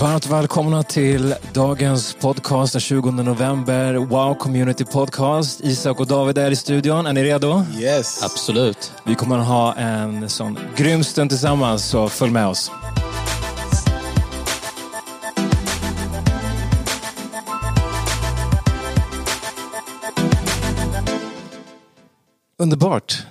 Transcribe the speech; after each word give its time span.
Varmt 0.00 0.26
välkomna 0.26 0.82
till 0.82 1.34
dagens 1.54 2.14
podcast 2.14 2.72
den 2.72 2.80
20 2.80 3.10
november. 3.10 3.94
Wow 3.94 4.34
Community 4.34 4.84
Podcast. 4.84 5.60
Isak 5.60 6.00
och 6.00 6.06
David 6.06 6.38
är 6.38 6.50
i 6.50 6.56
studion. 6.56 7.06
Är 7.06 7.12
ni 7.12 7.24
redo? 7.24 7.64
Yes. 7.78 8.22
Absolut. 8.22 8.92
Vi 9.04 9.14
kommer 9.14 9.38
att 9.38 9.46
ha 9.46 9.74
en 9.74 10.28
sån 10.28 10.58
grym 10.76 11.04
stund 11.04 11.30
tillsammans, 11.30 11.84
så 11.84 12.08
följ 12.08 12.32
med 12.32 12.46
oss. 12.46 12.70
Underbart. 22.58 23.22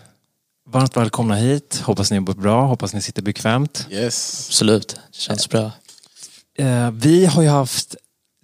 Varmt 0.70 0.98
välkomna 0.98 1.36
hit. 1.36 1.82
Hoppas 1.86 2.12
ni 2.12 2.20
mår 2.20 2.34
bra, 2.34 2.66
hoppas 2.66 2.94
ni 2.94 3.02
sitter 3.02 3.22
bekvämt. 3.22 3.88
Yes. 3.92 4.48
Absolut. 4.50 4.88
Det 4.88 5.20
känns 5.20 5.50
bra. 5.50 5.72
Eh, 6.60 6.92
vi 6.92 7.26
har 7.26 7.42
ju 7.42 7.50
haft 7.50 7.96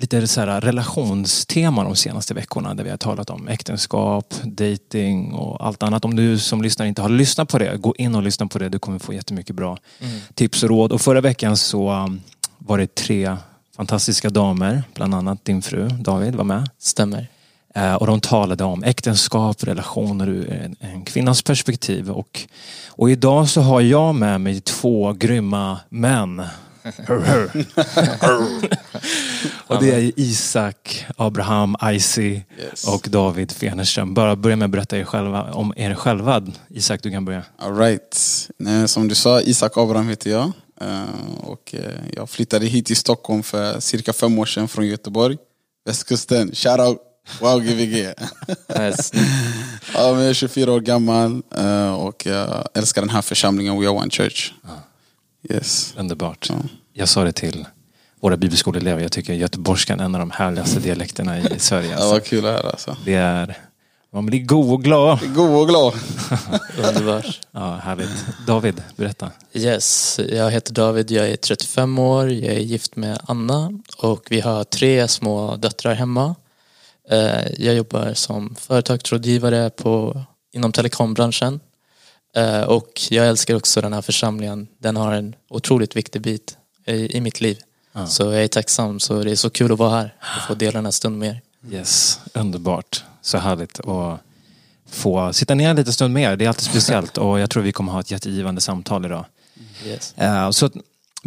lite 0.02 0.28
så 0.28 0.42
här 0.42 0.62
relationstema 0.62 1.84
de 1.84 1.96
senaste 1.96 2.34
veckorna 2.34 2.74
där 2.74 2.84
vi 2.84 2.90
har 2.90 2.98
talat 2.98 3.30
om 3.30 3.48
äktenskap, 3.48 4.34
dating 4.44 5.34
och 5.34 5.66
allt 5.68 5.84
annat. 5.84 6.06
Om 6.06 6.16
du 6.16 6.40
som 6.40 6.62
lyssnar 6.62 6.86
inte 6.86 7.02
har 7.02 7.10
lyssnat 7.10 7.50
på 7.50 7.58
det, 7.58 7.78
gå 7.78 7.96
in 7.98 8.16
och 8.16 8.24
lyssna 8.24 8.48
på 8.48 8.60
det. 8.60 8.70
Du 8.70 8.80
kommer 8.80 9.00
få 9.00 9.14
jättemycket 9.14 9.56
bra 9.56 9.78
tips 10.34 10.64
och 10.64 10.70
råd. 10.70 10.92
Och 10.92 11.02
förra 11.02 11.22
veckan 11.22 11.58
så 11.58 11.92
um, 11.92 12.22
var 12.58 12.78
det 12.78 12.96
tre 12.96 13.38
fantastiska 13.76 14.30
damer, 14.30 14.84
bland 14.94 15.16
annat 15.16 15.46
din 15.46 15.62
fru 15.62 15.88
David 15.88 16.36
var 16.36 16.44
med. 16.44 16.70
Stämmer. 16.80 17.28
Eh, 17.76 17.94
Och 17.94 18.08
de 18.08 18.20
talade 18.22 18.64
om 18.64 18.84
äktenskap, 18.84 19.64
relationer 19.64 20.30
ur 20.30 20.52
en, 20.52 20.76
en 20.80 21.06
kvinnas 21.06 21.42
perspektiv. 21.42 22.12
Och, 22.12 22.42
och 22.88 23.12
idag 23.12 23.50
så 23.50 23.62
har 23.62 23.82
jag 23.82 24.16
med 24.16 24.42
mig 24.42 24.62
två 24.62 25.14
grymma 25.14 25.80
män. 25.90 26.44
Och 29.68 29.84
det 29.84 29.92
är 29.92 30.12
Isak, 30.20 31.06
Abraham, 31.18 31.76
Icy 31.86 32.42
Yes. 32.60 32.88
och 32.88 33.08
David 33.10 33.52
Fenerström. 33.52 34.14
Bara 34.14 34.36
börja 34.36 34.56
med 34.56 34.66
att 34.66 34.72
berätta 34.72 34.98
er 34.98 35.04
själva, 35.04 35.52
om 35.52 35.74
er 35.76 35.96
själva. 35.96 36.42
Isak, 36.70 37.04
du 37.04 37.12
kan 37.12 37.26
börja. 37.26 37.44
All 37.58 37.78
right. 37.78 38.16
Som 38.86 39.08
du 39.08 39.16
sa, 39.16 39.42
Isak 39.42 39.78
Abraham 39.78 40.10
heter 40.10 40.30
jag. 40.30 40.52
Eh, 40.82 41.04
Och 41.44 41.76
eh, 41.76 41.92
jag 42.14 42.30
flyttade 42.30 42.66
hit 42.66 42.86
till 42.86 42.96
Stockholm 42.98 43.44
för 43.44 43.80
cirka 43.80 44.14
fem 44.14 44.40
år 44.40 44.46
sedan 44.46 44.68
från 44.68 44.88
Göteborg. 44.88 45.38
Västkusten. 45.86 46.52
Shoutout! 46.54 46.98
Wow. 47.40 47.62
Nice. 47.64 49.16
ja, 49.94 50.10
jag 50.22 50.26
är 50.26 50.34
24 50.34 50.72
år 50.72 50.80
gammal 50.80 51.42
eh, 51.58 51.94
och 51.94 52.26
jag 52.26 52.68
älskar 52.74 53.02
den 53.02 53.10
här 53.10 53.22
församlingen 53.22 53.80
We 53.80 53.88
Are 53.88 53.96
One 53.98 54.10
Church. 54.10 54.52
Yes. 55.50 55.94
Underbart. 55.98 56.48
Ja. 56.50 56.56
Jag 56.94 57.10
sa 57.10 57.24
det 57.24 57.32
till 57.32 57.66
våra 58.22 58.38
bibelskoleelever. 58.38 59.02
Jag 59.02 59.12
tycker 59.12 59.34
göteborgskan 59.34 60.00
är 60.00 60.04
en 60.06 60.16
av 60.16 60.20
de 60.20 60.32
härligaste 60.32 60.80
dialekterna 60.80 61.40
i 61.40 61.46
Sverige. 61.60 61.88
Det 61.88 61.94
Alltså. 61.96 62.10
var 62.12 62.20
kul 62.20 62.46
att 62.46 62.52
höra 62.54 62.70
alltså. 62.70 62.98
Det 63.06 63.14
är... 63.14 63.58
Man 64.14 64.26
blir 64.26 64.40
god 64.46 64.74
och 64.74 64.84
glad. 64.84 65.20
God 65.36 65.62
och 65.62 65.68
glad. 65.68 65.94
Underbart. 66.78 67.40
Ja, 67.52 67.76
härligt. 67.76 68.10
David, 68.48 68.84
berätta. 68.96 69.32
Yes, 69.54 70.20
jag 70.30 70.52
heter 70.52 70.74
David, 70.74 71.12
jag 71.12 71.30
är 71.30 71.36
35 71.36 72.00
år, 72.00 72.30
jag 72.32 72.54
är 72.56 72.60
gift 72.60 72.96
med 72.96 73.20
Anna 73.24 73.72
och 73.98 74.28
vi 74.30 74.40
har 74.42 74.64
tre 74.64 75.08
små 75.08 75.56
döttrar 75.56 75.94
hemma. 75.94 76.36
Eh, 77.12 77.52
Jag 77.58 77.76
jobbar 77.76 78.14
som 78.14 78.56
företagsrådgivare 78.56 79.70
på, 79.70 80.22
inom 80.54 80.72
telekombranschen 80.72 81.60
och 82.68 83.02
jag 83.10 83.28
älskar 83.28 83.56
också 83.56 83.82
den 83.82 83.94
här 83.94 84.02
församlingen. 84.02 84.68
Den 84.78 84.96
har 84.98 85.14
en 85.14 85.36
otroligt 85.50 85.96
viktig 85.96 86.22
bit 86.22 86.58
i, 86.86 87.18
i 87.18 87.22
mitt 87.22 87.42
liv. 87.42 87.60
Så 88.08 88.24
jag 88.24 88.44
är 88.44 88.48
tacksam, 88.48 89.00
så 89.00 89.24
det 89.24 89.32
är 89.32 89.36
så 89.36 89.50
kul 89.50 89.72
att 89.72 89.80
vara 89.80 89.90
här 89.92 90.14
och 90.20 90.48
få 90.48 90.54
dela 90.54 90.72
den 90.72 90.86
här 90.86 90.92
stunden 90.92 91.20
med 91.20 91.30
er. 91.30 91.42
Yes, 91.78 92.20
underbart. 92.34 93.04
Så 93.22 93.38
härligt 93.38 93.80
att 93.80 94.20
få 94.90 95.34
sitta 95.34 95.56
ner 95.56 95.70
en 95.70 95.76
liten 95.76 95.94
stund 95.94 96.14
med 96.14 96.24
er. 96.34 96.36
Det 96.36 96.46
är 96.46 96.50
alltid 96.50 96.64
speciellt 96.70 97.18
och 97.18 97.40
jag 97.40 97.50
tror 97.50 97.64
vi 97.64 97.72
kommer 97.72 97.92
ha 97.92 98.00
ett 98.00 98.12
jättegivande 98.12 98.62
samtal 98.62 99.06
idag. 99.06 99.26
Yes. 99.86 100.14
Eh, 100.18 100.52
Så 100.52 100.70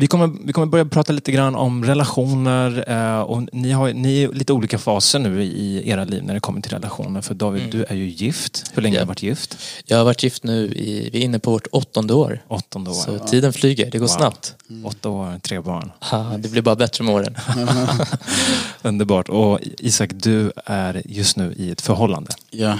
vi 0.01 0.07
kommer, 0.07 0.31
vi 0.45 0.53
kommer 0.53 0.67
börja 0.67 0.85
prata 0.85 1.13
lite 1.13 1.33
grann 1.33 1.55
om 1.55 1.85
relationer 1.85 2.85
eh, 2.91 3.21
och 3.21 3.43
ni 3.53 3.71
har 3.71 3.93
ni 3.93 4.23
är 4.23 4.29
i 4.31 4.35
lite 4.35 4.53
olika 4.53 4.79
faser 4.79 5.19
nu 5.19 5.43
i 5.43 5.91
era 5.91 6.05
liv 6.05 6.23
när 6.25 6.35
det 6.35 6.41
kommer 6.41 6.61
till 6.61 6.73
relationer. 6.73 7.21
För 7.21 7.35
David, 7.35 7.71
du 7.71 7.85
är 7.85 7.95
ju 7.95 8.09
gift. 8.09 8.71
Hur 8.75 8.83
länge 8.83 8.95
Ja. 8.95 9.01
har 9.01 9.05
du 9.05 9.09
varit 9.09 9.23
gift? 9.23 9.59
Jag 9.87 9.99
har 9.99 10.05
varit 10.05 10.23
gift 10.23 10.45
nu 10.45 10.67
i, 10.67 11.11
vi 11.13 11.19
är 11.19 11.23
inne 11.25 11.39
på 11.39 11.51
vårt 11.51 11.67
åttonde 11.73 12.15
år. 12.15 12.43
Åttonde 12.49 12.91
år. 12.91 12.95
Så 12.95 13.19
tiden 13.19 13.53
flyger, 13.53 13.91
det 13.91 13.99
går 13.99 14.07
Wow. 14.07 14.17
snabbt. 14.17 14.55
Åtta 14.85 15.09
år, 15.09 15.39
tre 15.43 15.61
barn. 15.61 15.93
Ha, 16.01 16.37
det 16.39 16.49
blir 16.49 16.63
bara 16.63 16.77
bättre 16.77 17.05
med 17.05 17.15
åren. 17.15 17.35
Underbart. 18.83 19.29
Och 19.29 19.59
Isak, 19.79 20.11
du 20.15 20.53
är 20.65 21.03
just 21.05 21.37
nu 21.37 21.55
i 21.57 21.71
ett 21.71 21.81
förhållande. 21.81 22.31
Ja. 22.51 22.79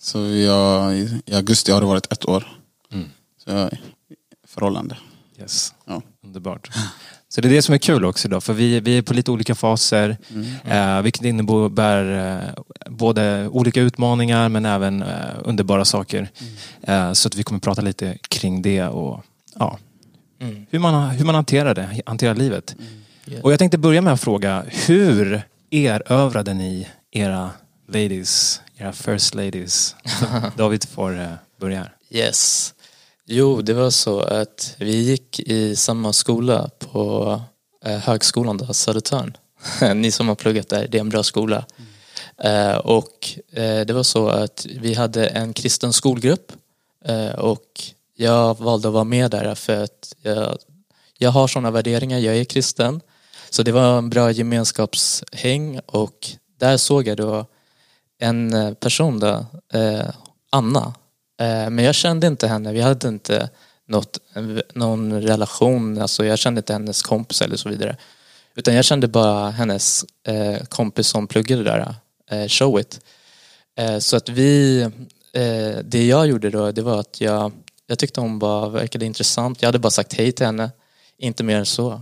Så 0.00 0.18
jag, 0.26 0.94
i 1.26 1.34
augusti 1.34 1.72
har 1.72 1.80
det 1.80 1.86
varit 1.86 2.12
ett 2.12 2.24
år. 2.28 2.48
Mm. 2.92 3.08
Så 3.44 3.50
jag 3.50 3.58
är 3.60 3.80
förhållande. 4.48 4.96
Yes. 5.40 5.74
Ja. 5.86 6.02
Underbart. 6.28 6.70
Så 7.28 7.40
det 7.40 7.48
är 7.48 7.52
det 7.52 7.62
som 7.62 7.74
är 7.74 7.78
kul 7.78 8.04
också 8.04 8.28
idag, 8.28 8.44
för 8.44 8.52
vi, 8.52 8.80
vi 8.80 8.98
är 8.98 9.02
på 9.02 9.14
lite 9.14 9.30
olika 9.30 9.54
faser. 9.54 10.16
Eh, 10.64 11.02
vilket 11.02 11.24
innebär 11.24 12.36
eh, 12.36 12.62
både 12.90 13.48
olika 13.48 13.80
utmaningar 13.80 14.48
men 14.48 14.64
även 14.66 15.02
eh, 15.02 15.08
underbara 15.44 15.84
saker. 15.84 16.28
Eh, 16.82 17.12
så 17.12 17.28
att 17.28 17.34
vi 17.34 17.42
kommer 17.42 17.60
prata 17.60 17.82
lite 17.82 18.18
kring 18.28 18.62
det 18.62 18.82
och 18.86 19.24
ja, 19.58 19.78
Mm. 20.40 20.66
hur, 20.70 20.78
man, 20.78 21.10
hur 21.10 21.24
man 21.24 21.34
hanterar 21.34 21.74
det, 21.74 22.02
hanterar 22.06 22.34
livet. 22.34 22.76
Yeah. 23.26 23.44
Och 23.44 23.52
jag 23.52 23.58
tänkte 23.58 23.78
börja 23.78 24.00
med 24.02 24.12
att 24.12 24.20
fråga, 24.20 24.64
hur 24.86 25.42
erövrade 25.70 26.54
ni 26.54 26.88
era 27.10 27.50
ladies, 27.88 28.60
era 28.76 28.92
first 28.92 29.34
ladies? 29.34 29.96
David 30.56 30.84
får 30.88 31.20
eh, 31.20 31.28
börja. 31.60 31.86
Yes. 32.10 32.74
Jo, 33.30 33.62
det 33.62 33.74
var 33.74 33.90
så 33.90 34.20
att 34.20 34.74
vi 34.78 34.96
gick 34.96 35.40
i 35.40 35.76
samma 35.76 36.12
skola 36.12 36.70
på 36.78 37.40
eh, 37.84 37.98
högskolan 37.98 38.56
då, 38.56 38.74
Södertörn. 38.74 39.36
Ni 39.94 40.10
som 40.10 40.28
har 40.28 40.34
pluggat 40.34 40.68
där, 40.68 40.88
det 40.88 40.98
är 40.98 41.00
en 41.00 41.08
bra 41.08 41.22
skola. 41.22 41.64
Mm. 42.38 42.80
och 42.80 43.28
eh, 43.52 43.86
det 43.86 43.92
var 43.92 44.02
så 44.02 44.28
att 44.28 44.66
vi 44.80 44.94
hade 44.94 45.26
en 45.26 45.52
kristen 45.52 45.92
skolgrupp 45.92 46.52
och 47.38 47.80
jag 48.14 48.58
valde 48.58 48.88
att 48.88 48.94
vara 48.94 49.04
med 49.04 49.30
där 49.30 49.54
för 49.54 49.84
att 49.84 50.14
jag, 50.22 50.58
jag 51.18 51.30
har 51.30 51.48
sådana 51.48 51.70
värderingar, 51.70 52.18
jag 52.18 52.36
är 52.36 52.44
kristen. 52.44 53.00
Så 53.50 53.62
det 53.62 53.72
var 53.72 53.98
en 53.98 54.10
bra 54.10 54.30
gemenskapshäng 54.30 55.80
och 55.86 56.28
där 56.58 56.76
såg 56.76 57.06
jag 57.06 57.16
då 57.16 57.46
en 58.18 58.76
person 58.80 59.20
då, 59.20 59.46
Anna. 60.50 60.94
Eh, 61.40 61.70
men 61.70 61.84
jag 61.84 61.94
kände 61.94 62.26
inte 62.26 62.48
henne, 62.48 62.72
vi 62.72 62.80
hade 62.80 63.08
inte 63.08 63.50
något, 63.86 64.18
någon 64.74 65.22
relation, 65.22 66.02
alltså 66.02 66.24
jag 66.24 66.38
kände 66.38 66.58
inte 66.58 66.72
hennes 66.72 67.02
kompis 67.02 67.42
eller 67.42 67.56
så 67.56 67.68
vidare. 67.68 67.96
Utan 68.54 68.74
jag 68.74 68.84
kände 68.84 69.08
bara 69.08 69.50
hennes 69.50 70.04
eh, 70.26 70.64
kompis 70.64 71.06
som 71.06 71.26
pluggade 71.26 71.62
där, 71.62 71.94
eh, 72.30 72.48
Showit. 72.48 73.00
Eh, 73.76 73.98
så 73.98 74.16
att 74.16 74.28
vi, 74.28 74.80
eh, 75.32 75.78
det 75.84 76.06
jag 76.06 76.26
gjorde 76.26 76.50
då, 76.50 76.72
det 76.72 76.82
var 76.82 77.00
att 77.00 77.20
jag, 77.20 77.52
jag 77.86 77.98
tyckte 77.98 78.20
hon 78.20 78.38
bara 78.38 78.68
verkade 78.68 79.04
intressant. 79.04 79.62
Jag 79.62 79.68
hade 79.68 79.78
bara 79.78 79.90
sagt 79.90 80.14
hej 80.14 80.32
till 80.32 80.46
henne, 80.46 80.70
inte 81.18 81.44
mer 81.44 81.56
än 81.56 81.66
så. 81.66 82.00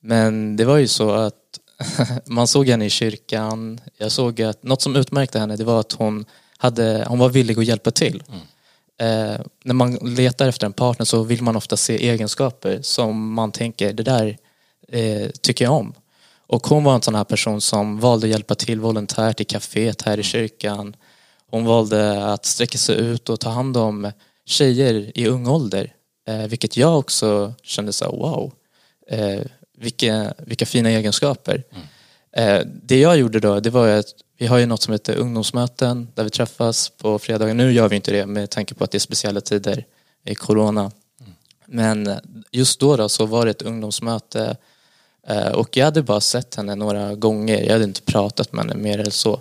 Men 0.00 0.56
det 0.56 0.64
var 0.64 0.76
ju 0.76 0.88
så 0.88 1.10
att 1.10 1.34
man 2.24 2.46
såg 2.46 2.68
henne 2.68 2.86
i 2.86 2.90
kyrkan. 2.90 3.80
Jag 3.98 4.12
såg 4.12 4.42
att 4.42 4.62
något 4.62 4.82
som 4.82 4.96
utmärkte 4.96 5.38
henne 5.38 5.56
det 5.56 5.64
var 5.64 5.80
att 5.80 5.92
hon, 5.92 6.24
hade, 6.58 7.04
hon 7.08 7.18
var 7.18 7.28
villig 7.28 7.58
att 7.58 7.64
hjälpa 7.64 7.90
till. 7.90 8.22
Mm. 8.28 8.40
Eh, 9.00 9.40
när 9.64 9.74
man 9.74 9.94
letar 9.94 10.48
efter 10.48 10.66
en 10.66 10.72
partner 10.72 11.06
så 11.06 11.22
vill 11.22 11.42
man 11.42 11.56
ofta 11.56 11.76
se 11.76 12.08
egenskaper 12.08 12.82
som 12.82 13.34
man 13.34 13.52
tänker, 13.52 13.92
det 13.92 14.02
där 14.02 14.36
eh, 14.88 15.28
tycker 15.30 15.64
jag 15.64 15.74
om. 15.74 15.94
Och 16.46 16.66
hon 16.66 16.84
var 16.84 16.94
en 16.94 17.02
sån 17.02 17.14
här 17.14 17.24
person 17.24 17.60
som 17.60 18.00
valde 18.00 18.26
att 18.26 18.30
hjälpa 18.30 18.54
till 18.54 18.80
volontärt 18.80 19.40
i 19.40 19.44
kaféet 19.44 20.02
här 20.02 20.18
i 20.18 20.22
kyrkan. 20.22 20.96
Hon 21.50 21.64
valde 21.64 22.24
att 22.32 22.46
sträcka 22.46 22.78
sig 22.78 22.96
ut 22.96 23.28
och 23.28 23.40
ta 23.40 23.50
hand 23.50 23.76
om 23.76 24.12
tjejer 24.46 25.12
i 25.14 25.26
ung 25.26 25.46
ålder. 25.46 25.92
Eh, 26.28 26.46
vilket 26.46 26.76
jag 26.76 26.98
också 26.98 27.54
kände 27.62 27.92
så 27.92 28.10
wow. 28.10 28.52
Eh, 29.10 29.40
vilka, 29.78 30.34
vilka 30.38 30.66
fina 30.66 30.90
egenskaper. 30.90 31.64
Eh, 31.70 31.78
Eh, 32.36 32.60
det 32.82 33.00
jag 33.00 33.16
gjorde 33.16 33.40
då, 33.40 33.60
det 33.60 33.70
var 33.70 33.86
ju 33.86 33.92
att 33.92 34.06
vi 34.38 34.46
har 34.46 34.58
ju 34.58 34.66
något 34.66 34.82
som 34.82 34.92
heter 34.92 35.16
ungdomsmöten 35.16 36.08
där 36.14 36.24
vi 36.24 36.30
träffas 36.30 36.88
på 36.88 37.18
fredagar. 37.18 37.54
Nu 37.54 37.72
gör 37.72 37.88
vi 37.88 37.96
inte 37.96 38.12
det 38.12 38.26
med 38.26 38.50
tanke 38.50 38.74
på 38.74 38.84
att 38.84 38.90
det 38.90 38.98
är 38.98 39.00
speciella 39.00 39.40
tider 39.40 39.86
i 40.24 40.34
corona. 40.34 40.90
Men 41.66 42.10
just 42.50 42.80
då, 42.80 42.96
då 42.96 43.08
så 43.08 43.26
var 43.26 43.44
det 43.44 43.50
ett 43.50 43.62
ungdomsmöte 43.62 44.56
eh, 45.26 45.48
och 45.48 45.76
jag 45.76 45.84
hade 45.84 46.02
bara 46.02 46.20
sett 46.20 46.54
henne 46.54 46.74
några 46.74 47.14
gånger. 47.14 47.62
Jag 47.62 47.72
hade 47.72 47.84
inte 47.84 48.02
pratat 48.02 48.52
med 48.52 48.64
henne 48.64 48.82
mer 48.82 48.98
eller 48.98 49.10
så. 49.10 49.40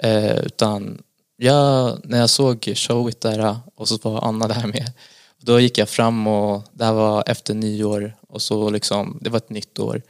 Eh, 0.00 0.38
utan 0.38 1.02
jag, 1.36 1.98
när 2.04 2.18
jag 2.18 2.30
såg 2.30 2.72
showet 2.74 3.20
där 3.20 3.56
och 3.74 3.88
så 3.88 3.98
var 4.02 4.24
Anna 4.24 4.48
där 4.48 4.66
med. 4.66 4.92
Då 5.40 5.60
gick 5.60 5.78
jag 5.78 5.88
fram 5.88 6.26
och 6.26 6.62
det 6.72 6.84
här 6.84 6.92
var 6.92 7.24
efter 7.26 7.54
nyår 7.54 8.16
och 8.28 8.42
så 8.42 8.70
liksom, 8.70 9.18
det 9.20 9.30
var 9.30 9.36
ett 9.36 9.50
nytt 9.50 9.78
år. 9.78 10.02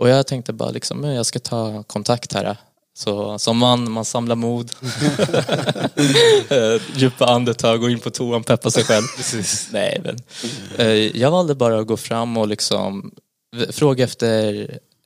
Och 0.00 0.08
jag 0.08 0.26
tänkte 0.26 0.52
bara 0.52 0.70
liksom, 0.70 1.04
jag 1.04 1.26
ska 1.26 1.38
ta 1.38 1.82
kontakt 1.82 2.32
här. 2.32 2.56
Så 2.98 3.38
som 3.38 3.56
man, 3.58 3.90
man 3.90 4.04
samlar 4.04 4.36
mod. 4.36 4.70
Eh, 6.50 6.82
Djupa 6.96 7.26
andetag, 7.26 7.80
gå 7.80 7.90
in 7.90 7.98
på 8.00 8.10
toan, 8.10 8.42
peppa 8.44 8.70
sig 8.70 8.84
själv. 8.84 9.04
Nej, 9.72 10.00
men. 10.04 10.16
eh, 10.78 10.86
Jag 11.16 11.30
valde 11.30 11.54
bara 11.54 11.80
att 11.80 11.86
gå 11.86 11.96
fram 11.96 12.36
och 12.36 12.48
liksom 12.48 13.10
fråga 13.70 14.04
efter 14.04 14.54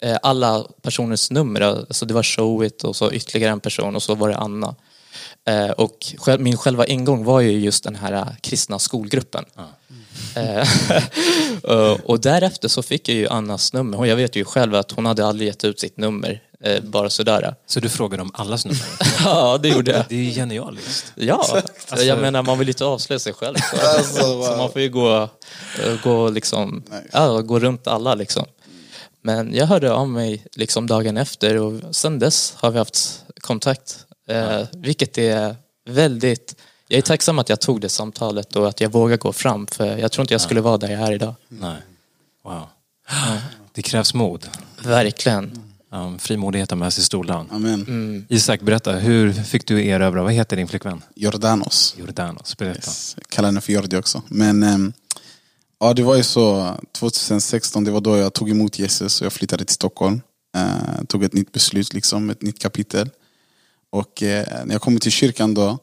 eh, 0.03 0.17
alla 0.23 0.65
personers 0.83 1.31
nummer. 1.31 1.61
Alltså 1.61 2.07
det 2.07 2.15
var 2.15 2.23
Showit 2.23 2.85
och 2.85 2.97
så 2.97 3.13
ytterligare 3.13 3.53
en 3.53 3.61
person 3.61 3.97
och 3.97 4.03
så 4.03 4.15
var 4.15 4.29
det 4.29 4.37
Anna. 4.37 4.75
Och 5.77 5.99
min 6.39 6.57
själva 6.57 6.87
ingång 6.87 7.25
var 7.25 7.41
ju 7.41 7.51
just 7.59 7.85
den 7.85 7.97
här 7.97 8.37
kristna 8.41 8.79
skolgruppen. 8.79 9.45
Eh, 10.37 10.69
och- 11.63 12.01
och 12.11 12.21
därefter 12.21 12.69
så 12.69 12.83
fick 12.83 13.09
jag 13.09 13.17
ju 13.17 13.29
Annas 13.29 13.73
nummer. 13.73 13.99
Och 13.99 14.07
jag 14.07 14.17
vet 14.17 14.37
ju 14.37 14.45
själv 14.45 14.75
att 14.75 14.91
hon 14.93 15.07
hade 15.07 15.27
aldrig 15.27 15.49
gett 15.49 15.65
ut 15.65 15.81
sitt 15.81 15.97
nummer. 15.97 16.43
eh, 16.65 16.83
Bara 16.83 17.11
sådär. 17.11 17.55
Så 17.67 17.81
du 17.81 17.89
frågade 17.89 18.23
om 18.23 18.31
allas 18.35 18.65
nummer? 18.65 18.81
Ja, 19.25 19.59
det 19.63 19.69
gjorde 19.69 19.91
jag. 19.91 20.05
Det 20.09 20.15
är 20.15 20.19
ju 20.23 20.31
genialiskt. 20.31 21.13
Ja, 21.17 21.61
jag 21.99 22.19
menar 22.19 22.43
man 22.43 22.59
vill 22.59 22.69
inte 22.69 22.85
avslöja 22.85 23.19
sig 23.19 23.33
själv. 23.33 23.57
Så, 23.57 23.87
Alltså, 23.99 24.27
wow. 24.37 24.45
så 24.47 24.57
man 24.57 24.73
får 24.73 24.81
ju 24.83 24.89
gå, 24.89 25.23
eh, 25.23 26.01
gå, 26.03 26.29
liksom, 26.31 26.83
Nice. 26.91 27.03
ja, 27.13 27.41
gå 27.41 27.59
runt 27.59 27.87
alla 27.87 28.15
liksom. 28.15 28.45
Men 29.23 29.55
jag 29.55 29.67
hörde 29.67 29.93
av 29.93 30.09
mig 30.09 30.45
liksom 30.55 30.87
dagen 30.87 31.17
efter 31.17 31.57
och 31.57 31.81
sen 31.91 32.19
dess 32.19 32.55
har 32.57 32.71
vi 32.71 32.79
haft 32.79 33.25
kontakt. 33.41 33.97
Eh, 34.29 34.61
vilket 34.73 35.19
är 35.19 35.57
väldigt, 35.89 36.57
jag 36.95 36.99
är 36.99 37.03
tacksam 37.03 37.39
att 37.39 37.49
jag 37.49 37.61
tog 37.61 37.81
det 37.81 37.89
samtalet 37.89 38.57
och 38.57 38.69
att 38.69 38.81
jag 38.81 38.93
vågar 38.93 39.17
gå 39.17 39.33
fram 39.33 39.67
för 39.67 39.99
jag 39.99 40.13
tror 40.13 40.23
inte 40.23 40.35
jag 40.35 40.41
skulle 40.41 40.61
vara 40.61 40.79
där 40.79 40.89
jag 40.89 41.01
är 41.01 41.13
idag. 41.13 41.35
Nej. 41.49 41.77
Wow. 42.45 42.67
Det 43.73 43.83
krävs 43.83 44.15
mod. 44.15 44.49
Verkligen. 44.83 45.61
Frimodighet 46.19 46.71
har 46.71 46.77
med 46.77 46.93
sig 46.93 47.05
stolan. 47.05 47.49
Amen. 47.51 48.27
Isak, 48.29 48.61
berätta. 48.61 48.93
Hur 48.93 49.33
fick 49.33 49.67
du 49.67 49.87
erövra? 49.87 50.23
Vad 50.23 50.33
heter 50.33 50.57
din 50.57 50.69
flickvän? 50.69 51.03
Jordanos. 51.15 51.95
Jordanos. 51.99 52.57
Berätta. 52.57 52.79
Yes. 52.79 53.15
Jag 53.17 53.27
kallar 53.27 53.49
henne 53.49 53.61
för 53.61 53.73
Jordi 53.73 53.97
också. 53.97 54.23
Men 54.29 54.63
ehm, 54.63 54.93
ja, 55.81 55.95
det 55.95 56.03
var 56.03 56.17
ju 56.17 56.23
så 56.23 56.75
2016, 56.93 57.85
det 57.85 57.91
var 57.91 58.01
då 58.01 58.17
jag 58.17 58.33
tog 58.33 58.51
emot 58.51 58.79
Jesus 58.79 59.21
och 59.21 59.25
jag 59.25 59.33
flyttade 59.33 59.65
till 59.65 59.75
Stockholm. 59.75 60.21
Eh, 60.57 61.05
tog 61.09 61.25
ett 61.25 61.33
nytt 61.33 61.53
beslut, 61.53 61.95
liksom, 61.95 62.31
ett 62.31 62.43
nytt 62.43 62.63
kapitel. 62.63 63.11
Och 63.91 64.23
eh, 64.23 64.47
när 64.65 64.75
jag 64.75 64.83
kommer 64.83 65.01
till 65.01 65.13
kyrkan 65.13 65.55
då 65.55 65.79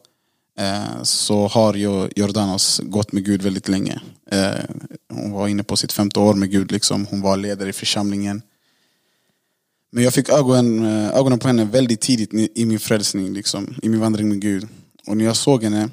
så 1.02 1.46
har 1.46 1.74
Jordanos 2.16 2.80
gått 2.84 3.12
med 3.12 3.24
Gud 3.24 3.42
väldigt 3.42 3.68
länge. 3.68 4.00
Eh, 4.30 4.64
hon 5.08 5.32
var 5.32 5.48
inne 5.48 5.62
på 5.62 5.76
sitt 5.76 5.92
femte 5.92 6.20
år 6.20 6.34
med 6.34 6.50
Gud, 6.50 6.72
liksom. 6.72 7.06
hon 7.10 7.20
var 7.20 7.36
ledare 7.36 7.68
i 7.68 7.72
församlingen. 7.72 8.42
Men 9.90 10.04
jag 10.04 10.14
fick 10.14 10.28
ögonen, 10.28 10.84
eh, 10.84 11.16
ögonen 11.16 11.38
på 11.38 11.46
henne 11.46 11.64
väldigt 11.64 12.00
tidigt 12.00 12.34
i 12.34 12.48
i 12.54 12.64
min 12.64 12.80
frälsning, 12.80 13.32
liksom, 13.32 13.74
i 13.82 13.88
min 13.88 14.00
vandring 14.00 14.28
med 14.28 14.40
Gud. 14.40 14.68
Och 15.06 15.16
när 15.16 15.24
jag 15.24 15.36
såg 15.36 15.64
henne 15.64 15.90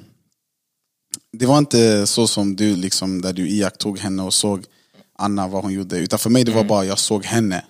det 1.32 1.46
var 1.46 1.58
inte 1.58 2.06
så 2.06 2.26
som 2.26 2.56
du, 2.56 2.76
liksom, 2.76 3.20
där 3.20 3.32
du 3.32 3.48
iakttog 3.48 3.98
henne 3.98 4.22
och 4.22 4.34
såg 4.34 4.64
Anna 5.18 5.48
vad 5.48 5.62
hon 5.62 5.72
gjorde. 5.72 5.98
Utan 5.98 6.18
för 6.18 6.30
mig 6.30 6.44
det 6.44 6.52
var 6.52 6.64
bara, 6.64 6.84
jag 6.84 6.98
såg 6.98 7.24
henne. 7.24 7.64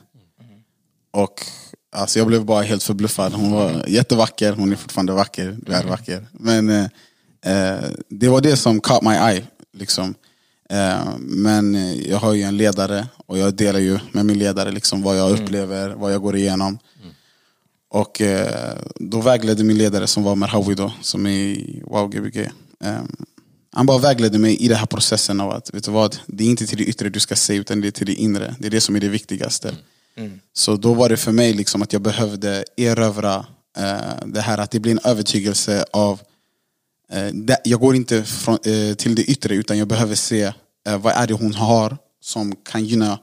Och 1.11 1.47
alltså, 1.91 2.19
jag 2.19 2.29
blev 2.29 2.45
bara 2.45 2.63
helt 2.63 2.83
förbluffad. 2.83 3.33
Hon 3.33 3.53
var 3.53 3.85
jättevacker, 3.89 4.53
hon 4.53 4.73
är 4.73 4.77
fortfarande 4.77 5.13
vacker, 5.13 5.57
du 5.67 5.73
är 5.73 5.85
vacker. 5.85 6.27
Men 6.33 6.69
eh, 6.69 6.85
eh, 7.43 7.85
det 8.09 8.29
var 8.29 8.41
det 8.41 8.57
som 8.57 8.81
caught 8.81 9.03
my 9.03 9.15
eye. 9.15 9.47
Liksom. 9.73 10.15
Eh, 10.71 11.19
men 11.19 11.95
jag 12.09 12.19
har 12.19 12.35
ju 12.35 12.43
en 12.43 12.57
ledare 12.57 13.07
och 13.27 13.39
jag 13.39 13.55
delar 13.55 13.81
ju 13.81 13.99
med 14.13 14.27
min 14.27 14.39
ledare 14.39 14.71
liksom, 14.71 15.03
vad 15.03 15.19
jag 15.19 15.31
upplever, 15.31 15.91
vad 15.91 16.13
jag 16.13 16.23
går 16.23 16.37
igenom. 16.37 16.79
Och 17.91 18.21
eh, 18.21 18.77
då 18.95 19.21
vägledde 19.21 19.65
min 19.65 19.79
ledare 19.79 20.07
som 20.07 20.23
var 20.23 20.37
Merhawi 20.37 20.75
då, 20.75 20.93
som 21.01 21.27
är 21.27 21.31
i 21.31 21.83
Wow 21.87 22.11
Gbg. 22.11 22.37
Eh, 22.85 23.03
han 23.73 23.87
bara 23.87 23.99
vägledde 23.99 24.39
mig 24.39 24.57
i 24.57 24.69
den 24.69 24.77
här 24.77 24.87
processen 24.87 25.41
av 25.41 25.51
att, 25.51 25.75
vet 25.75 25.85
du 25.85 25.91
vad, 25.91 26.17
det 26.27 26.45
är 26.45 26.49
inte 26.49 26.67
till 26.67 26.79
det 26.79 26.85
yttre 26.85 27.09
du 27.09 27.21
ska 27.21 27.37
se 27.37 27.55
utan 27.55 27.81
det 27.81 27.87
är 27.87 27.91
till 27.91 28.07
det 28.07 28.15
inre. 28.15 28.55
Det 28.59 28.67
är 28.67 28.71
det 28.71 28.81
som 28.81 28.97
är 28.97 29.01
det 29.01 29.09
viktigaste. 29.09 29.75
Så 30.53 30.77
då 30.77 30.95
var 30.95 31.09
det 31.09 31.17
för 31.17 31.33
mig 31.33 31.53
liksom 31.53 31.83
att 31.83 31.93
jag 31.93 32.03
behövde 32.03 32.65
erövra 32.77 33.47
eh, 33.79 34.27
det 34.27 34.41
här 34.41 34.59
att 34.59 34.71
det 34.71 34.81
blir 34.81 34.93
en 34.93 35.01
övertygelse 35.05 35.85
av 35.93 36.21
eh, 37.13 37.27
det, 37.27 37.61
jag 37.65 37.81
går 37.81 37.97
inte 37.97 38.25
från, 38.25 38.55
eh, 38.55 38.95
till 38.95 39.15
det 39.15 39.23
yttre 39.23 39.55
utan 39.55 39.79
jag 39.79 39.89
behöver 39.89 40.15
se 40.15 40.53
eh, 40.87 40.99
vad 40.99 41.13
är 41.13 41.27
det 41.27 41.35
hon 41.35 41.55
har 41.55 41.99
som 42.23 42.57
kan 42.57 42.85
gynna 42.85 43.19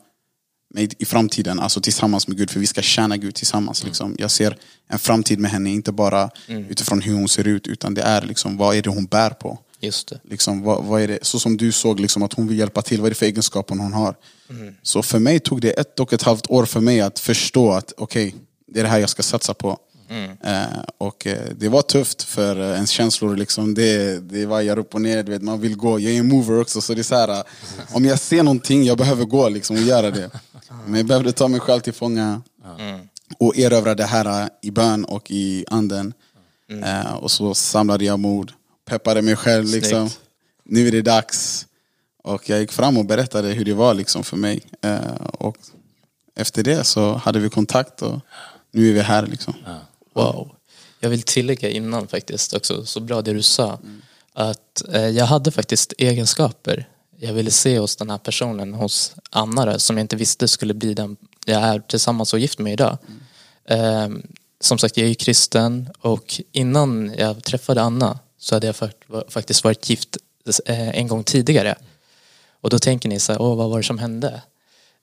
mig 0.73 0.89
i 0.97 1.05
framtiden, 1.05 1.59
alltså 1.59 1.81
tillsammans 1.81 2.27
med 2.27 2.37
Gud, 2.37 2.49
för 2.49 2.59
vi 2.59 2.67
ska 2.67 2.81
tjäna 2.81 3.17
Gud 3.17 3.35
tillsammans. 3.35 3.83
Liksom. 3.83 4.15
Jag 4.17 4.31
ser 4.31 4.57
en 4.87 4.99
framtid 4.99 5.39
med 5.39 5.51
henne, 5.51 5.69
inte 5.69 5.91
bara 5.91 6.29
utifrån 6.47 7.01
hur 7.01 7.13
hon 7.13 7.29
ser 7.29 7.47
ut, 7.47 7.67
utan 7.67 7.93
det 7.93 8.01
är 8.01 8.21
liksom, 8.21 8.57
vad 8.57 8.75
är 8.75 8.81
det 8.81 8.89
hon 8.89 9.05
bär 9.05 9.29
på. 9.29 9.59
Just 9.79 10.07
det. 10.07 10.19
Liksom, 10.23 10.61
vad, 10.61 10.83
vad 10.83 11.01
är 11.01 11.07
det, 11.07 11.19
så 11.21 11.39
som 11.39 11.57
du 11.57 11.71
såg 11.71 11.99
liksom, 11.99 12.23
att 12.23 12.33
hon 12.33 12.47
vill 12.47 12.59
hjälpa 12.59 12.81
till, 12.81 13.01
vad 13.01 13.05
är 13.05 13.09
det 13.11 13.15
för 13.15 13.25
egenskaper 13.25 13.75
hon 13.75 13.93
har? 13.93 14.15
Så 14.83 15.03
för 15.03 15.19
mig 15.19 15.39
tog 15.39 15.61
det 15.61 15.71
ett 15.71 15.99
och 15.99 16.13
ett 16.13 16.23
halvt 16.23 16.49
år 16.49 16.65
för 16.65 16.79
mig 16.79 17.01
att 17.01 17.19
förstå 17.19 17.71
att 17.71 17.93
okej, 17.97 18.35
det 18.67 18.79
är 18.79 18.83
det 18.83 18.89
här 18.89 18.99
jag 18.99 19.09
ska 19.09 19.23
satsa 19.23 19.53
på. 19.53 19.77
Eh, 20.43 20.63
och 20.97 21.27
eh, 21.27 21.49
det 21.57 21.69
var 21.69 21.81
tufft 21.81 22.23
för 22.23 22.59
eh, 22.59 22.75
ens 22.75 22.89
känslor, 22.89 23.35
liksom, 23.35 23.73
det, 23.73 24.19
det 24.29 24.45
vajar 24.45 24.79
upp 24.79 24.95
och 24.95 25.01
ner, 25.01 25.23
du 25.23 25.31
vet, 25.31 25.41
man 25.41 25.61
vill 25.61 25.75
gå. 25.75 25.99
Jag 25.99 26.13
är 26.13 26.19
en 26.19 26.27
mover 26.27 26.61
också, 26.61 26.81
så 26.81 26.93
det 26.93 27.01
är 27.01 27.03
så 27.03 27.15
här, 27.15 27.29
eh, 27.29 27.43
om 27.91 28.05
jag 28.05 28.19
ser 28.19 28.43
någonting, 28.43 28.83
jag 28.83 28.97
behöver 28.97 29.25
gå 29.25 29.49
liksom, 29.49 29.75
och 29.75 29.81
göra 29.81 30.11
det. 30.11 30.29
Men 30.85 30.95
jag 30.95 31.05
behövde 31.05 31.31
ta 31.31 31.47
mig 31.47 31.59
själv 31.59 31.79
till 31.79 31.93
fånga 31.93 32.41
och 33.39 33.57
erövra 33.57 33.95
det 33.95 34.05
här 34.05 34.41
eh, 34.43 34.47
i 34.61 34.71
bön 34.71 35.05
och 35.05 35.31
i 35.31 35.65
anden. 35.67 36.13
Eh, 36.83 37.13
och 37.13 37.31
så 37.31 37.53
samlade 37.53 38.05
jag 38.05 38.19
mod, 38.19 38.51
peppade 38.87 39.21
mig 39.21 39.35
själv. 39.35 39.65
Liksom. 39.65 40.09
Nu 40.63 40.87
är 40.87 40.91
det 40.91 41.01
dags. 41.01 41.67
Och 42.23 42.49
jag 42.49 42.59
gick 42.59 42.71
fram 42.71 42.97
och 42.97 43.05
berättade 43.05 43.47
hur 43.47 43.65
det 43.65 43.73
var 43.73 43.93
liksom 43.93 44.23
för 44.23 44.37
mig. 44.37 44.61
Eh, 44.81 45.15
och 45.39 45.57
efter 46.35 46.63
det 46.63 46.83
så 46.83 47.13
hade 47.13 47.39
vi 47.39 47.49
kontakt 47.49 48.01
och 48.01 48.19
nu 48.71 48.89
är 48.89 48.93
vi 48.93 48.99
här. 48.99 49.27
Liksom. 49.27 49.53
Wow. 50.13 50.51
Jag 50.99 51.09
vill 51.09 51.21
tillägga 51.21 51.69
innan 51.69 52.07
faktiskt 52.07 52.53
också, 52.53 52.85
så 52.85 52.99
bra 52.99 53.21
det 53.21 53.33
du 53.33 53.41
sa. 53.41 53.79
Att 54.33 54.83
eh, 54.93 55.07
jag 55.07 55.25
hade 55.25 55.51
faktiskt 55.51 55.93
egenskaper 55.97 56.87
jag 57.19 57.33
ville 57.33 57.51
se 57.51 57.79
hos 57.79 57.95
den 57.95 58.09
här 58.09 58.17
personen, 58.17 58.73
hos 58.73 59.15
Anna 59.29 59.65
där, 59.65 59.77
som 59.77 59.97
jag 59.97 60.03
inte 60.03 60.15
visste 60.15 60.47
skulle 60.47 60.73
bli 60.73 60.93
den 60.93 61.17
jag 61.45 61.61
är 61.61 61.79
tillsammans 61.79 62.33
och 62.33 62.39
gift 62.39 62.59
med 62.59 62.73
idag. 62.73 62.97
Eh, 63.65 64.09
som 64.59 64.77
sagt, 64.77 64.97
jag 64.97 65.05
är 65.05 65.09
ju 65.09 65.15
kristen 65.15 65.89
och 65.99 66.41
innan 66.51 67.13
jag 67.17 67.43
träffade 67.43 67.81
Anna 67.81 68.19
så 68.37 68.55
hade 68.55 68.67
jag 68.67 68.75
faktiskt 69.29 69.63
varit 69.63 69.89
gift 69.89 70.17
eh, 70.65 70.89
en 70.89 71.07
gång 71.07 71.23
tidigare. 71.23 71.75
Och 72.61 72.69
då 72.69 72.79
tänker 72.79 73.09
ni 73.09 73.19
så 73.19 73.31
här, 73.31 73.41
åh 73.41 73.55
vad 73.55 73.69
var 73.69 73.77
det 73.77 73.83
som 73.83 73.97
hände? 73.97 74.41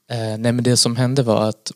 Eh, 0.09 0.17
nej 0.17 0.51
men 0.51 0.63
det 0.63 0.77
som 0.77 0.95
hände 0.95 1.23
var 1.23 1.49
att 1.49 1.71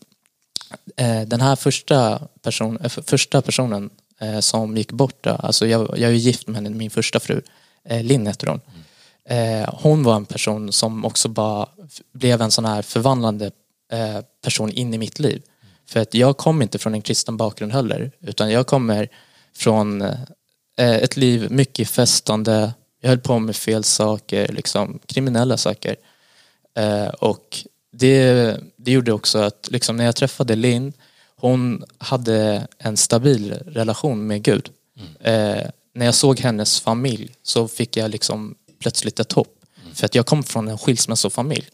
eh, 0.96 1.22
den 1.22 1.42
här 1.42 1.56
första, 1.56 2.28
person, 2.42 2.78
eh, 2.78 2.90
första 2.90 3.42
personen 3.42 3.90
eh, 4.20 4.40
som 4.40 4.78
gick 4.78 4.92
bort, 4.92 5.24
då, 5.24 5.30
alltså 5.30 5.68
jag, 5.68 5.90
jag 5.90 6.10
är 6.10 6.14
ju 6.14 6.18
gift 6.18 6.48
med 6.48 6.56
henne, 6.56 6.70
min 6.70 6.90
första 6.90 7.20
fru, 7.20 7.42
eh, 7.84 8.04
Linn 8.04 8.28
heter 8.28 8.48
hon. 8.48 8.62
Eh, 9.30 9.70
hon 9.74 10.04
var 10.04 10.16
en 10.16 10.26
person 10.26 10.72
som 10.72 11.06
också 11.06 11.30
bara 11.30 11.70
blev 12.14 12.42
en 12.42 12.52
sån 12.52 12.66
här 12.66 12.82
förvandlande 12.82 13.52
eh, 13.92 14.20
person 14.44 14.72
in 14.72 14.94
i 14.94 14.98
mitt 14.98 15.20
liv. 15.20 15.42
För 15.86 16.00
att 16.00 16.14
jag 16.14 16.38
kom 16.38 16.62
inte 16.62 16.80
från 16.80 16.94
en 16.94 17.02
kristen 17.02 17.38
bakgrund 17.38 17.72
heller, 17.72 18.12
utan 18.20 18.52
jag 18.52 18.68
kommer 18.68 19.10
från 19.56 20.02
eh, 20.02 20.20
ett 20.86 21.18
liv 21.18 21.52
mycket 21.52 21.90
festande, 21.90 22.74
jag 23.02 23.10
höll 23.10 23.20
på 23.20 23.40
med 23.40 23.56
fel 23.56 23.84
saker, 23.84 24.48
liksom 24.48 25.00
kriminella 25.06 25.58
saker. 25.58 25.96
Eh, 26.78 27.08
och 27.08 27.66
det, 27.92 28.58
det 28.76 28.92
gjorde 28.92 29.14
också 29.14 29.38
att 29.40 29.68
liksom, 29.72 29.98
när 29.98 30.06
jag 30.06 30.16
träffade 30.16 30.56
Linn, 30.56 30.94
hon 31.36 31.84
hade 31.98 32.68
en 32.78 32.98
stabil 32.98 33.54
relation 33.54 34.28
med 34.28 34.44
Gud. 34.44 34.70
Eh, 35.20 35.70
när 35.94 36.06
jag 36.06 36.16
såg 36.16 36.40
hennes 36.40 36.80
familj 36.80 37.36
så 37.44 37.68
fick 37.68 37.98
jag 37.98 38.12
liksom 38.12 38.56
plötsligt 38.82 39.20
ett 39.20 39.32
hopp. 39.32 39.56
För 39.94 40.06
att 40.06 40.16
jag 40.16 40.26
kom 40.26 40.44
från 40.44 40.68
en 40.68 40.78
skilsmässofamilj. 40.78 41.70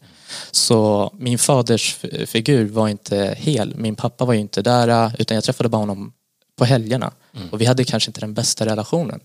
Så 0.50 1.10
min 1.18 1.38
faders 1.38 1.96
figur 2.26 2.68
var 2.68 2.88
inte 2.88 3.34
hel. 3.38 3.74
Min 3.76 3.94
pappa 3.94 4.24
var 4.24 4.34
inte 4.34 4.62
där 4.62 4.88
eh, 4.88 5.12
utan 5.18 5.34
jag 5.34 5.44
träffade 5.44 5.68
bara 5.68 5.78
honom 5.78 6.12
på 6.56 6.64
helgerna. 6.64 7.12
Och 7.50 7.60
vi 7.60 7.64
hade 7.64 7.84
kanske 7.84 8.08
inte 8.10 8.20
den 8.20 8.34
bästa 8.34 8.66
relationen. 8.66 9.20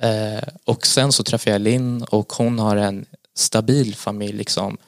Eh, 0.00 0.42
och 0.64 0.86
sen 0.86 1.12
så 1.12 1.22
träffade 1.22 1.50
jag 1.50 1.60
Linn 1.60 2.02
och 2.02 2.32
hon 2.32 2.58
har 2.58 2.76
en 2.76 3.06
stabil 3.36 3.94
familj. 3.94 4.32
Liksom. 4.38 4.78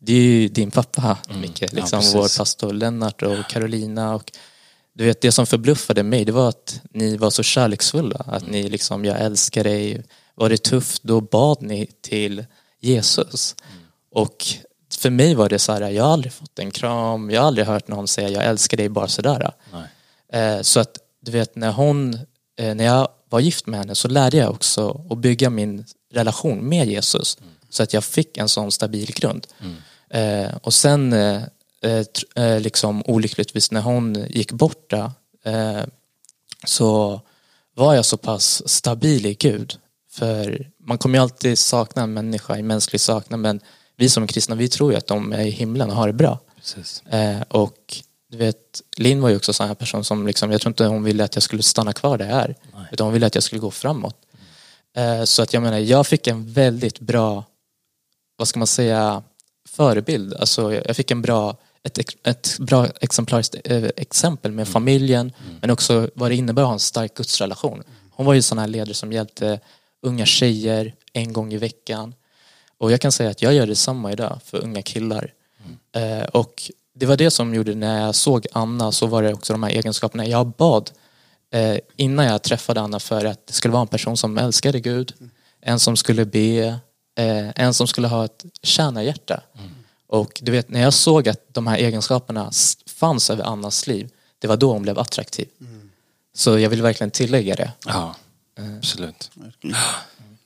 Det 0.00 0.12
är 0.12 0.20
ju 0.22 0.48
din 0.48 0.70
pappa, 0.70 1.18
Micke, 1.40 1.62
Ja, 1.62 1.68
liksom, 1.72 1.98
precis. 2.00 2.14
vår 2.14 2.38
pastor 2.38 2.72
Lennart 2.72 3.22
och 3.22 3.48
Carolina. 3.50 4.14
Och, 4.14 4.32
du 4.92 5.04
vet, 5.04 5.20
det 5.20 5.32
som 5.32 5.46
förbluffade 5.46 6.02
mig 6.02 6.24
det 6.24 6.32
var 6.32 6.48
att 6.48 6.80
ni 6.90 7.16
var 7.16 7.30
så 7.30 7.42
kärleksfulla. 7.42 8.24
Att 8.26 8.46
ni 8.48 8.68
liksom, 8.68 9.04
jag 9.04 9.20
älskar 9.20 9.64
dig. 9.64 10.02
Var 10.34 10.48
det 10.48 10.62
tufft, 10.62 11.02
då 11.02 11.20
bad 11.20 11.62
ni 11.62 11.86
till 12.00 12.44
Jesus. 12.80 13.54
Och 14.10 14.46
för 14.98 15.10
mig 15.10 15.34
var 15.34 15.48
det 15.48 15.58
så 15.58 15.72
här, 15.72 15.90
jag 15.90 16.04
har 16.04 16.12
aldrig 16.12 16.32
fått 16.32 16.58
en 16.58 16.70
kram, 16.70 17.30
jag 17.30 17.40
har 17.40 17.46
aldrig 17.46 17.66
hört 17.66 17.88
någon 17.88 18.08
säga 18.08 18.28
jag 18.28 18.44
älskar 18.44 18.76
dig 18.76 18.88
bara 18.88 19.08
sådär. 19.08 19.52
Nej. 19.72 20.42
Eh, 20.42 20.62
så 20.62 20.80
att 20.80 20.98
du 21.20 21.32
vet 21.32 21.56
när 21.56 21.72
hon, 21.72 22.14
eh, 22.58 22.74
när 22.74 22.84
jag 22.84 23.08
var 23.28 23.40
gift 23.40 23.66
med 23.66 23.80
henne 23.80 23.94
så 23.94 24.08
lärde 24.08 24.36
jag 24.36 24.50
också 24.50 25.04
att 25.10 25.18
bygga 25.18 25.50
min 25.50 25.84
relation 26.12 26.68
med 26.68 26.88
Jesus. 26.88 27.38
Så 27.70 27.82
att 27.82 27.92
jag 27.92 28.04
fick 28.04 28.36
en 28.36 28.48
sån 28.48 28.72
stabil 28.72 29.12
grund. 29.14 29.46
Eh, 30.10 30.56
och 30.62 30.74
sen 30.74 31.12
eh, 31.12 31.42
eh, 31.82 32.04
eh, 32.36 32.60
liksom 32.60 33.02
olyckligtvis 33.06 33.70
när 33.70 33.80
hon 33.80 34.26
gick 34.28 34.52
bort 34.52 34.90
där, 34.90 35.10
eh, 35.44 35.84
så 36.64 37.20
var 37.74 37.94
jag 37.94 38.04
så 38.04 38.16
pass 38.16 38.68
stabil 38.68 39.26
i 39.26 39.34
Gud. 39.34 39.74
För 40.10 40.70
man 40.78 40.98
kommer 40.98 41.18
ju 41.18 41.22
alltid 41.22 41.58
sakna 41.58 42.02
en 42.02 42.12
människa 42.12 42.58
i 42.58 42.62
mänsklig 42.62 43.00
saknad 43.00 43.40
men 43.40 43.60
vi 43.96 44.08
som 44.08 44.26
kristna 44.26 44.54
vi 44.54 44.68
tror 44.68 44.92
ju 44.92 44.98
att 44.98 45.06
de 45.06 45.32
är 45.32 45.44
i 45.44 45.50
himlen 45.50 45.90
och 45.90 45.96
har 45.96 46.06
det 46.06 46.12
bra. 46.12 46.38
Och 47.48 48.02
du 48.30 48.36
vet, 48.36 48.82
Linn 48.96 49.20
var 49.20 49.28
ju 49.28 49.36
också 49.36 49.50
en 49.50 49.54
sån 49.54 49.68
här 49.68 49.74
person 49.74 50.04
som 50.04 50.26
liksom, 50.26 50.52
jag 50.52 50.60
tror 50.60 50.70
inte 50.70 50.84
hon 50.84 51.04
ville 51.04 51.24
att 51.24 51.36
jag 51.36 51.42
skulle 51.42 51.62
stanna 51.62 51.92
kvar 51.92 52.18
där 52.18 52.28
jag 52.28 52.38
är. 52.38 52.54
Nej. 52.74 52.84
Utan 52.92 53.04
hon 53.04 53.14
ville 53.14 53.26
att 53.26 53.34
jag 53.34 53.44
skulle 53.44 53.60
gå 53.60 53.70
framåt. 53.70 54.16
Eh, 54.96 55.24
så 55.24 55.42
att 55.42 55.52
jag 55.52 55.62
menar, 55.62 55.78
jag 55.78 56.06
fick 56.06 56.26
en 56.26 56.52
väldigt 56.52 57.00
bra, 57.00 57.44
vad 58.36 58.48
ska 58.48 58.58
man 58.58 58.66
säga, 58.66 59.22
förebild. 59.68 60.34
Alltså 60.34 60.74
jag 60.74 60.96
fick 60.96 61.10
en 61.10 61.22
bra, 61.22 61.56
ett, 61.82 61.98
ett 62.26 62.58
bra 62.58 62.86
exemplariskt 63.00 63.56
eh, 63.64 63.84
exempel 63.96 64.52
med 64.52 64.68
familjen 64.68 65.32
men 65.60 65.70
också 65.70 66.10
vad 66.14 66.30
det 66.30 66.34
innebär 66.34 66.62
att 66.62 66.68
ha 66.68 66.72
en 66.72 66.80
stark 66.80 67.14
gudsrelation. 67.14 67.82
Hon 68.10 68.26
var 68.26 68.34
ju 68.34 68.42
sån 68.42 68.58
här 68.58 68.68
ledare 68.68 68.94
som 68.94 69.12
hjälpte 69.12 69.60
unga 70.02 70.26
tjejer 70.26 70.94
en 71.12 71.32
gång 71.32 71.52
i 71.52 71.56
veckan. 71.56 72.14
Och 72.78 72.92
jag 72.92 73.00
kan 73.00 73.12
säga 73.12 73.30
att 73.30 73.42
jag 73.42 73.54
gör 73.54 73.66
detsamma 73.66 74.12
idag 74.12 74.40
för 74.44 74.58
unga 74.58 74.82
killar. 74.82 75.32
Eh, 75.92 76.24
och 76.24 76.70
det 76.94 77.06
var 77.06 77.16
det 77.16 77.30
som 77.30 77.54
gjorde 77.54 77.74
när 77.74 78.00
jag 78.06 78.14
såg 78.14 78.46
Anna 78.52 78.92
så 78.92 79.06
var 79.06 79.22
det 79.22 79.34
också 79.34 79.52
de 79.52 79.62
här 79.62 79.70
egenskaperna. 79.70 80.26
Jag 80.26 80.46
bad 80.46 80.90
eh, 81.52 81.76
innan 81.96 82.26
jag 82.26 82.42
träffade 82.42 82.80
Anna 82.80 83.00
för 83.00 83.24
att 83.24 83.46
det 83.46 83.52
skulle 83.52 83.72
vara 83.72 83.82
en 83.82 83.88
person 83.88 84.16
som 84.16 84.38
älskade 84.38 84.80
Gud, 84.80 85.14
en 85.60 85.78
som 85.78 85.96
skulle 85.96 86.24
be, 86.24 86.66
eh, 87.18 87.48
en 87.54 87.74
som 87.74 87.86
skulle 87.86 88.08
ha 88.08 88.24
ett 88.24 88.44
tjänarhjärta. 88.62 89.42
Och 90.06 90.40
du 90.42 90.52
vet, 90.52 90.68
när 90.68 90.80
jag 90.80 90.94
såg 90.94 91.28
att 91.28 91.54
de 91.54 91.66
här 91.66 91.76
egenskaperna 91.76 92.50
fanns 92.86 93.30
över 93.30 93.44
Annas 93.44 93.86
liv, 93.86 94.10
det 94.38 94.48
var 94.48 94.56
då 94.56 94.72
hon 94.72 94.82
blev 94.82 94.98
attraktiv. 94.98 95.48
Så 96.34 96.58
jag 96.58 96.70
vill 96.70 96.82
verkligen 96.82 97.10
tillägga 97.10 97.54
det. 97.54 97.72
Ja, 97.86 98.14
absolut. 98.78 99.30
Verkligen. 99.34 99.76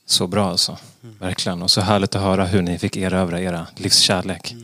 Så 0.07 0.27
bra 0.27 0.51
alltså. 0.51 0.79
Verkligen. 1.19 1.63
Och 1.63 1.71
så 1.71 1.81
härligt 1.81 2.15
att 2.15 2.23
höra 2.23 2.45
hur 2.45 2.63
ni 2.63 2.79
fick 2.79 2.97
erövra 2.97 3.41
era 3.41 3.67
livskärlek. 3.77 4.55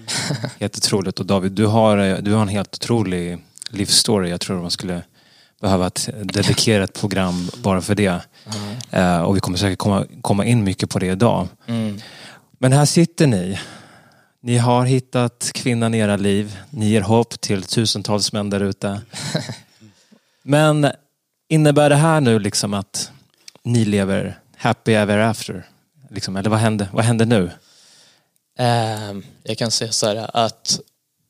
Jättetroligt. 0.58 1.20
Och 1.20 1.26
David, 1.26 1.52
du 1.52 1.66
har, 1.66 1.98
eh, 1.98 2.16
du 2.16 2.32
har 2.32 2.42
en 2.42 2.48
helt 2.48 2.74
otrolig 2.74 3.38
livsstory. 3.70 4.30
Jag 4.30 4.40
tror 4.40 4.60
man 4.60 4.70
skulle 4.70 5.02
behöva 5.60 5.86
att 5.86 6.08
dedikera 6.22 6.84
ett 6.84 7.00
program 7.00 7.50
bara 7.62 7.80
för 7.80 7.94
det. 7.94 8.20
Eh, 8.90 9.20
och 9.20 9.36
vi 9.36 9.40
kommer 9.40 9.58
säkert 9.58 9.78
komma, 9.78 10.06
komma 10.22 10.44
in 10.44 10.64
mycket 10.64 10.90
på 10.90 10.98
det 10.98 11.06
idag. 11.06 11.48
Mm. 11.66 12.00
Men 12.58 12.72
här 12.72 12.84
sitter 12.84 13.26
ni. 13.26 13.58
Ni 14.42 14.56
har 14.58 14.84
hittat 14.84 15.50
kvinnan 15.54 15.94
i 15.94 15.98
era 15.98 16.16
liv. 16.16 16.58
Ni 16.70 16.88
ger 16.88 17.00
hopp 17.00 17.40
till 17.40 17.62
tusentals 17.62 18.32
män 18.32 18.50
där 18.50 18.60
ute. 18.60 19.00
Men 20.42 20.90
innebär 21.48 21.90
det 21.90 21.96
här 21.96 22.20
nu 22.20 22.38
liksom 22.38 22.74
att 22.74 23.12
ni 23.62 23.84
lever 23.84 24.38
happy 24.56 24.92
ever 24.92 25.18
after? 25.18 25.66
Liksom, 26.10 26.36
eller 26.36 26.50
vad 26.50 26.58
händer, 26.58 26.88
vad 26.92 27.04
händer 27.04 27.26
nu? 27.26 27.50
Ehm, 28.58 29.24
jag 29.42 29.58
kan 29.58 29.70
säga 29.70 29.92
så 29.92 30.06
här 30.06 30.30
att 30.36 30.80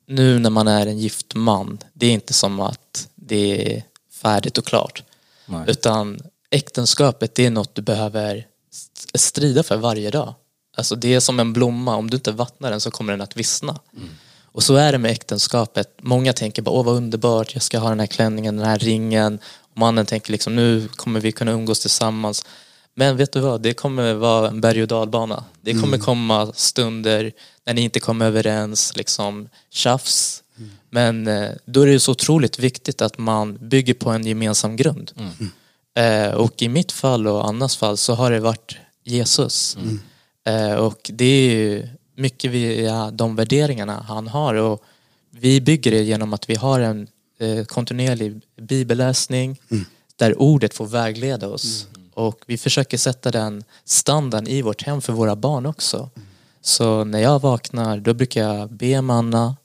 nu 0.06 0.38
när 0.38 0.50
man 0.50 0.68
är 0.68 0.87
en 0.87 0.99
gift 0.99 1.34
man, 1.34 1.78
det 1.92 2.06
är 2.06 2.10
inte 2.12 2.32
som 2.32 2.60
att 2.60 3.08
det 3.14 3.75
är 3.76 3.82
färdigt 4.12 4.58
och 4.58 4.64
klart. 4.66 5.02
Nej. 5.46 5.64
Utan 5.66 6.20
äktenskapet, 6.50 7.34
det 7.34 7.46
är 7.46 7.50
något 7.50 7.75
du 7.75 7.82
behöver 7.82 8.46
st- 8.72 9.18
strida 9.18 9.62
för 9.62 9.76
varje 9.76 10.10
dag. 10.10 10.34
Alltså 10.76 10.96
det 10.96 11.14
är 11.14 11.20
som 11.20 11.40
en 11.40 11.52
blomma, 11.52 11.96
om 11.96 12.10
du 12.10 12.16
inte 12.16 12.32
vattnar 12.32 12.70
den 12.70 12.80
så 12.80 12.90
kommer 12.90 13.12
den 13.12 13.20
att 13.20 13.37
vissna. 13.37 13.78
Och 14.52 14.62
så 14.62 14.75
är 14.75 14.92
det 14.92 14.99
med 14.99 15.10
äktenskapet. 15.10 15.99
Många 16.02 16.32
tänker 16.32 16.62
bara, 16.62 16.70
åh 16.75 16.84
vad 16.84 16.94
underbart, 16.96 17.54
jag 17.54 17.62
ska 17.62 17.78
ha 17.78 17.88
den 17.88 18.00
här 18.00 18.06
klänningen, 18.06 18.56
den 18.56 18.66
här 18.66 18.78
ringen. 18.78 19.38
Och 19.60 19.78
mannen 19.78 20.06
tänker 20.06 20.32
liksom, 20.32 20.56
nu 20.56 20.88
kommer 20.88 21.20
vi 21.20 21.32
kunna 21.32 21.50
umgås 21.50 21.80
tillsammans. 21.80 22.44
Men 22.94 23.16
vet 23.16 23.32
du 23.32 23.40
vad, 23.40 23.62
det 23.62 23.75
kommer 23.75 24.14
vara 24.14 24.49
en 24.49 24.61
berg 24.61 24.82
och 24.82 24.88
dalbana. 24.88 25.44
Det 25.61 25.73
kommer 25.75 25.99
komma 25.99 26.52
stunder 26.54 27.32
när 27.66 27.75
ni 27.75 27.80
inte 27.80 28.00
kommer 28.00 28.26
överens, 28.26 28.97
liksom 28.97 29.49
tjafs. 29.70 30.42
Men 30.90 31.26
eh, 31.26 31.50
då 31.64 31.82
är 31.82 31.87
det 31.87 32.00
så 32.00 32.12
otroligt 32.12 32.59
viktigt 32.59 33.02
att 33.02 33.18
man 33.18 33.59
bygger 33.68 33.94
på 33.94 34.11
en 34.11 34.26
gemensam 34.26 34.76
grund. 34.76 35.12
Eh, 35.97 36.35
och 36.35 36.62
i 36.62 36.68
mitt 36.68 36.92
fall 36.92 37.26
och 37.26 37.49
Annas 37.49 37.76
fall 37.76 37.97
så 37.97 38.14
har 38.14 38.30
det 38.30 38.40
varit 38.40 38.76
Jesus. 39.04 39.76
Eh, 40.47 40.75
och 40.75 41.11
det 41.14 41.25
är 41.25 41.88
mycket 42.16 42.50
via 42.50 43.11
de 43.11 43.37
värderingarna 43.37 44.04
han 44.09 44.28
har 44.28 44.54
och 44.54 44.85
vi 45.30 45.61
bygger 45.61 45.90
det 45.90 46.02
genom 46.02 46.32
att 46.32 46.50
vi 46.50 46.54
har 46.54 46.80
en 46.80 47.09
eh, 47.40 47.64
kontinuerlig 47.64 48.40
bibelläsning 48.61 49.61
där 50.16 50.40
ordet 50.40 50.75
får 50.75 50.87
vägleda 50.87 51.49
oss. 51.49 51.87
Och 52.20 52.40
vi 52.46 52.58
försöker 52.58 52.98
sätta 52.98 53.30
den 53.30 53.64
standarden 53.84 54.48
i 54.48 54.62
vårt 54.62 54.82
hem 54.82 55.00
för 55.00 55.12
våra 55.12 55.36
barn 55.36 55.66
också. 55.66 56.10
Så 56.60 57.04
när 57.04 57.18
jag 57.18 57.38
vaknar 57.38 57.98
då 57.98 58.14
brukar 58.14 58.42
jag 58.42 58.72
be 58.72 59.02
med 59.02 59.16
Anna 59.16 59.56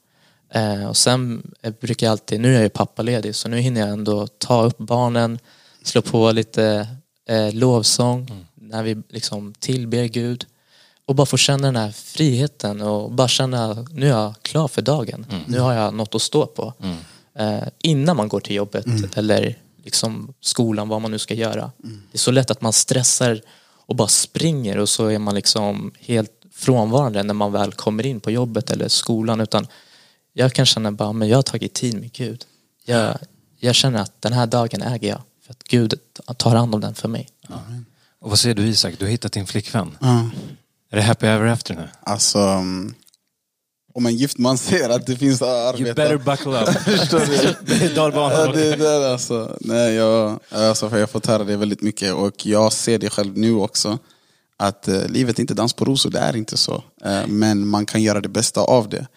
eh, 0.53 0.85
och 0.85 0.97
sen 0.97 1.51
eh, 1.61 1.73
brukar 1.81 2.07
jag 2.07 2.11
alltid, 2.11 2.41
nu 2.41 2.49
är 2.49 2.53
jag 2.53 2.63
ju 2.63 2.69
pappaledig 2.69 3.35
så 3.35 3.49
nu 3.49 3.57
hinner 3.57 3.81
jag 3.81 3.89
ändå 3.89 4.27
ta 4.27 4.63
upp 4.63 4.77
barnen, 4.77 5.39
slå 5.83 6.01
på 6.01 6.31
lite 6.31 6.87
eh, 7.29 7.53
lovsång 7.53 8.45
när 8.55 8.83
vi 8.83 8.97
liksom 9.09 9.53
tillber 9.59 10.05
Gud 10.05 10.45
och 11.05 11.15
bara 11.15 11.25
få 11.25 11.37
känna 11.37 11.67
den 11.67 11.75
här 11.75 11.91
friheten 11.91 12.81
och 12.81 13.11
bara 13.11 13.27
känna 13.27 13.85
nu 13.91 14.05
är 14.05 14.09
jag 14.09 14.33
klar 14.41 14.67
för 14.67 14.81
dagen. 14.81 15.25
Nu 15.47 15.59
har 15.59 15.73
jag 15.73 15.93
något 15.93 16.15
att 16.15 16.21
stå 16.21 16.45
på. 16.45 16.73
Eh, 17.39 17.63
innan 17.83 18.17
man 18.17 18.27
går 18.27 18.39
till 18.39 18.55
jobbet 18.55 18.85
eller 19.17 19.57
liksom 19.85 20.33
skolan, 20.41 20.89
vad 20.89 21.01
man 21.01 21.11
nu 21.11 21.19
ska 21.19 21.33
göra. 21.33 21.71
Det 22.11 22.15
är 22.15 22.17
så 22.17 22.31
lätt 22.31 22.51
att 22.51 22.61
man 22.61 22.73
stressar 22.73 23.41
och 23.87 23.95
bara 23.95 24.07
springer 24.07 24.77
och 24.77 24.89
så 24.89 25.07
är 25.07 25.19
man 25.19 25.35
liksom 25.35 25.93
helt 25.99 26.31
frånvarande 26.51 27.23
när 27.23 27.33
man 27.33 27.51
väl 27.51 27.73
kommer 27.73 28.05
in 28.05 28.19
på 28.19 28.31
jobbet 28.31 28.71
eller 28.71 28.87
skolan. 28.87 29.41
Utan 29.41 29.67
jag 30.33 30.53
kan 30.53 30.65
känna 30.65 30.91
bara, 30.91 31.13
men 31.13 31.27
jag 31.27 31.37
har 31.37 31.43
tagit 31.43 31.73
tid 31.73 31.99
med 31.99 32.11
Gud. 32.11 32.45
Jag, 32.85 33.17
jag 33.59 33.75
känner 33.75 34.01
att 34.01 34.21
den 34.21 34.33
här 34.33 34.47
dagen 34.47 34.81
äger 34.81 35.09
jag. 35.09 35.21
För 35.45 35.51
att 35.51 35.63
Gud 35.63 35.93
tar 36.37 36.55
hand 36.55 36.75
om 36.75 36.81
den 36.81 36.95
för 36.95 37.07
mig. 37.07 37.29
Och 38.19 38.29
vad 38.29 38.39
säger 38.39 38.55
du 38.55 38.63
Isak? 38.63 38.95
Du 38.99 39.05
har 39.05 39.11
hittat 39.11 39.31
din 39.31 39.47
flickvän. 39.47 39.97
Ja. 40.01 40.29
Är 40.91 40.95
det 40.95 41.01
happy 41.01 41.27
ever 41.27 41.45
after 41.45 41.73
nu? 41.75 41.87
Alltså, 41.99 42.39
um, 42.39 42.93
om 43.95 44.05
en 44.05 44.15
gift 44.15 44.37
man 44.37 44.57
ser 44.57 44.89
att 44.89 45.05
det 45.05 45.15
finns 45.15 45.41
arbete. 45.41 45.83
You 45.83 45.93
better 45.93 46.17
buckle 46.17 46.61
up. 46.61 46.67
Det 47.65 47.85
är 47.85 47.95
dalbanan. 47.95 48.51
Det 48.51 48.73
är 48.73 48.77
där 48.77 49.11
alltså. 49.11 49.57
Nej, 49.61 49.93
jag, 49.93 50.39
alltså, 50.49 50.89
för 50.89 50.97
jag 50.97 51.01
har 51.01 51.07
fått 51.07 51.25
höra 51.25 51.43
det 51.43 51.57
väldigt 51.57 51.81
mycket 51.81 52.13
och 52.13 52.45
jag 52.45 52.73
ser 52.73 52.99
det 52.99 53.09
själv 53.09 53.37
nu 53.37 53.55
också. 53.55 53.99
Att 54.57 54.87
eh, 54.87 55.07
livet 55.07 55.39
är 55.39 55.41
inte 55.41 55.53
dans 55.53 55.73
på 55.73 55.85
rosor, 55.85 56.09
det 56.09 56.19
är 56.19 56.35
inte 56.35 56.57
så. 56.57 56.83
Eh, 57.05 57.27
men 57.27 57.67
man 57.67 57.85
kan 57.85 58.03
göra 58.03 58.21
det 58.21 58.29
bästa 58.29 58.61
av 58.61 58.89
det. 58.89 59.07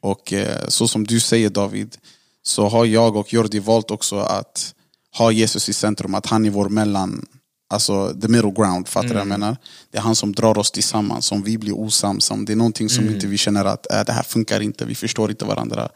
Och 0.00 0.32
eh, 0.32 0.68
så 0.68 0.88
som 0.88 1.06
du 1.06 1.20
säger 1.20 1.50
David, 1.50 1.96
så 2.42 2.68
har 2.68 2.84
jag 2.84 3.16
och 3.16 3.32
Jordi 3.32 3.58
valt 3.58 3.90
också 3.90 4.18
att 4.18 4.74
ha 5.18 5.30
Jesus 5.30 5.68
i 5.68 5.72
centrum, 5.72 6.14
att 6.14 6.26
han 6.26 6.44
är 6.44 6.50
vår 6.50 6.68
mellan, 6.68 7.26
alltså 7.68 8.14
the 8.20 8.28
middle 8.28 8.50
ground, 8.50 8.88
fattar 8.88 9.08
du 9.08 9.14
vad 9.14 9.20
jag 9.20 9.26
menar? 9.28 9.56
Det 9.90 9.98
är 9.98 10.02
han 10.02 10.16
som 10.16 10.32
drar 10.32 10.58
oss 10.58 10.70
tillsammans, 10.70 11.32
om 11.32 11.42
vi 11.42 11.58
blir 11.58 11.72
osams, 11.78 12.30
om 12.30 12.44
det 12.44 12.52
är 12.52 12.56
någonting 12.56 12.88
som 12.88 13.04
inte 13.14 13.26
vi 13.26 13.38
känner 13.38 13.64
att 13.64 13.92
äh, 13.92 14.04
det 14.06 14.12
här 14.12 14.22
funkar 14.22 14.60
inte, 14.60 14.84
vi 14.84 14.94
förstår 14.94 15.30
inte 15.30 15.44
varandra. 15.44 15.88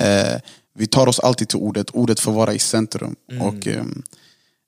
Eh, 0.00 0.40
vi 0.78 0.86
tar 0.86 1.06
oss 1.06 1.18
alltid 1.20 1.48
till 1.48 1.58
ordet, 1.58 1.90
ordet 1.92 2.20
får 2.20 2.32
vara 2.32 2.54
i 2.54 2.58
centrum. 2.58 3.16
Och 3.40 3.66
ehm, 3.66 4.02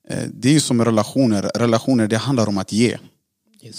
eh, 0.09 0.23
Det 0.33 0.49
är 0.49 0.53
ju 0.53 0.59
som 0.59 0.77
med 0.77 0.87
relationer, 0.87 1.51
relationer 1.55 2.07
det 2.07 2.17
handlar 2.17 2.47
om 2.49 2.57
att 2.57 2.71
ge. 2.71 2.97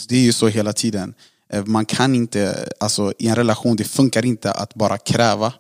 Det 0.09 0.17
är 0.17 0.21
ju 0.23 0.33
så 0.33 0.49
hela 0.49 0.73
tiden. 0.73 1.15
Eh, 1.53 1.65
Man 1.65 1.85
kan 1.85 2.15
inte, 2.15 2.69
alltså 2.81 3.13
i 3.19 3.27
en 3.29 3.35
relation, 3.37 3.77
det 3.77 3.85
funkar 3.85 4.25
inte 4.25 4.53
att 4.53 4.75
bara 4.75 4.99
kräva. 4.99 5.53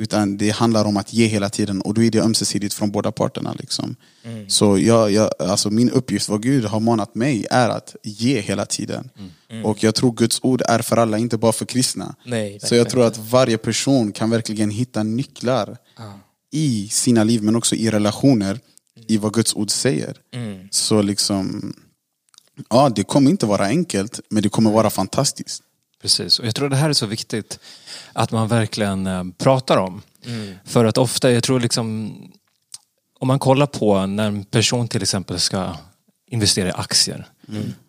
Utan 0.00 0.36
det 0.36 0.50
handlar 0.50 0.84
om 0.84 0.96
att 0.96 1.12
ge 1.12 1.26
hela 1.26 1.48
tiden 1.48 1.80
och 1.80 1.94
då 1.94 2.02
är 2.02 2.10
det 2.10 2.20
ömsesidigt 2.20 2.74
från 2.74 2.90
båda 2.90 3.12
parterna. 3.12 3.54
Liksom. 3.58 3.96
Så 4.48 4.78
jag, 4.78 5.10
jag, 5.12 5.30
alltså 5.38 5.70
min 5.70 5.90
uppgift, 5.90 6.28
vad 6.28 6.42
Gud 6.42 6.64
har 6.64 6.80
manat 6.80 7.14
mig, 7.14 7.46
är 7.50 7.68
att 7.68 7.96
ge 8.02 8.40
hela 8.40 8.66
tiden. 8.66 9.10
Och 9.64 9.82
jag 9.82 9.94
tror 9.94 10.12
Guds 10.12 10.40
ord 10.42 10.62
är 10.68 10.78
för 10.82 10.96
alla, 10.96 11.18
inte 11.18 11.36
bara 11.38 11.52
för 11.52 11.66
kristna. 11.66 12.14
Nej, 12.24 12.60
Så 12.62 12.74
jag 12.74 12.90
tror 12.90 13.04
att 13.06 13.18
varje 13.18 13.58
person 13.58 14.12
kan 14.12 14.30
verkligen 14.30 14.70
hitta 14.70 15.02
nycklar 15.02 15.76
i 16.52 16.88
sina 16.88 17.24
liv 17.24 17.42
men 17.42 17.56
också 17.56 17.74
i 17.74 17.90
relationer 17.90 18.58
i 19.08 19.16
vad 19.16 19.32
Guds 19.34 19.54
ord 19.54 19.70
säger. 19.70 20.16
Så 20.70 21.02
liksom, 21.02 21.72
ja 22.70 22.88
det 22.88 23.04
kommer 23.04 23.30
inte 23.30 23.46
vara 23.46 23.64
enkelt 23.66 24.20
men 24.28 24.42
det 24.42 24.48
kommer 24.48 24.70
vara 24.70 24.90
fantastiskt. 24.90 25.62
Precis, 26.02 26.38
och 26.38 26.46
jag 26.46 26.54
tror 26.54 26.68
det 26.68 26.76
här 26.76 26.88
är 26.88 26.92
så 26.92 27.06
viktigt 27.06 27.58
att 28.12 28.30
man 28.30 28.48
verkligen 28.48 29.06
eh, 29.06 29.24
pratar 29.38 29.76
om. 29.76 30.02
För 30.64 30.84
att 30.84 30.98
ofta, 30.98 31.32
jag 31.32 31.42
tror 31.42 31.60
liksom 31.60 32.14
om 33.18 33.28
man 33.28 33.38
kollar 33.38 33.66
på 33.66 34.06
när 34.06 34.26
en 34.26 34.44
person 34.44 34.88
till 34.88 35.02
exempel 35.02 35.40
ska 35.40 35.76
investera 36.30 36.68
i 36.68 36.72
aktier. 36.72 37.26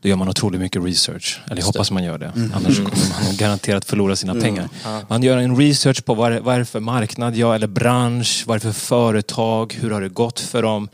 Då 0.01 0.09
gör 0.09 0.15
man 0.15 0.29
otroligt 0.29 0.61
mycket 0.61 0.83
research. 0.83 1.41
Eller 1.45 1.57
jag 1.61 1.65
hoppas 1.65 1.91
man 1.91 2.03
gör 2.03 2.17
det. 2.17 2.31
Annars 2.53 2.77
kommer 2.77 3.23
man 3.25 3.35
garanterat 3.37 3.85
förlora 3.85 4.15
sina 4.15 4.33
pengar. 4.33 4.69
Man 5.07 5.23
gör 5.23 5.37
en 5.37 5.57
research 5.57 6.05
på 6.05 6.13
vad 6.13 6.39
vad 6.39 6.55
är 6.55 6.59
det 6.59 6.65
för 6.65 6.79
marknad, 6.79 7.35
ja, 7.35 7.55
eller 7.55 7.67
bransch, 7.67 8.43
vad 8.47 8.55
är 8.55 8.59
det 8.59 8.73
för 8.73 8.79
företag, 8.79 9.73
hur 9.81 9.91
har 9.91 10.01
det 10.01 10.09
gått 10.09 10.39
för 10.39 10.61
dem. 10.63 10.89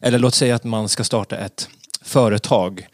Eller 0.00 0.18
låt 0.18 0.34
säga 0.34 0.54
att 0.54 0.64
man 0.64 0.88
ska 0.88 1.04
starta 1.04 1.36
ett 1.36 1.68
företag. 2.02 2.86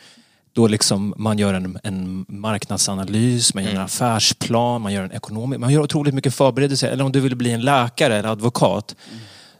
Då 0.58 0.66
liksom 0.66 1.14
man 1.16 1.38
gör 1.38 1.54
en, 1.54 1.78
en 1.82 2.26
marknadsanalys, 2.28 3.54
man 3.54 3.64
gör 3.64 3.70
en 3.70 3.80
affärsplan, 3.80 4.82
man 4.82 4.92
gör 4.92 5.02
en 5.02 5.12
ekonomisk... 5.12 5.60
Man 5.60 5.72
gör 5.72 5.82
otroligt 5.82 6.14
mycket 6.14 6.34
förberedelser. 6.34 6.88
Eller 6.88 7.04
om 7.04 7.12
du 7.12 7.20
vill 7.20 7.36
bli 7.36 7.50
en 7.50 7.60
läkare 7.60 8.16
eller 8.16 8.28
advokat. 8.28 8.96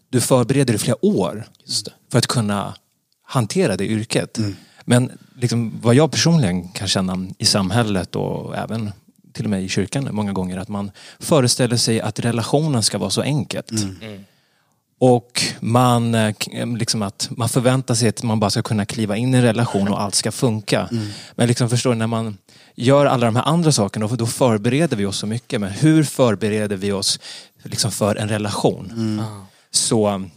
Du 0.09 0.21
förbereder 0.21 0.75
i 0.75 0.79
flera 0.79 1.05
år 1.05 1.49
Just 1.65 1.85
det. 1.85 1.93
för 2.11 2.19
att 2.19 2.27
kunna 2.27 2.75
hantera 3.23 3.77
det 3.77 3.87
yrket. 3.87 4.39
Men 4.85 5.13
liksom, 5.37 5.81
vad 5.83 5.95
jag 5.95 6.11
personligen 6.11 6.69
kan 6.69 6.89
känna 6.89 7.27
i 7.39 7.45
samhället 7.45 8.17
och 8.17 8.57
även 8.57 8.93
till 9.33 9.45
och 9.45 9.51
med 9.51 9.63
i 9.65 9.69
kyrkan 9.69 10.09
många 10.13 10.33
gånger 10.33 10.59
att 10.59 10.69
man 10.69 10.91
föreställer 11.19 11.77
sig 11.77 12.01
att 12.01 12.21
relationen 12.21 12.83
ska 12.83 12.99
vara 12.99 13.11
så 13.11 13.23
enkelt. 13.23 13.73
Och 15.01 15.43
man, 15.61 16.15
eh, 16.15 16.33
k- 16.33 16.51
liksom 16.79 17.03
att 17.03 17.29
man 17.31 17.49
förväntar 17.49 17.95
sig 17.95 18.09
att 18.09 18.23
man 18.23 18.41
bara 18.41 18.51
ska 18.51 18.63
kunna 18.63 18.87
kliva 18.87 19.17
in 19.17 19.35
i 19.35 19.37
en 19.37 19.43
relation 19.43 19.89
och 19.89 20.01
allt 20.03 20.15
ska 20.15 20.33
funka. 20.33 20.89
Men 21.37 21.49
liksom 21.49 21.69
förstår 21.71 21.91
du, 21.91 21.97
när 21.97 22.07
man 22.07 22.39
gör 22.75 23.07
alla 23.07 23.27
de 23.27 23.37
här 23.37 23.43
andra 23.45 23.73
sakerna 23.73 24.07
då 24.07 24.27
förbereder 24.27 24.97
vi 24.97 25.07
oss 25.07 25.17
så 25.19 25.27
mycket. 25.27 25.61
Men 25.61 25.71
hur 25.71 26.05
förbereder 26.05 26.77
vi 26.77 26.93
oss 26.93 27.21
liksom 27.63 27.91
för 27.91 28.17
en 28.17 28.29
relation? 28.29 28.93
Så, 29.71 30.29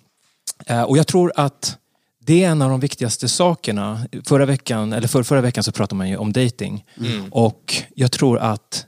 eh, 0.66 0.82
och 0.82 0.98
jag 0.98 1.08
tror 1.08 1.32
att 1.36 1.78
det 2.26 2.44
är 2.44 2.50
en 2.50 2.62
av 2.62 2.70
de 2.70 2.80
viktigaste 2.80 3.30
sakerna. 3.30 4.06
Förra 4.26 4.46
veckan, 4.46 4.94
eller 4.94 5.08
för, 5.08 5.24
förra 5.24 5.42
veckan 5.42 5.64
så 5.64 5.72
pratade 5.72 5.96
man 5.98 6.10
ju 6.10 6.18
om 6.18 6.34
dating. 6.34 6.86
Och 7.32 7.74
jag 7.96 8.12
tror 8.12 8.40
att 8.40 8.86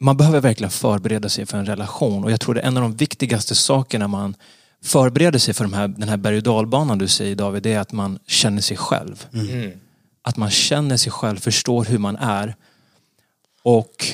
man 0.00 0.16
behöver 0.16 0.40
verkligen 0.40 0.70
förbereda 0.70 1.28
sig 1.28 1.46
för 1.46 1.58
en 1.58 1.66
relation. 1.66 2.24
Och 2.24 2.30
jag 2.32 2.40
tror 2.40 2.54
det 2.54 2.60
är 2.60 2.66
en 2.66 2.76
av 2.76 2.82
de 2.82 2.96
viktigaste 2.96 3.54
sakerna 3.54 4.08
man 4.08 4.34
förbereder 4.84 5.38
sig 5.38 5.54
för 5.54 5.64
de 5.64 5.72
här, 5.72 5.88
den 5.88 6.08
här 6.08 6.16
berg 6.16 6.36
och 6.36 6.42
dalbanan 6.42 6.98
du 6.98 7.08
säger 7.08 7.36
David, 7.36 7.62
det 7.62 7.72
är 7.72 7.80
att 7.80 7.92
man 7.92 8.18
känner 8.26 8.62
sig 8.62 8.76
själv. 8.76 9.26
Mm. 9.32 9.72
Att 10.22 10.36
man 10.36 10.50
känner 10.50 10.96
sig 10.96 11.12
själv, 11.12 11.36
förstår 11.38 11.84
hur 11.84 11.98
man 11.98 12.16
är. 12.16 12.56
Och 13.62 14.06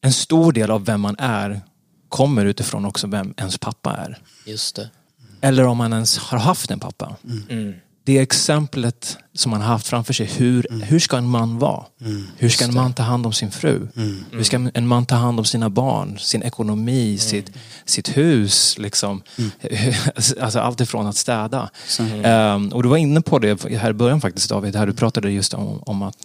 en 0.00 0.12
stor 0.12 0.52
del 0.52 0.70
av 0.70 0.84
vem 0.84 1.00
man 1.00 1.16
är 1.18 1.60
kommer 2.08 2.44
utifrån 2.44 2.84
också 2.84 3.06
vem 3.06 3.34
ens 3.36 3.58
pappa 3.58 3.96
är. 3.96 4.18
Just 4.46 4.76
det. 4.76 4.90
Eller 5.40 5.66
om 5.66 5.76
man 5.76 5.92
ens 5.92 6.18
har 6.18 6.38
haft 6.38 6.70
en 6.70 6.80
pappa. 6.80 7.16
Mm. 7.48 7.74
Det 8.10 8.18
exemplet 8.18 9.18
som 9.34 9.50
man 9.50 9.60
har 9.60 9.68
haft 9.68 9.86
framför 9.86 10.12
sig. 10.12 10.26
Hur, 10.26 10.66
hur 10.82 10.98
ska 10.98 11.16
en 11.16 11.26
man 11.28 11.58
vara? 11.58 11.84
Hur 12.38 12.48
ska 12.48 12.64
en 12.64 12.74
man 12.74 12.92
ta 12.92 13.02
hand 13.02 13.26
om 13.26 13.32
sin 13.32 13.50
fru? 13.50 13.88
Hur 14.32 14.42
ska 14.44 14.56
en 14.74 14.86
man 14.86 15.06
ta 15.06 15.14
hand 15.14 15.38
om 15.38 15.44
sina 15.44 15.70
barn, 15.70 16.18
sin 16.18 16.42
ekonomi, 16.42 17.18
sitt, 17.18 17.52
sitt 17.84 18.16
hus? 18.16 18.78
Liksom. 18.78 19.22
Alltså 20.40 20.58
allt 20.60 20.80
ifrån 20.80 21.06
att 21.06 21.16
städa. 21.16 21.70
Ehm, 22.24 22.68
och 22.68 22.82
du 22.82 22.88
var 22.88 22.96
inne 22.96 23.20
på 23.20 23.38
det 23.38 23.64
här 23.76 23.90
i 23.90 23.92
början 23.92 24.20
faktiskt 24.20 24.50
David, 24.50 24.76
här 24.76 24.86
du 24.86 24.92
pratade 24.92 25.30
just 25.30 25.54
om, 25.54 25.82
om 25.86 26.02
att 26.02 26.16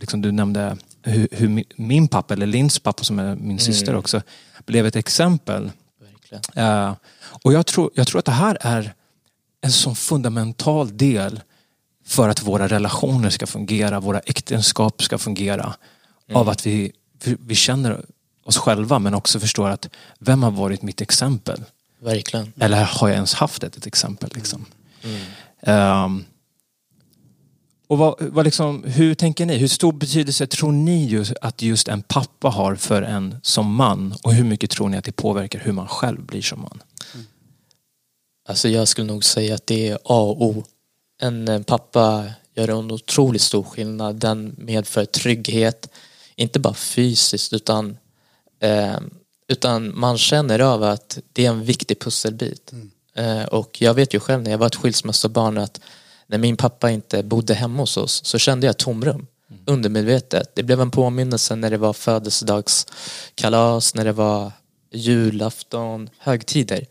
liksom, 0.00 0.22
du 0.22 0.32
nämnde 0.32 0.76
hur, 1.02 1.28
hur 1.30 1.48
mi- 1.48 1.72
min 1.76 2.08
pappa, 2.08 2.34
eller 2.34 2.46
Linds 2.46 2.78
pappa 2.78 3.04
som 3.04 3.18
är 3.18 3.36
min 3.36 3.58
syster 3.58 3.96
också, 3.96 4.22
blev 4.66 4.86
ett 4.86 4.96
exempel. 4.96 5.70
Eh, 6.54 6.92
och 7.42 7.52
jag 7.52 7.66
tror, 7.66 7.90
jag 7.94 8.06
tror 8.06 8.18
att 8.18 8.24
det 8.24 8.32
här 8.32 8.58
är 8.60 8.94
en 9.60 9.72
sån 9.72 9.96
fundamental 9.96 10.96
del 10.96 11.40
för 12.06 12.28
att 12.28 12.42
våra 12.42 12.68
relationer 12.68 13.30
ska 13.30 13.46
fungera, 13.46 14.00
våra 14.00 14.18
äktenskap 14.18 15.02
ska 15.02 15.18
fungera. 15.18 15.74
Av 16.32 16.48
att 16.48 16.66
vi, 16.66 16.92
vi 17.24 17.54
känner 17.54 18.04
oss 18.44 18.56
själva 18.56 18.98
men 18.98 19.14
också 19.14 19.40
förstår 19.40 19.70
att 19.70 19.88
vem 20.18 20.42
har 20.42 20.50
varit 20.50 20.82
mitt 20.82 21.00
exempel? 21.00 21.64
Verkligen. 22.00 22.52
Eller 22.60 22.84
har 22.84 23.08
jag 23.08 23.14
ens 23.14 23.34
haft 23.34 23.62
ett, 23.62 23.76
ett 23.76 23.86
exempel? 23.86 24.30
Liksom? 24.34 24.64
Ehm, 25.62 26.24
och 27.86 27.98
vad, 27.98 28.14
vad 28.18 28.44
liksom, 28.44 28.84
hur 28.84 29.14
tänker 29.14 29.46
ni? 29.46 29.56
Hur 29.56 29.68
stor 29.68 29.92
betydelse 29.92 30.46
tror 30.46 30.72
ni 30.72 31.06
just 31.06 31.32
att 31.40 31.62
just 31.62 31.88
en 31.88 32.02
pappa 32.02 32.48
har 32.48 32.74
för 32.74 33.02
en 33.02 33.36
som 33.42 33.74
man? 33.74 34.14
Och 34.22 34.34
hur 34.34 34.44
mycket 34.44 34.70
tror 34.70 34.88
ni 34.88 34.96
att 34.96 35.04
det 35.04 35.12
påverkar 35.12 35.58
hur 35.58 35.72
man 35.72 35.88
själv 35.88 36.22
blir 36.22 36.42
som 36.42 36.60
man? 36.60 36.82
Alltså 38.48 38.68
jag 38.68 38.88
skulle 38.88 39.06
nog 39.06 39.24
säga 39.24 39.54
att 39.54 39.66
det 39.66 39.88
är 39.88 39.94
A 39.94 40.20
och 40.20 40.42
O. 40.42 40.64
En 41.20 41.48
eh, 41.48 41.62
pappa 41.62 42.24
gör 42.54 42.68
en 42.68 42.90
otroligt 42.90 43.42
stor 43.42 43.62
skillnad. 43.62 44.16
Den 44.16 44.54
medför 44.58 45.04
trygghet. 45.04 45.88
Inte 46.36 46.60
bara 46.60 46.74
fysiskt 46.74 47.52
utan, 47.52 47.98
eh, 48.60 48.98
utan 49.48 49.98
man 49.98 50.18
känner 50.18 50.58
av 50.58 50.82
att 50.82 51.18
det 51.32 51.46
är 51.46 51.50
en 51.50 51.64
viktig 51.64 52.00
pusselbit. 52.00 52.72
Eh, 53.14 53.44
och 53.44 53.82
jag 53.82 53.94
vet 53.94 54.14
ju 54.14 54.20
själv 54.20 54.42
när 54.42 54.50
jag 54.50 54.58
var 54.58 54.66
ett 54.66 54.76
skilsmässobarn 54.76 55.58
att 55.58 55.80
när 56.26 56.38
min 56.38 56.56
pappa 56.56 56.90
inte 56.90 57.22
bodde 57.22 57.54
hemma 57.54 57.82
hos 57.82 57.96
oss 57.96 58.24
så 58.24 58.38
kände 58.38 58.66
jag 58.66 58.76
tomrum. 58.76 59.26
Undermedvetet. 59.66 60.54
Det 60.54 60.62
blev 60.62 60.80
en 60.80 60.90
påminnelse 60.90 61.56
när 61.56 61.70
det 61.70 61.76
var 61.76 61.92
födelsedagskalas, 61.92 63.94
när 63.94 64.04
det 64.04 64.12
var 64.12 64.52
julafton, 64.92 66.10
högtider. 66.18 66.86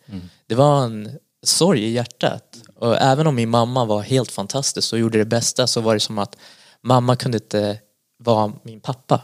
Det 0.48 0.56
var 0.56 0.84
en 0.84 1.20
sorg 1.44 1.84
i 1.84 1.90
hjärtat. 1.92 2.58
Och 2.76 2.98
även 3.02 3.28
om 3.28 3.36
min 3.36 3.50
mamma 3.50 3.86
var 3.86 4.02
helt 4.02 4.32
fantastisk 4.32 4.94
och 4.94 5.00
gjorde 5.00 5.18
det 5.18 5.26
bästa 5.26 5.68
så 5.68 5.82
var 5.82 5.94
det 5.94 6.00
som 6.00 6.18
att 6.18 6.38
mamma 6.82 7.16
kunde 7.16 7.38
inte 7.38 7.80
vara 8.20 8.54
min 8.64 8.80
pappa. 8.80 9.22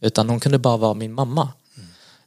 Utan 0.00 0.28
hon 0.28 0.40
kunde 0.40 0.58
bara 0.58 0.76
vara 0.76 0.94
min 0.94 1.12
mamma. 1.12 1.48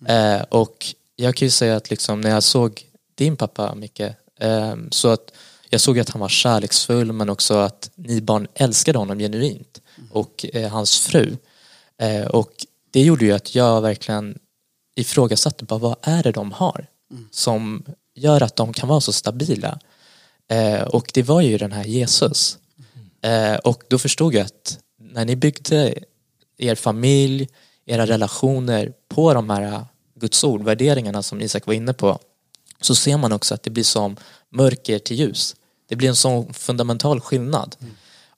Eh, 0.07 0.41
och 0.41 0.85
jag 1.15 1.35
kan 1.35 1.45
ju 1.45 1.49
säga 1.49 1.75
att 1.75 1.89
liksom, 1.89 2.21
när 2.21 2.29
jag 2.29 2.43
såg 2.43 2.81
din 3.15 3.35
pappa 3.35 3.75
Micke, 3.75 3.99
eh, 4.39 4.75
så 4.91 5.09
att 5.09 5.31
jag 5.69 5.81
såg 5.81 5.99
att 5.99 6.09
han 6.09 6.21
var 6.21 6.29
kärleksfull 6.29 7.11
men 7.11 7.29
också 7.29 7.53
att 7.57 7.89
ni 7.95 8.21
barn 8.21 8.47
älskade 8.53 8.97
honom 8.99 9.19
genuint. 9.19 9.81
Och 10.11 10.45
eh, 10.53 10.71
hans 10.71 10.99
fru. 10.99 11.37
Eh, 11.97 12.25
och 12.25 12.51
det 12.91 13.01
gjorde 13.01 13.25
ju 13.25 13.31
att 13.31 13.55
jag 13.55 13.81
verkligen 13.81 14.39
ifrågasatte 14.95 15.65
bara 15.65 15.79
vad 15.79 15.95
är 16.01 16.23
det 16.23 16.31
de 16.31 16.51
har 16.51 16.87
som 17.31 17.83
gör 18.15 18.43
att 18.43 18.55
de 18.55 18.73
kan 18.73 18.89
vara 18.89 19.01
så 19.01 19.13
stabila. 19.13 19.79
Eh, 20.47 20.81
och 20.81 21.11
det 21.13 21.23
var 21.23 21.41
ju 21.41 21.57
den 21.57 21.71
här 21.71 21.83
Jesus. 21.83 22.57
Eh, 23.21 23.55
och 23.55 23.83
då 23.87 23.97
förstod 23.97 24.33
jag 24.33 24.45
att 24.45 24.79
när 24.99 25.25
ni 25.25 25.35
byggde 25.35 25.93
er 26.57 26.75
familj, 26.75 27.49
era 27.85 28.05
relationer 28.05 28.93
på 29.09 29.33
de 29.33 29.49
här 29.49 29.85
Guds 30.15 30.43
ord, 30.43 30.63
värderingarna 30.63 31.23
som 31.23 31.41
Isak 31.41 31.67
var 31.67 31.73
inne 31.73 31.93
på, 31.93 32.19
så 32.81 32.95
ser 32.95 33.17
man 33.17 33.31
också 33.31 33.53
att 33.53 33.63
det 33.63 33.69
blir 33.69 33.83
som 33.83 34.15
mörker 34.49 34.99
till 34.99 35.19
ljus. 35.19 35.55
Det 35.89 35.95
blir 35.95 36.09
en 36.09 36.15
sån 36.15 36.53
fundamental 36.53 37.21
skillnad. 37.21 37.75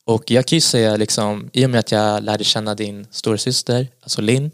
Och 0.04 0.32
jag 0.32 0.46
kan 0.46 0.56
ju 0.56 0.62
säga 0.62 0.98
liksom, 0.98 1.50
i 1.54 1.66
och 1.66 1.70
med 1.70 1.80
att 1.80 1.92
jag 1.92 2.24
lärde 2.24 2.44
känna 2.44 2.76
din 2.76 3.08
storasyster, 3.12 3.88
alltså 4.02 4.22
Linn, 4.22 4.52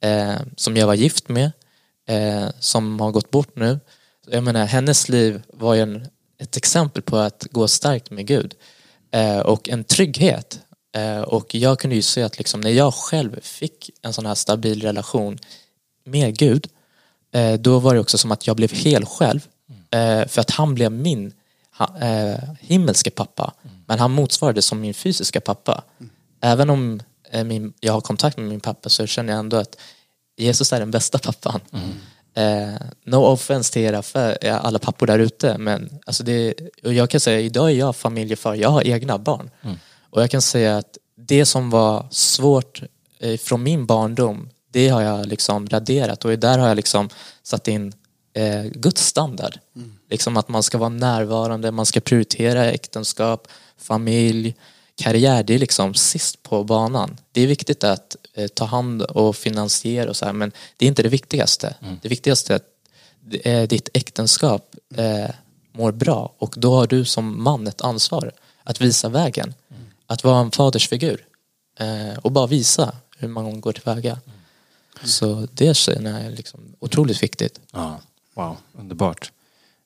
eh, 0.00 0.36
som 0.56 0.76
jag 0.76 0.86
var 0.86 0.94
gift 0.94 1.28
med, 1.28 1.52
eh, 2.08 2.48
som 2.58 3.00
har 3.00 3.10
gått 3.10 3.30
bort 3.30 3.56
nu. 3.56 3.80
Jag 4.26 4.44
menar, 4.44 4.66
hennes 4.66 5.08
liv 5.08 5.42
var 5.52 5.74
ju 5.74 5.80
en, 5.80 6.06
ett 6.38 6.56
exempel 6.56 7.02
på 7.02 7.16
att 7.16 7.46
gå 7.50 7.68
starkt 7.68 8.10
med 8.10 8.26
Gud. 8.26 8.54
Eh, 9.10 9.38
och 9.38 9.68
en 9.68 9.84
trygghet. 9.84 10.60
Eh, 10.96 11.20
och 11.20 11.54
jag 11.54 11.78
kunde 11.78 11.96
ju 11.96 12.02
se 12.02 12.22
att 12.22 12.38
liksom, 12.38 12.60
när 12.60 12.70
jag 12.70 12.94
själv 12.94 13.40
fick 13.40 13.90
en 14.02 14.12
sån 14.12 14.26
här 14.26 14.34
stabil 14.34 14.82
relation 14.82 15.38
med 16.04 16.38
Gud, 16.38 16.68
eh, 17.32 17.54
då 17.54 17.78
var 17.78 17.94
det 17.94 18.00
också 18.00 18.18
som 18.18 18.32
att 18.32 18.46
jag 18.46 18.56
blev 18.56 18.72
hel 18.72 19.04
själv. 19.04 19.48
Eh, 19.90 20.28
för 20.28 20.40
att 20.40 20.50
han 20.50 20.74
blev 20.74 20.92
min 20.92 21.32
ha, 21.78 21.98
eh, 21.98 22.38
himmelske 22.60 23.10
pappa. 23.10 23.52
Men 23.86 23.98
han 23.98 24.10
motsvarade 24.10 24.62
som 24.62 24.80
min 24.80 24.94
fysiska 24.94 25.40
pappa. 25.40 25.84
Även 26.40 26.70
om 26.70 27.00
eh, 27.30 27.44
min, 27.44 27.72
jag 27.80 27.92
har 27.92 28.00
kontakt 28.00 28.36
med 28.36 28.48
min 28.48 28.60
pappa 28.60 28.88
så 28.88 29.06
känner 29.06 29.32
jag 29.32 29.40
ändå 29.40 29.56
att 29.56 29.76
Jesus 30.36 30.72
är 30.72 30.80
den 30.80 30.90
bästa 30.90 31.18
pappan. 31.18 31.60
Mm. 31.72 31.88
Eh, 32.34 32.74
no 33.04 33.16
offense 33.16 33.72
till 33.72 33.82
era 33.82 34.02
för, 34.02 34.46
alla 34.46 34.78
pappor 34.78 35.06
där 35.06 35.18
ute 35.18 35.58
men 35.58 35.98
alltså 36.06 36.22
det, 36.22 36.54
och 36.84 36.94
jag 36.94 37.10
kan 37.10 37.20
säga 37.20 37.40
idag 37.40 37.70
är 37.70 37.74
jag 37.74 37.96
familjefar, 37.96 38.54
jag 38.54 38.68
har 38.68 38.86
egna 38.86 39.18
barn. 39.18 39.50
Och 40.10 40.22
jag 40.22 40.30
kan 40.30 40.42
säga 40.42 40.76
att 40.78 40.98
det 41.16 41.46
som 41.46 41.70
var 41.70 42.06
svårt 42.10 42.82
eh, 43.18 43.36
från 43.38 43.62
min 43.62 43.86
barndom 43.86 44.48
det 44.72 44.88
har 44.88 45.02
jag 45.02 45.26
liksom 45.26 45.68
raderat 45.68 46.24
och 46.24 46.38
där 46.38 46.58
har 46.58 46.68
jag 46.68 46.76
liksom 46.76 47.08
satt 47.42 47.68
in 47.68 47.92
eh, 48.34 48.62
Guds 48.64 49.06
standard. 49.06 49.58
Liksom 50.10 50.36
att 50.36 50.48
man 50.48 50.62
ska 50.62 50.78
vara 50.78 50.88
närvarande, 50.88 51.70
man 51.70 51.86
ska 51.86 52.00
prioritera 52.00 52.64
äktenskap, 52.64 53.48
familj, 53.78 54.54
karriär, 55.02 55.42
det 55.42 55.54
är 55.54 55.58
liksom 55.58 55.94
sist 55.94 56.42
på 56.42 56.64
banan. 56.64 57.16
Det 57.32 57.40
är 57.40 57.46
viktigt 57.46 57.84
att 57.84 58.16
eh, 58.34 58.48
ta 58.48 58.64
hand 58.64 59.02
och 59.02 59.36
finansiera 59.36 60.10
och 60.10 60.16
så 60.16 60.24
här, 60.24 60.32
men 60.32 60.52
det 60.76 60.86
är 60.86 60.88
inte 60.88 61.02
det 61.02 61.08
viktigaste. 61.08 61.74
Det 62.02 62.08
viktigaste 62.08 62.52
är 62.52 62.56
att 62.56 62.66
eh, 63.46 63.62
ditt 63.62 63.88
äktenskap 63.94 64.74
eh, 64.96 65.30
mår 65.72 65.92
bra 65.92 66.32
och 66.38 66.54
då 66.58 66.74
har 66.74 66.86
du 66.86 67.04
som 67.04 67.42
man 67.42 67.66
ett 67.66 67.80
ansvar 67.80 68.32
att 68.64 68.80
visa 68.80 69.08
vägen. 69.08 69.54
Att 70.06 70.24
vara 70.24 70.40
en 70.40 70.50
fadersfigur 70.50 71.26
eh, 71.80 72.18
och 72.18 72.32
bara 72.32 72.46
visa 72.46 72.96
hur 73.18 73.28
man 73.28 73.60
går 73.60 73.72
tillväga. 73.72 74.18
Så 75.04 75.48
det 75.52 75.86
är 75.86 76.30
liksom 76.30 76.60
otroligt 76.78 77.22
viktigt. 77.22 77.60
Ja, 77.72 78.00
wow, 78.34 78.56
underbart. 78.72 79.32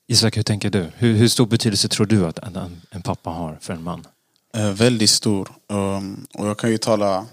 Isak, 0.07 0.37
hur 0.37 0.43
tänker 0.43 0.71
du? 0.71 0.87
Hur, 0.97 1.15
hur 1.15 1.29
stor 1.29 1.47
betydelse 1.47 1.89
tror 1.89 2.07
du 2.07 2.27
att 2.27 2.39
en, 2.39 2.83
en 2.91 3.03
pappa 3.03 3.31
har 3.31 3.59
för 3.61 3.73
en 3.73 3.83
man? 3.83 4.07
Väldigt 4.57 5.11
stor. 5.11 5.49
Ehm, 5.71 6.27
och 6.35 6.49
jag 6.49 6.59
kan 6.59 6.71
ju 6.71 6.79
tala 6.79 7.27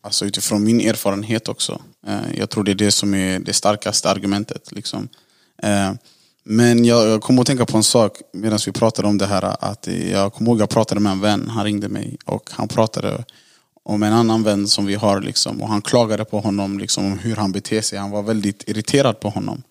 alltså, 0.00 0.24
utifrån 0.24 0.64
min 0.64 0.80
erfarenhet 0.80 1.48
också. 1.48 1.80
Eh, 2.06 2.38
jag 2.38 2.50
tror 2.50 2.64
det 2.64 2.70
är 2.70 2.74
det 2.74 2.90
som 2.90 3.14
är 3.14 3.38
det 3.38 3.52
starkaste 3.52 4.10
argumentet. 4.10 4.72
Liksom. 4.72 5.08
Eh, 5.62 5.92
men 6.44 6.84
jag, 6.84 7.08
jag 7.08 7.40
att 7.40 7.46
tänka 7.46 7.66
på 7.66 7.76
en 7.76 7.82
sak 7.82 8.12
medan 8.32 8.58
vi 8.66 8.72
pratade 8.72 9.08
om 9.08 9.18
det 9.18 9.26
här. 9.26 9.56
Att 9.64 9.88
jag 10.12 10.32
kommer 10.32 10.50
ihåg 10.50 10.56
att 10.56 10.60
jag 10.60 10.70
pratade 10.70 11.00
med 11.00 11.12
en 11.12 11.20
vän, 11.20 11.48
han 11.48 11.64
ringde 11.64 11.88
mig 11.88 12.16
och 12.24 12.50
han 12.52 12.68
pratade 12.68 13.24
om 13.82 14.02
en 14.02 14.12
annan 14.12 14.42
vän 14.42 14.68
som 14.68 14.86
vi 14.86 14.94
har. 14.94 15.20
Liksom, 15.20 15.62
och 15.62 15.68
han 15.68 15.82
klagade 15.82 16.24
på 16.24 16.40
honom 16.40 16.78
liksom, 16.78 17.04
om 17.04 17.18
hur 17.18 17.36
han 17.36 17.52
beter 17.52 17.80
sig. 17.80 17.98
Han 17.98 18.10
var 18.10 18.22
väldigt 18.22 18.68
irriterad 18.68 19.20
på 19.20 19.28
honom. 19.28 19.62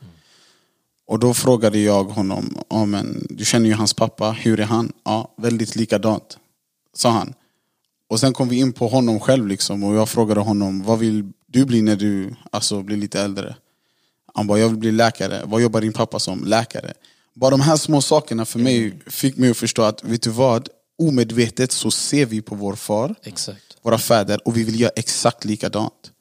Och 1.08 1.20
då 1.20 1.34
frågade 1.34 1.80
jag 1.80 2.04
honom, 2.04 2.58
oh, 2.70 2.86
men, 2.86 3.28
du 3.30 3.46
känner 3.46 3.70
ju 3.70 3.74
hans 3.74 3.94
pappa, 3.94 4.32
hur 4.32 4.60
är 4.60 4.66
han? 4.66 4.92
Ja, 5.06 5.34
väldigt 5.38 5.76
likadant, 5.76 6.38
sa 6.98 7.10
han. 7.10 7.34
Och 8.10 8.20
sen 8.20 8.34
kom 8.34 8.50
vi 8.50 8.60
in 8.60 8.74
på 8.74 8.88
honom 8.88 9.20
själv 9.20 9.48
liksom, 9.48 9.84
och 9.84 9.96
jag 9.96 10.10
frågade 10.10 10.40
honom, 10.40 10.84
vad 10.84 11.00
vill 11.00 11.32
du 11.48 11.66
bli 11.66 11.82
när 11.82 11.96
du 11.96 12.36
alltså, 12.52 12.84
blir 12.84 12.98
lite 12.98 13.22
äldre? 13.22 13.56
Han 14.34 14.48
bara, 14.48 14.60
jag 14.60 14.70
vill 14.70 14.78
bli 14.78 14.92
läkare. 14.92 15.42
Vad 15.46 15.62
jobbar 15.62 15.82
din 15.82 15.94
pappa 15.94 16.20
som? 16.20 16.44
Läkare. 16.46 16.94
Bara 17.34 17.52
de 17.52 17.62
här 17.62 17.78
små 17.78 18.02
sakerna 18.02 18.46
för 18.46 18.60
mig 18.60 19.00
fick 19.08 19.38
mig 19.38 19.50
att 19.50 19.58
förstå 19.58 19.82
att, 19.82 20.04
vet 20.04 20.22
du 20.22 20.30
vad? 20.30 20.70
Omedvetet 21.00 21.72
så 21.72 21.92
ser 21.92 22.26
vi 22.26 22.42
på 22.42 22.56
vår 22.56 22.76
far, 22.76 23.16
Exakt. 23.24 23.78
våra 23.82 23.98
fäder, 23.98 24.48
och 24.48 24.58
vi 24.58 24.64
vill 24.64 24.80
göra 24.80 24.92
exakt 24.96 25.46
likadant. 25.46 26.12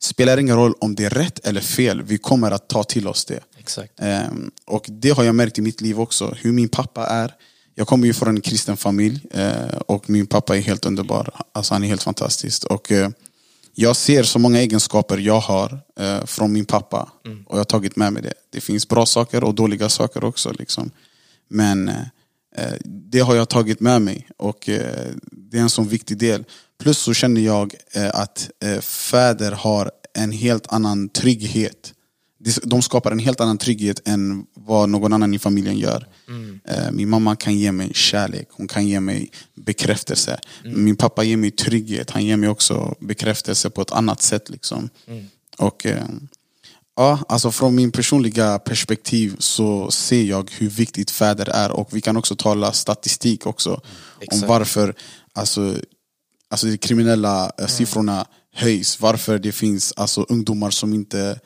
Spelar 0.00 0.38
ingen 0.38 0.56
roll 0.56 0.74
om 0.78 0.94
det 0.94 1.04
är 1.04 1.10
rätt 1.10 1.46
eller 1.46 1.60
fel, 1.60 2.02
vi 2.02 2.18
kommer 2.18 2.50
att 2.50 2.68
ta 2.68 2.84
till 2.84 3.08
oss 3.08 3.24
det. 3.24 3.40
Exakt. 3.58 3.92
Ehm, 4.00 4.50
och 4.66 4.86
det 4.88 5.10
har 5.10 5.24
jag 5.24 5.34
märkt 5.34 5.58
i 5.58 5.62
mitt 5.62 5.80
liv 5.80 6.00
också, 6.00 6.34
hur 6.40 6.52
min 6.52 6.68
pappa 6.68 7.06
är. 7.06 7.34
Jag 7.78 7.86
kommer 7.86 8.06
ju 8.06 8.12
från 8.12 8.28
en 8.28 8.40
kristen 8.40 8.76
familj 8.76 9.20
eh, 9.30 9.78
och 9.86 10.10
min 10.10 10.26
pappa 10.26 10.56
är 10.56 10.60
helt 10.60 10.86
underbar. 10.86 11.30
Alltså 11.52 11.74
han 11.74 11.84
är 11.84 11.88
helt 11.88 12.02
fantastisk. 12.02 12.64
Och, 12.64 12.92
eh, 12.92 13.10
jag 13.74 13.96
ser 13.96 14.22
så 14.22 14.38
många 14.38 14.58
egenskaper 14.58 15.18
jag 15.18 15.40
har 15.40 15.80
eh, 16.00 16.24
från 16.24 16.52
min 16.52 16.64
pappa 16.64 17.12
och 17.46 17.54
jag 17.54 17.60
har 17.60 17.64
tagit 17.64 17.96
med 17.96 18.12
mig 18.12 18.22
det. 18.22 18.32
Det 18.50 18.60
finns 18.60 18.88
bra 18.88 19.06
saker 19.06 19.44
och 19.44 19.54
dåliga 19.54 19.88
saker 19.88 20.24
också. 20.24 20.52
Liksom. 20.58 20.90
Men 21.48 21.90
det 22.84 23.20
har 23.20 23.34
jag 23.34 23.48
tagit 23.48 23.80
med 23.80 24.02
mig 24.02 24.28
och 24.36 24.58
det 25.30 25.58
är 25.58 25.62
en 25.62 25.70
sån 25.70 25.88
viktig 25.88 26.18
del. 26.18 26.44
Plus 26.80 26.98
så 26.98 27.14
känner 27.14 27.40
jag 27.40 27.74
att 28.12 28.50
fäder 28.80 29.52
har 29.52 29.90
en 30.14 30.32
helt 30.32 30.72
annan 30.72 31.08
trygghet. 31.08 31.94
De- 32.64 32.82
skapar 32.82 33.10
en 33.12 33.18
helt 33.18 33.40
annan 33.40 33.58
trygghet 33.58 34.08
än 34.08 34.46
vad 34.54 34.88
någon 34.88 35.12
annan 35.12 35.34
i 35.34 35.38
familjen 35.38 35.78
gör. 35.78 36.08
Eh, 36.64 36.90
Min 36.92 37.08
mamma 37.08 37.36
kan 37.36 37.58
ge 37.58 37.72
mig 37.72 37.90
kärlek, 37.94 38.48
hon 38.50 38.68
kan 38.68 38.86
ge 38.86 39.00
mig 39.00 39.30
bekräftelse. 39.54 40.38
Min 40.64 40.96
pappa 40.96 41.24
ger 41.24 41.36
mig 41.36 41.50
trygghet, 41.50 42.10
han 42.10 42.24
ger 42.24 42.36
mig 42.36 42.48
också 42.48 42.94
bekräftelse 43.00 43.70
på 43.70 43.82
ett 43.82 43.90
annat 43.92 44.22
sätt. 44.22 44.50
Liksom. 44.50 44.88
Och 45.58 45.86
eh, 45.86 46.04
Ja, 46.96 47.18
alltså 47.28 47.50
från 47.50 47.74
min 47.74 47.92
personliga 47.92 48.58
perspektiv 48.58 49.36
så 49.38 49.90
ser 49.90 50.22
jag 50.22 50.50
hur 50.58 50.68
viktigt 50.68 51.10
fäder 51.10 51.48
är 51.48 51.70
och 51.70 51.88
vi 51.96 52.00
kan 52.00 52.16
också 52.16 52.36
tala 52.36 52.72
statistik 52.72 53.46
också 53.46 53.80
om 54.42 54.48
varför 54.48 54.94
alltså, 55.32 55.74
alltså 56.50 56.66
de 56.66 56.78
kriminella 56.78 57.52
eh, 57.58 57.66
siffrorna 57.66 58.26
höjs, 58.54 59.00
varför 59.00 59.38
det 59.38 59.52
finns 59.52 59.92
alltså, 59.96 60.26
ungdomar 60.28 60.70
som 60.70 60.92
inte 60.94 61.40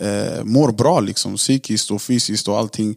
eh, 0.00 0.44
mår 0.44 0.72
bra 0.72 1.00
liksom, 1.00 1.36
psykiskt 1.36 1.90
och 1.90 2.02
fysiskt 2.02 2.48
och 2.48 2.58
allting. 2.58 2.96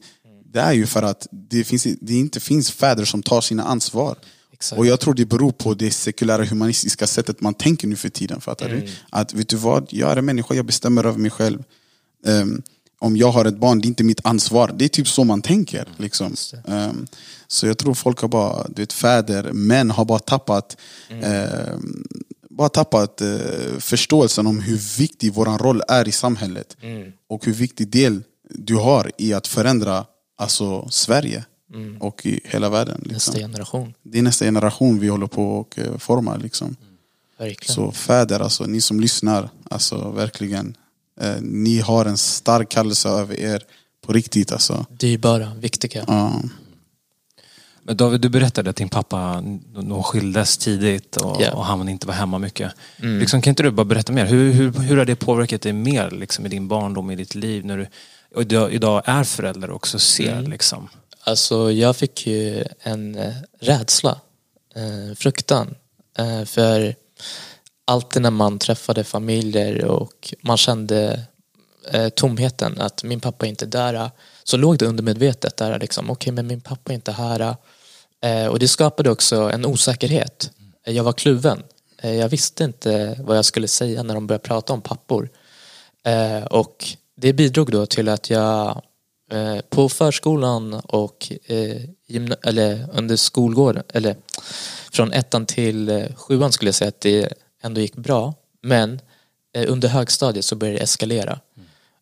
Det 0.54 0.60
är 0.60 0.74
ju 0.74 0.86
för 0.86 1.04
att 1.04 1.28
det, 1.32 1.64
finns, 1.64 1.84
det 2.02 2.14
inte 2.14 2.40
finns 2.40 2.72
fäder 2.72 3.06
som 3.06 3.24
tar 3.24 3.42
sina 3.42 3.64
ansvar. 3.64 4.18
Exakt. 4.54 4.80
Och 4.80 4.86
jag 4.86 5.00
tror 5.00 5.14
det 5.14 5.26
beror 5.26 5.52
på 5.52 5.74
det 5.74 5.92
sekulära 5.92 6.46
humanistiska 6.46 7.08
sättet 7.08 7.42
man 7.42 7.54
tänker 7.54 7.88
nu 7.88 7.96
för 7.96 8.10
tiden. 8.10 8.42
Fattar 8.42 8.70
Mm. 8.70 8.80
du? 8.82 8.88
Att 9.10 9.34
vet 9.34 9.50
du 9.50 9.56
vad, 9.56 9.88
jag 9.90 10.12
är 10.12 10.16
en 10.18 10.26
människa, 10.26 10.54
jag 10.56 10.66
bestämmer 10.66 11.04
över 11.06 11.20
mig 11.20 11.32
själv. 11.32 11.64
Ehm, 12.26 12.62
om 13.00 13.18
jag 13.18 13.32
har 13.32 13.46
ett 13.46 13.58
barn, 13.60 13.80
det 13.82 13.86
är 13.86 13.88
inte 13.88 14.04
mitt 14.04 14.22
ansvar. 14.26 14.72
Det 14.78 14.86
är 14.86 14.90
typ 14.90 15.08
så 15.08 15.24
man 15.24 15.42
tänker. 15.42 15.88
Liksom. 15.98 16.36
Ehm, 16.68 17.08
så 17.48 17.68
jag 17.68 17.78
tror 17.78 17.94
folk 17.94 18.20
har 18.20 18.28
bara, 18.28 18.68
du 18.68 18.82
vet 18.82 18.94
fäder, 18.94 19.52
män 19.54 19.92
har 19.92 20.06
bara 20.06 20.20
tappat 20.20 20.78
ehm, 21.10 22.04
bara 22.58 22.70
tappat 22.70 23.22
eh, 23.22 23.28
förståelsen 23.80 24.48
om 24.48 24.60
hur 24.60 24.98
viktig 24.98 25.34
vår 25.34 25.58
roll 25.58 25.82
är 25.88 26.08
i 26.08 26.12
samhället. 26.12 26.78
Och 27.30 27.46
hur 27.46 27.54
viktig 27.54 27.88
del 27.88 28.24
du 28.50 28.76
har 28.76 29.12
i 29.18 29.34
att 29.34 29.48
förändra 29.48 30.06
alltså, 30.38 30.90
Sverige 30.90 31.46
och 32.00 32.26
i 32.26 32.40
hela 32.44 32.70
världen. 32.70 32.98
Liksom. 32.98 33.14
Nästa 33.14 33.40
generation. 33.40 33.94
Det 34.04 34.18
är 34.20 34.22
nästa 34.24 34.46
generation 34.46 35.00
vi 35.00 35.08
håller 35.08 35.28
på 35.28 35.60
och 35.60 35.80
eh, 35.80 35.98
formar. 35.98 36.38
Liksom. 36.38 36.76
Verkligen. 37.38 37.76
Så 37.76 37.92
fäder, 37.92 38.40
alltså, 38.40 38.66
ni 38.66 38.82
som 38.82 39.00
lyssnar, 39.00 39.50
alltså, 39.70 40.12
verkligen. 40.12 40.78
Eh, 41.22 41.36
ni 41.42 41.80
har 41.80 42.06
en 42.06 42.18
stark 42.18 42.70
kallelse 42.70 43.10
över 43.10 43.40
er 43.40 43.64
på 44.06 44.14
riktigt. 44.14 44.52
Alltså. 44.52 44.86
Dyrbara, 44.90 45.52
viktiga. 45.60 46.06
Ja. 46.08 46.42
Men 47.88 47.98
David, 47.98 48.22
du 48.22 48.30
berättade 48.30 48.70
att 48.70 48.76
din 48.76 48.90
pappa 48.90 49.44
de 49.76 50.04
skildes 50.04 50.58
tidigt 50.58 51.18
och, 51.18 51.42
Ja. 51.42 51.52
och 51.52 51.66
han 51.66 51.90
inte 51.90 52.08
var 52.08 52.14
hemma 52.14 52.38
mycket. 52.40 52.72
Liksom, 52.98 53.42
kan 53.42 53.52
inte 53.52 53.64
du 53.64 53.72
bara 53.72 53.86
berätta 53.86 54.14
mer? 54.14 54.26
Hur, 54.26 54.52
hur, 54.52 54.72
hur 54.72 54.98
har 54.98 55.06
det 55.06 55.16
påverkat 55.16 55.62
dig 55.62 55.74
mer 55.74 56.12
liksom, 56.12 56.46
i 56.46 56.50
din 56.50 56.68
barndom, 56.68 57.12
i 57.12 57.16
ditt 57.16 57.36
liv? 57.36 57.66
När 57.66 57.78
du 57.78 57.88
och 58.36 58.72
idag, 58.74 59.02
är 59.06 59.24
förälder 59.24 59.70
och 59.70 59.76
också 59.76 60.00
ser. 60.00 60.42
Liksom. 60.42 60.90
Alltså 61.24 61.72
jag 61.72 61.96
fick 61.96 62.28
ju 62.28 62.64
en 62.82 63.16
eh, 63.16 63.34
rädsla, 63.60 64.20
eh, 64.76 65.16
fruktan. 65.16 65.76
Eh, 66.18 66.46
för 66.46 66.96
alltid 67.86 68.22
när 68.22 68.32
man 68.32 68.60
träffade 68.60 69.04
familjer 69.04 69.86
och 69.86 70.34
man 70.42 70.58
kände 70.58 71.22
eh, 71.92 72.10
tomheten, 72.10 72.82
att 72.82 73.04
min 73.04 73.20
pappa 73.20 73.46
är 73.46 73.50
inte 73.50 73.66
där, 73.66 74.12
så 74.44 74.58
låg 74.58 74.78
det 74.78 74.86
undermedvetet 74.86 75.58
där 75.58 75.80
liksom, 75.80 76.10
okej 76.10 76.34
men 76.34 76.48
min 76.48 76.62
pappa 76.62 76.92
är 76.92 76.96
inte 76.96 77.12
här. 77.12 77.56
Eh, 78.26 78.48
och 78.48 78.60
det 78.60 78.68
skapade 78.68 79.12
också 79.12 79.36
en 79.36 79.66
osäkerhet. 79.66 80.52
Eh, 80.86 80.94
jag 80.94 81.04
var 81.04 81.14
kluven. 81.14 81.64
Eh, 82.02 82.14
jag 82.16 82.30
visste 82.30 82.64
inte 82.64 83.16
vad 83.20 83.38
jag 83.38 83.46
skulle 83.46 83.68
säga 83.68 84.04
när 84.04 84.14
de 84.14 84.28
började 84.28 84.44
prata 84.44 84.74
om 84.74 84.82
pappor. 84.82 85.30
Och 86.50 86.86
det 87.18 87.34
bidrog 87.34 87.72
då 87.72 87.86
till 87.86 88.10
att 88.10 88.30
jag 88.30 88.82
på 89.70 89.90
förskolan 89.90 90.74
och 90.74 91.32
eller 92.44 92.90
under 92.94 93.16
skolgården, 93.16 93.84
eller 93.94 94.16
från 94.92 95.14
ettan 95.14 95.46
till 95.46 96.08
sjuan 96.16 96.52
skulle 96.52 96.68
jag 96.68 96.76
säga 96.76 96.88
att 96.88 97.02
det 97.02 97.34
ändå 97.64 97.82
gick 97.82 97.96
bra. 97.96 98.34
Men 98.62 99.02
under 99.68 99.88
högstadiet 99.88 100.46
så 100.46 100.56
började 100.56 100.78
det 100.78 100.84
eskalera. 100.84 101.40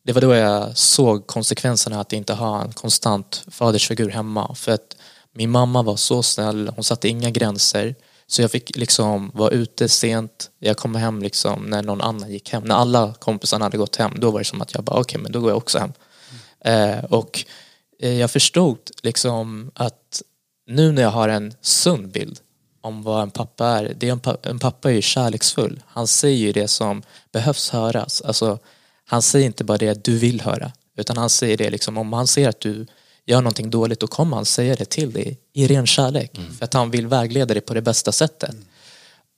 Det 0.04 0.14
var 0.14 0.22
då 0.22 0.36
jag 0.36 0.78
såg 0.78 1.28
konsekvenserna 1.28 2.00
att 2.00 2.14
inte 2.14 2.34
ha 2.34 2.62
en 2.62 2.72
konstant 2.72 3.44
fadersfigur 3.48 4.10
hemma. 4.10 4.56
För 4.56 4.72
att 4.72 4.96
min 5.34 5.50
mamma 5.50 5.82
var 5.82 5.96
så 5.96 6.24
snäll, 6.24 6.72
hon 6.76 6.84
satte 6.84 7.08
inga 7.08 7.30
gränser. 7.30 7.96
Så 8.28 8.42
jag 8.42 8.52
fick 8.52 8.78
liksom 8.78 9.32
vara 9.34 9.50
ute 9.50 9.90
sent, 9.90 10.52
jag 10.60 10.78
kom 10.78 10.96
hem 10.96 11.22
liksom 11.22 11.64
när 11.64 11.84
någon 11.84 12.02
annan 12.02 12.32
gick 12.32 12.50
hem. 12.50 12.64
När 12.64 12.76
alla 12.76 13.14
kompisarna 13.14 13.66
hade 13.66 13.78
gått 13.78 13.96
hem, 13.96 14.12
då 14.16 14.32
var 14.32 14.40
det 14.40 14.46
som 14.46 14.62
att 14.62 14.74
jag 14.74 14.84
bara 14.84 15.00
okej 15.00 15.22
men 15.22 15.32
då 15.32 15.40
går 15.40 15.50
jag 15.50 15.58
också 15.58 15.80
hem. 15.80 15.94
Eh, 16.66 17.04
och 17.04 17.46
eh, 18.00 18.14
jag 18.14 18.32
förstod 18.32 18.78
liksom 19.04 19.72
att 19.76 20.22
nu 20.68 20.92
när 20.92 21.02
jag 21.02 21.10
har 21.10 21.30
en 21.30 21.54
sund 21.62 22.12
bild 22.12 22.40
om 22.82 23.04
vad 23.04 23.22
en 23.22 23.32
pappa 23.32 23.68
är. 23.68 23.94
Det 23.98 24.08
är 24.08 24.12
en, 24.12 24.20
pappa, 24.20 24.50
en 24.50 24.60
pappa 24.60 24.90
är 24.90 24.94
ju 24.94 25.02
kärleksfull. 25.02 25.84
Han 25.88 26.08
säger 26.08 26.38
ju 26.38 26.52
det 26.52 26.68
som 26.68 27.04
behövs 27.32 27.70
höras. 27.70 28.22
Alltså, 28.22 28.60
han 29.06 29.22
säger 29.22 29.46
inte 29.46 29.64
bara 29.64 29.78
det 29.78 30.04
du 30.04 30.18
vill 30.18 30.42
höra. 30.42 30.72
Utan 30.98 31.18
han 31.18 31.30
säger 31.30 31.58
det 31.58 31.70
liksom 31.70 31.98
om 31.98 32.14
han 32.14 32.28
ser 32.28 32.50
att 32.50 32.60
du 32.60 32.88
gör 33.26 33.42
någonting 33.42 33.70
dåligt 33.70 34.00
då 34.00 34.08
kommer 34.08 34.36
han 34.36 34.46
säga 34.46 34.76
det 34.76 34.86
till 34.86 35.12
dig 35.14 35.38
i 35.54 35.68
ren 35.68 35.86
kärlek. 35.86 36.40
För 36.58 36.66
att 36.66 36.74
han 36.74 36.92
vill 36.92 37.08
vägleda 37.08 37.54
dig 37.54 37.62
på 37.62 37.74
det 37.74 37.82
bästa 37.82 38.12
sättet. 38.12 38.56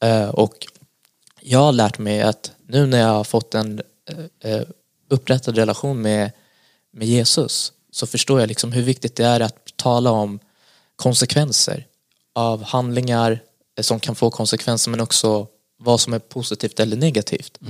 Eh, 0.03 0.29
och 0.29 0.67
jag 1.41 1.59
har 1.59 1.71
lärt 1.71 1.97
mig 1.97 2.21
att 2.21 2.51
nu 2.67 2.85
när 2.85 2.99
jag 2.99 3.07
har 3.07 3.23
fått 3.23 3.55
en 3.55 3.81
eh, 4.09 4.51
eh, 4.51 4.61
upprättad 5.09 5.57
relation 5.57 6.01
med, 6.01 6.31
med 6.91 7.07
Jesus 7.07 7.71
så 7.91 8.07
förstår 8.07 8.39
jag 8.39 8.47
liksom 8.47 8.71
hur 8.71 8.81
viktigt 8.81 9.15
det 9.15 9.25
är 9.25 9.39
att 9.39 9.57
tala 9.75 10.11
om 10.11 10.39
konsekvenser 10.95 11.85
av 12.35 12.63
handlingar 12.63 13.39
som 13.81 13.99
kan 13.99 14.15
få 14.15 14.31
konsekvenser 14.31 14.91
men 14.91 14.99
också 14.99 15.47
vad 15.77 15.99
som 15.99 16.13
är 16.13 16.19
positivt 16.19 16.79
eller 16.79 16.97
negativt. 16.97 17.57
Eh, 17.61 17.67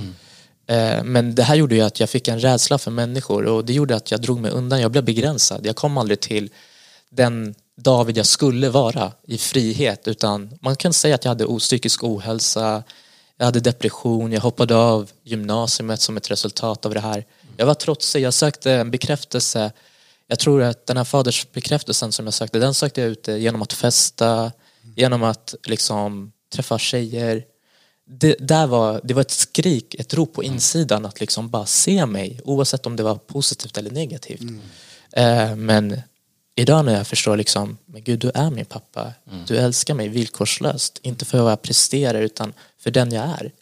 Eh, 0.66 1.04
men 1.04 1.34
det 1.34 1.42
här 1.42 1.54
gjorde 1.54 1.74
ju 1.74 1.80
att 1.80 2.00
jag 2.00 2.10
fick 2.10 2.28
en 2.28 2.40
rädsla 2.40 2.78
för 2.78 2.90
människor 2.90 3.44
och 3.44 3.64
det 3.64 3.72
gjorde 3.72 3.96
att 3.96 4.10
jag 4.10 4.20
drog 4.20 4.40
mig 4.40 4.50
undan. 4.50 4.80
Jag 4.80 4.90
blev 4.90 5.04
begränsad. 5.04 5.66
Jag 5.66 5.76
kom 5.76 5.98
aldrig 5.98 6.20
till 6.20 6.50
den 7.10 7.54
David 7.76 8.16
jag 8.16 8.26
skulle 8.26 8.68
vara 8.68 9.12
i 9.26 9.38
frihet 9.38 10.08
utan 10.08 10.58
man 10.60 10.76
kan 10.76 10.92
säga 10.92 11.14
att 11.14 11.24
jag 11.24 11.30
hade 11.30 11.58
psykisk 11.58 12.04
ohälsa, 12.04 12.82
jag 13.36 13.44
hade 13.44 13.60
depression, 13.60 14.32
jag 14.32 14.40
hoppade 14.40 14.76
av 14.76 15.10
gymnasiet 15.22 16.00
som 16.00 16.16
ett 16.16 16.30
resultat 16.30 16.86
av 16.86 16.94
det 16.94 17.00
här. 17.00 17.24
Jag 17.56 17.66
var 17.66 17.74
trotsig, 17.74 18.20
jag 18.20 18.34
sökte 18.34 18.72
en 18.72 18.90
bekräftelse. 18.90 19.72
Jag 20.26 20.38
tror 20.38 20.62
att 20.62 20.86
den 20.86 20.96
här 20.96 21.04
fadersbekräftelsen 21.04 22.12
som 22.12 22.24
jag 22.24 22.34
sökte, 22.34 22.58
den 22.58 22.74
sökte 22.74 23.00
jag 23.00 23.10
ut 23.10 23.28
genom 23.28 23.62
att 23.62 23.72
festa, 23.72 24.52
genom 24.96 25.22
att 25.22 25.54
liksom 25.66 26.32
träffa 26.52 26.78
tjejer. 26.78 27.44
Det, 28.08 28.36
där 28.40 28.66
var, 28.66 29.00
det 29.04 29.14
var 29.14 29.20
ett 29.20 29.30
skrik, 29.30 29.94
ett 29.94 30.14
rop 30.14 30.32
på 30.32 30.42
insidan 30.44 31.06
att 31.06 31.20
liksom 31.20 31.48
bara 31.48 31.66
se 31.66 32.06
mig 32.06 32.40
oavsett 32.44 32.86
om 32.86 32.96
det 32.96 33.02
var 33.02 33.16
positivt 33.16 33.78
eller 33.78 33.90
negativt. 33.90 34.40
Eh, 35.12 35.56
men 35.56 36.00
idag 36.54 36.84
när 36.84 36.96
jag 36.96 37.06
förstår 37.06 37.36
liksom, 37.36 37.78
men 37.86 38.02
gud 38.02 38.18
du 38.18 38.30
är 38.34 38.50
min 38.50 38.64
pappa. 38.64 39.12
Du 39.46 39.56
älskar 39.56 39.94
mig 39.94 40.08
villkorslöst. 40.08 40.98
Inte 41.02 41.24
för 41.24 41.40
vad 41.42 41.52
jag 41.52 41.62
presterar 41.62 42.20
utan 42.22 42.52
för 42.78 42.90
den 42.90 43.12
jag 43.12 43.24
är. 43.24 43.52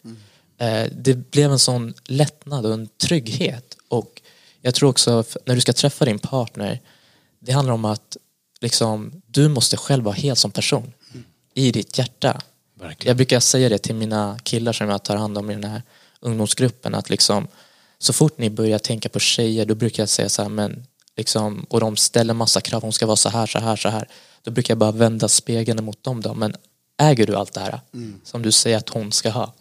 Eh, 0.57 0.91
det 0.97 1.31
blev 1.31 1.51
en 1.51 1.59
sån 1.59 1.93
lättnad 2.05 2.65
och 2.65 2.73
en 2.73 2.87
trygghet. 2.87 3.77
Och 3.87 4.21
jag 4.61 4.75
tror 4.75 4.89
också 4.89 5.23
när 5.45 5.55
du 5.55 5.61
ska 5.61 5.73
träffa 5.73 6.05
din 6.05 6.19
partner, 6.19 6.81
det 7.39 7.51
handlar 7.51 7.73
om 7.73 7.85
att 7.85 8.17
liksom, 8.61 9.21
du 9.27 9.47
måste 9.47 9.77
själv 9.77 10.03
vara 10.03 10.15
helt 10.15 10.39
som 10.39 10.51
person. 10.51 10.93
I 11.53 11.71
ditt 11.71 11.97
hjärta. 11.97 12.41
Verkligen. 12.75 13.09
Jag 13.09 13.17
brukar 13.17 13.39
säga 13.39 13.69
det 13.69 13.77
till 13.77 13.95
mina 13.95 14.39
killar 14.43 14.73
som 14.73 14.89
jag 14.89 15.03
tar 15.03 15.15
hand 15.15 15.37
om 15.37 15.51
i 15.51 15.53
den 15.53 15.63
här 15.63 15.81
ungdomsgruppen 16.19 16.95
att 16.95 17.09
liksom 17.09 17.47
så 17.99 18.13
fort 18.13 18.37
ni 18.37 18.49
börjar 18.49 18.79
tänka 18.79 19.09
på 19.09 19.19
tjejer 19.19 19.65
då 19.65 19.75
brukar 19.75 20.03
jag 20.03 20.09
säga 20.09 20.29
så 20.29 20.41
här 20.41 20.49
men 20.49 20.85
liksom 21.17 21.65
och 21.69 21.79
de 21.79 21.97
ställer 21.97 22.33
massa 22.33 22.61
krav, 22.61 22.81
hon 22.81 22.93
ska 22.93 23.05
vara 23.05 23.15
så 23.15 23.29
här, 23.29 23.45
så 23.45 23.59
här, 23.59 23.75
så 23.75 23.89
här. 23.89 24.07
Då 24.43 24.51
brukar 24.51 24.71
jag 24.71 24.77
bara 24.77 24.91
vända 24.91 25.27
spegeln 25.27 25.85
mot 25.85 26.03
dem 26.03 26.21
då 26.21 26.33
men 26.33 26.55
äger 26.97 27.27
du 27.27 27.35
allt 27.35 27.53
det 27.53 27.59
här 27.59 27.79
som 28.23 28.41
du 28.41 28.51
säger 28.51 28.77
att 28.77 28.89
hon 28.89 29.11
ska 29.11 29.29
ha? 29.29 29.53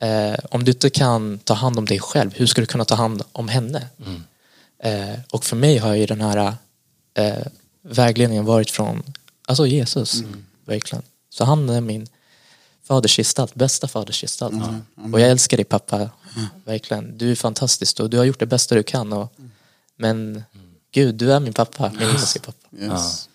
Eh, 0.00 0.38
om 0.50 0.64
du 0.64 0.72
inte 0.72 0.90
kan 0.90 1.38
ta 1.38 1.54
hand 1.54 1.78
om 1.78 1.84
dig 1.84 1.98
själv, 1.98 2.34
hur 2.34 2.46
ska 2.46 2.60
du 2.60 2.66
kunna 2.66 2.84
ta 2.84 2.94
hand 2.94 3.22
om 3.32 3.48
henne? 3.48 3.86
Eh, 4.78 5.18
och 5.30 5.44
för 5.44 5.56
mig 5.56 5.78
har 5.78 5.94
ju 5.94 6.06
den 6.06 6.20
här 6.20 6.54
eh, 7.14 7.46
vägledningen 7.82 8.44
varit 8.44 8.70
från 8.70 9.02
alltså 9.46 9.66
Jesus, 9.66 10.22
verkligen. 10.64 11.02
Så 11.30 11.44
han 11.44 11.68
är 11.68 11.80
min 11.80 12.06
fadersgestalt, 12.84 13.54
bästa 13.54 13.88
fadersgestalt. 13.88 14.54
Och 15.12 15.20
jag 15.20 15.30
älskar 15.30 15.56
dig 15.56 15.64
pappa, 15.64 16.10
verkligen. 16.64 17.18
Du 17.18 17.30
är 17.30 17.34
fantastisk 17.34 18.00
och 18.00 18.10
du 18.10 18.18
har 18.18 18.24
gjort 18.24 18.38
det 18.38 18.46
bästa 18.46 18.74
du 18.74 18.82
kan. 18.82 19.12
Och, 19.12 19.32
men 19.96 20.42
Gud, 20.92 21.14
du 21.14 21.32
är 21.32 21.40
min 21.40 21.52
pappa, 21.52 21.90
min 21.90 22.00
himmelske 22.00 22.40
pappa. 22.40 22.76
Yes. 22.80 23.28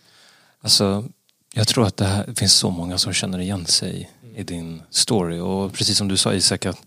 Alltså, 0.61 1.05
jag 1.53 1.67
tror 1.67 1.87
att 1.87 1.97
det, 1.97 2.05
här, 2.05 2.25
det 2.27 2.35
finns 2.35 2.53
så 2.53 2.69
många 2.69 2.97
som 2.97 3.13
känner 3.13 3.39
igen 3.39 3.65
sig 3.65 4.11
i 4.35 4.43
din 4.43 4.81
story. 4.89 5.39
Och 5.39 5.73
precis 5.73 5.97
som 5.97 6.07
du 6.07 6.17
sa 6.17 6.33
Isak, 6.33 6.65
att, 6.65 6.77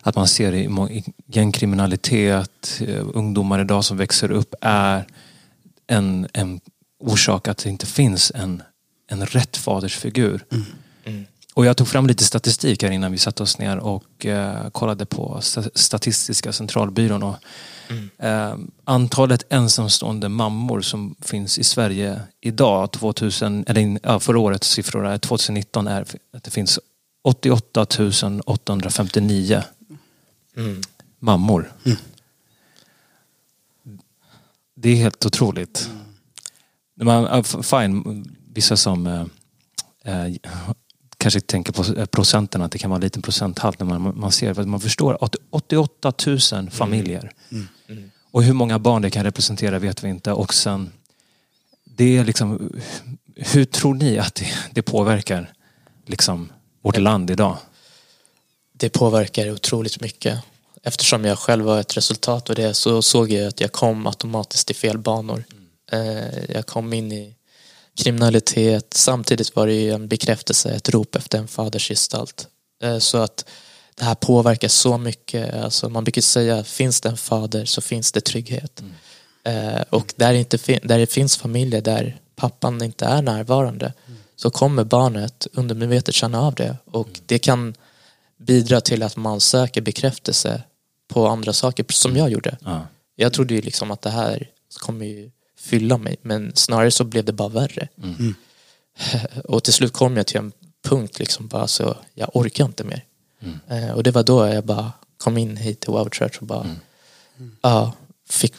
att 0.00 0.16
man 0.16 0.28
ser 0.28 0.54
i 0.54 1.04
gängkriminalitet, 1.26 2.80
eh, 2.80 3.04
ungdomar 3.14 3.60
idag 3.60 3.84
som 3.84 3.96
växer 3.96 4.30
upp 4.30 4.54
är 4.60 5.06
en, 5.86 6.28
en 6.32 6.60
orsak 6.98 7.48
att 7.48 7.58
det 7.58 7.70
inte 7.70 7.86
finns 7.86 8.32
en, 8.34 8.62
en 9.06 9.26
rätt 9.26 9.56
fadersfigur. 9.56 10.44
Och 11.54 11.66
jag 11.66 11.76
tog 11.76 11.88
fram 11.88 12.06
lite 12.06 12.24
statistik 12.24 12.82
här 12.82 12.90
innan 12.90 13.12
vi 13.12 13.18
satte 13.18 13.42
oss 13.42 13.58
ner 13.58 13.78
och 13.78 14.26
eh, 14.26 14.70
kollade 14.70 15.06
på 15.06 15.38
sta- 15.40 15.70
Statistiska 15.74 16.52
centralbyrån. 16.52 17.22
Och, 17.22 17.36
eh, 18.24 18.56
antalet 18.84 19.44
ensamstående 19.48 20.28
mammor 20.28 20.80
som 20.80 21.14
finns 21.20 21.58
i 21.58 21.64
Sverige 21.64 22.20
idag, 22.40 22.90
2000, 22.92 23.64
eller, 23.68 23.98
ja, 24.02 24.20
förra 24.20 24.38
årets 24.38 24.68
siffror, 24.68 25.06
är 25.06 25.18
2019, 25.18 25.86
är 25.86 26.04
att 26.36 26.42
det 26.44 26.50
finns 26.50 26.78
88 27.24 27.86
859 28.46 29.62
Mm. 30.56 30.80
mammor. 31.18 31.72
Det 34.76 34.88
är 34.88 34.96
helt 34.96 35.26
otroligt. 35.26 35.90
Man, 36.94 37.26
f- 37.40 37.56
fine, 37.62 38.24
vissa 38.54 38.76
som 38.76 39.06
eh, 39.06 39.24
eh, 40.24 40.34
kanske 41.24 41.40
tänker 41.40 41.72
på 41.72 42.00
eh, 42.00 42.06
procenten, 42.06 42.62
att 42.62 42.72
det 42.72 42.78
kan 42.78 42.90
vara 42.90 42.96
en 42.98 43.02
liten 43.04 43.22
procenthalt 43.22 43.78
när 43.78 43.86
man, 43.86 44.18
man 44.20 44.32
ser, 44.32 44.64
man 44.64 44.80
förstår 44.80 45.18
att 45.20 45.36
88 45.50 46.12
000 46.52 46.70
familjer. 46.70 47.32
Och 48.30 48.42
hur 48.42 48.52
många 48.52 48.78
barn 48.78 49.02
det 49.02 49.10
kan 49.10 49.24
representera 49.24 49.78
vet 49.78 50.04
vi 50.04 50.08
inte. 50.08 50.32
Och 50.32 50.54
sen, 50.54 50.92
det 51.84 52.16
är 52.16 52.24
liksom, 52.24 52.72
hur 53.36 53.64
tror 53.64 53.94
ni 53.94 54.18
att 54.18 54.34
det, 54.34 54.46
det 54.72 54.82
påverkar 54.82 55.52
liksom, 56.06 56.52
vårt 56.82 56.96
land 56.96 57.30
idag? 57.30 57.56
Det 58.72 58.88
påverkar 58.88 59.50
otroligt 59.50 60.00
mycket. 60.00 60.38
Eftersom 60.82 61.24
jag 61.24 61.38
själv 61.38 61.64
var 61.64 61.80
ett 61.80 61.96
resultat 61.96 62.50
av 62.50 62.56
det 62.56 62.74
så 62.74 63.02
såg 63.02 63.30
jag 63.32 63.48
att 63.48 63.60
jag 63.60 63.72
kom 63.72 64.06
automatiskt 64.06 64.70
i 64.70 64.74
fel 64.74 64.98
banor. 64.98 65.44
Eh, 65.92 66.50
Jag 66.54 66.66
kom 66.66 66.92
in 66.92 67.12
i 67.12 67.34
kriminalitet. 67.98 68.94
Samtidigt 68.94 69.56
var 69.56 69.66
det 69.66 69.72
ju 69.74 69.90
en 69.90 70.08
bekräftelse, 70.08 70.70
ett 70.70 70.88
rop 70.88 71.16
efter 71.16 71.38
en 71.38 71.48
fadersgestalt. 71.48 72.48
Eh, 72.82 72.98
Så 72.98 73.18
att 73.18 73.44
det 73.94 74.04
här 74.04 74.14
påverkar 74.14 74.68
så 74.68 74.98
mycket. 74.98 75.54
Alltså 75.54 75.88
man 75.88 76.04
brukar 76.04 76.22
säga, 76.22 76.64
finns 76.64 77.00
det 77.00 77.08
en 77.08 77.16
fader 77.16 77.64
så 77.64 77.80
finns 77.80 78.12
det 78.12 78.20
trygghet. 78.20 78.82
Eh, 79.44 79.80
Och 79.90 80.12
där, 80.16 80.34
inte 80.34 80.56
där 80.82 80.98
det 80.98 81.06
finns 81.06 81.36
familjer 81.36 81.80
där 81.82 82.20
pappan 82.36 82.82
inte 82.82 83.04
är 83.04 83.22
närvarande 83.22 83.92
så 84.36 84.50
kommer 84.50 84.84
barnet 84.84 85.46
undermedvetet 85.52 86.14
känna 86.14 86.40
av 86.42 86.54
det. 86.54 86.76
Och 86.86 87.20
det 87.26 87.38
kan 87.38 87.74
bidra 88.38 88.80
till 88.80 89.02
att 89.02 89.16
man 89.16 89.40
söker 89.40 89.80
bekräftelse 89.80 90.62
på 91.08 91.26
andra 91.26 91.52
saker 91.52 91.86
som 91.88 92.16
jag 92.16 92.30
gjorde. 92.30 92.56
Ja. 92.64 92.86
Jag 93.16 93.32
trodde 93.32 93.54
ju 93.54 93.60
liksom 93.60 93.90
att 93.90 94.02
det 94.02 94.10
här 94.10 94.50
kommer 94.78 95.06
ju 95.06 95.30
fylla 95.64 95.98
mig 95.98 96.16
men 96.22 96.52
snarare 96.54 96.90
så 96.90 97.04
blev 97.04 97.24
det 97.24 97.32
bara 97.32 97.48
värre. 97.48 97.88
Och 99.44 99.64
till 99.64 99.72
slut 99.72 99.92
kom 99.92 100.16
jag 100.16 100.26
till 100.26 100.36
en 100.36 100.52
punkt 100.84 101.18
liksom 101.18 101.48
bara 101.48 101.66
så 101.66 101.96
jag 102.14 102.36
orkar 102.36 102.64
inte 102.64 102.84
mer. 102.84 103.04
Eh, 103.68 103.90
och 103.90 104.02
det 104.02 104.10
var 104.10 104.22
då 104.22 104.46
jag 104.46 104.64
bara 104.64 104.92
kom 105.16 105.38
in 105.38 105.56
hit 105.56 105.80
till 105.80 105.90
Wow 105.90 106.10
Church 106.10 106.38
och 106.40 106.46
bara 106.46 106.76
ja, 107.62 107.92
fick, 108.28 108.54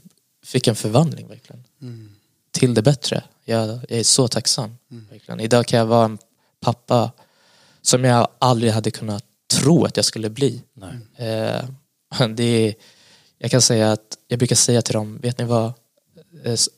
fick 0.46 0.68
en 0.68 0.76
förvandling 0.76 1.28
verkligen. 1.28 1.64
Till 2.52 2.74
det 2.74 2.82
bättre. 2.82 3.24
Jag, 3.46 3.68
jag 3.68 4.00
är 4.00 4.04
så 4.04 4.28
tacksam. 4.28 4.78
Verkligen. 5.12 5.40
Idag 5.40 5.66
kan 5.66 5.80
jag 5.80 5.86
vara 5.86 6.06
en 6.06 6.18
pappa 6.60 7.12
som 7.82 8.04
jag 8.04 8.28
aldrig 8.40 8.72
hade 8.72 8.92
kunnat 8.92 9.24
tro 9.54 9.86
att 9.86 9.98
jag 9.98 10.06
skulle 10.06 10.30
bli. 10.30 10.62
Eh, 11.16 11.64
det 12.30 12.44
är, 12.44 12.76
jag 13.38 13.52
kan 13.52 13.62
säga 13.62 13.92
att, 13.92 14.18
jag 14.28 14.40
brukar 14.40 14.56
säga 14.56 14.82
till 14.82 14.94
dem, 14.94 15.20
vet 15.22 15.38
ni 15.38 15.46
vad? 15.46 15.74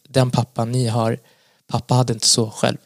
Den 0.07 0.31
pappan 0.31 0.71
ni 0.71 0.87
har, 0.87 1.19
pappa 1.67 1.93
hade 1.93 2.13
inte 2.13 2.27
så 2.27 2.49
själv. 2.49 2.77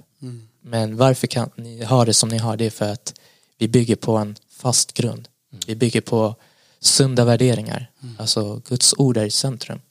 Men 0.62 0.97
varför 0.97 1.27
kan 1.27 1.49
ni 1.55 1.84
ha 1.84 2.05
det 2.05 2.13
som 2.13 2.29
ni 2.29 2.38
har? 2.38 2.57
Det 2.57 2.65
är 2.65 2.69
för 2.69 2.91
att 2.91 3.13
vi 3.57 3.67
bygger 3.67 3.95
på 3.95 4.17
en 4.17 4.36
fast 4.49 4.93
grund. 4.93 5.27
Vi 5.67 5.75
bygger 5.75 6.01
på 6.01 6.36
sunda 6.79 7.25
värderingar. 7.25 7.91
Alltså 8.17 8.62
Guds 8.65 8.93
ord 8.97 9.17
är 9.17 9.25
i 9.25 9.31
centrum. 9.31 9.81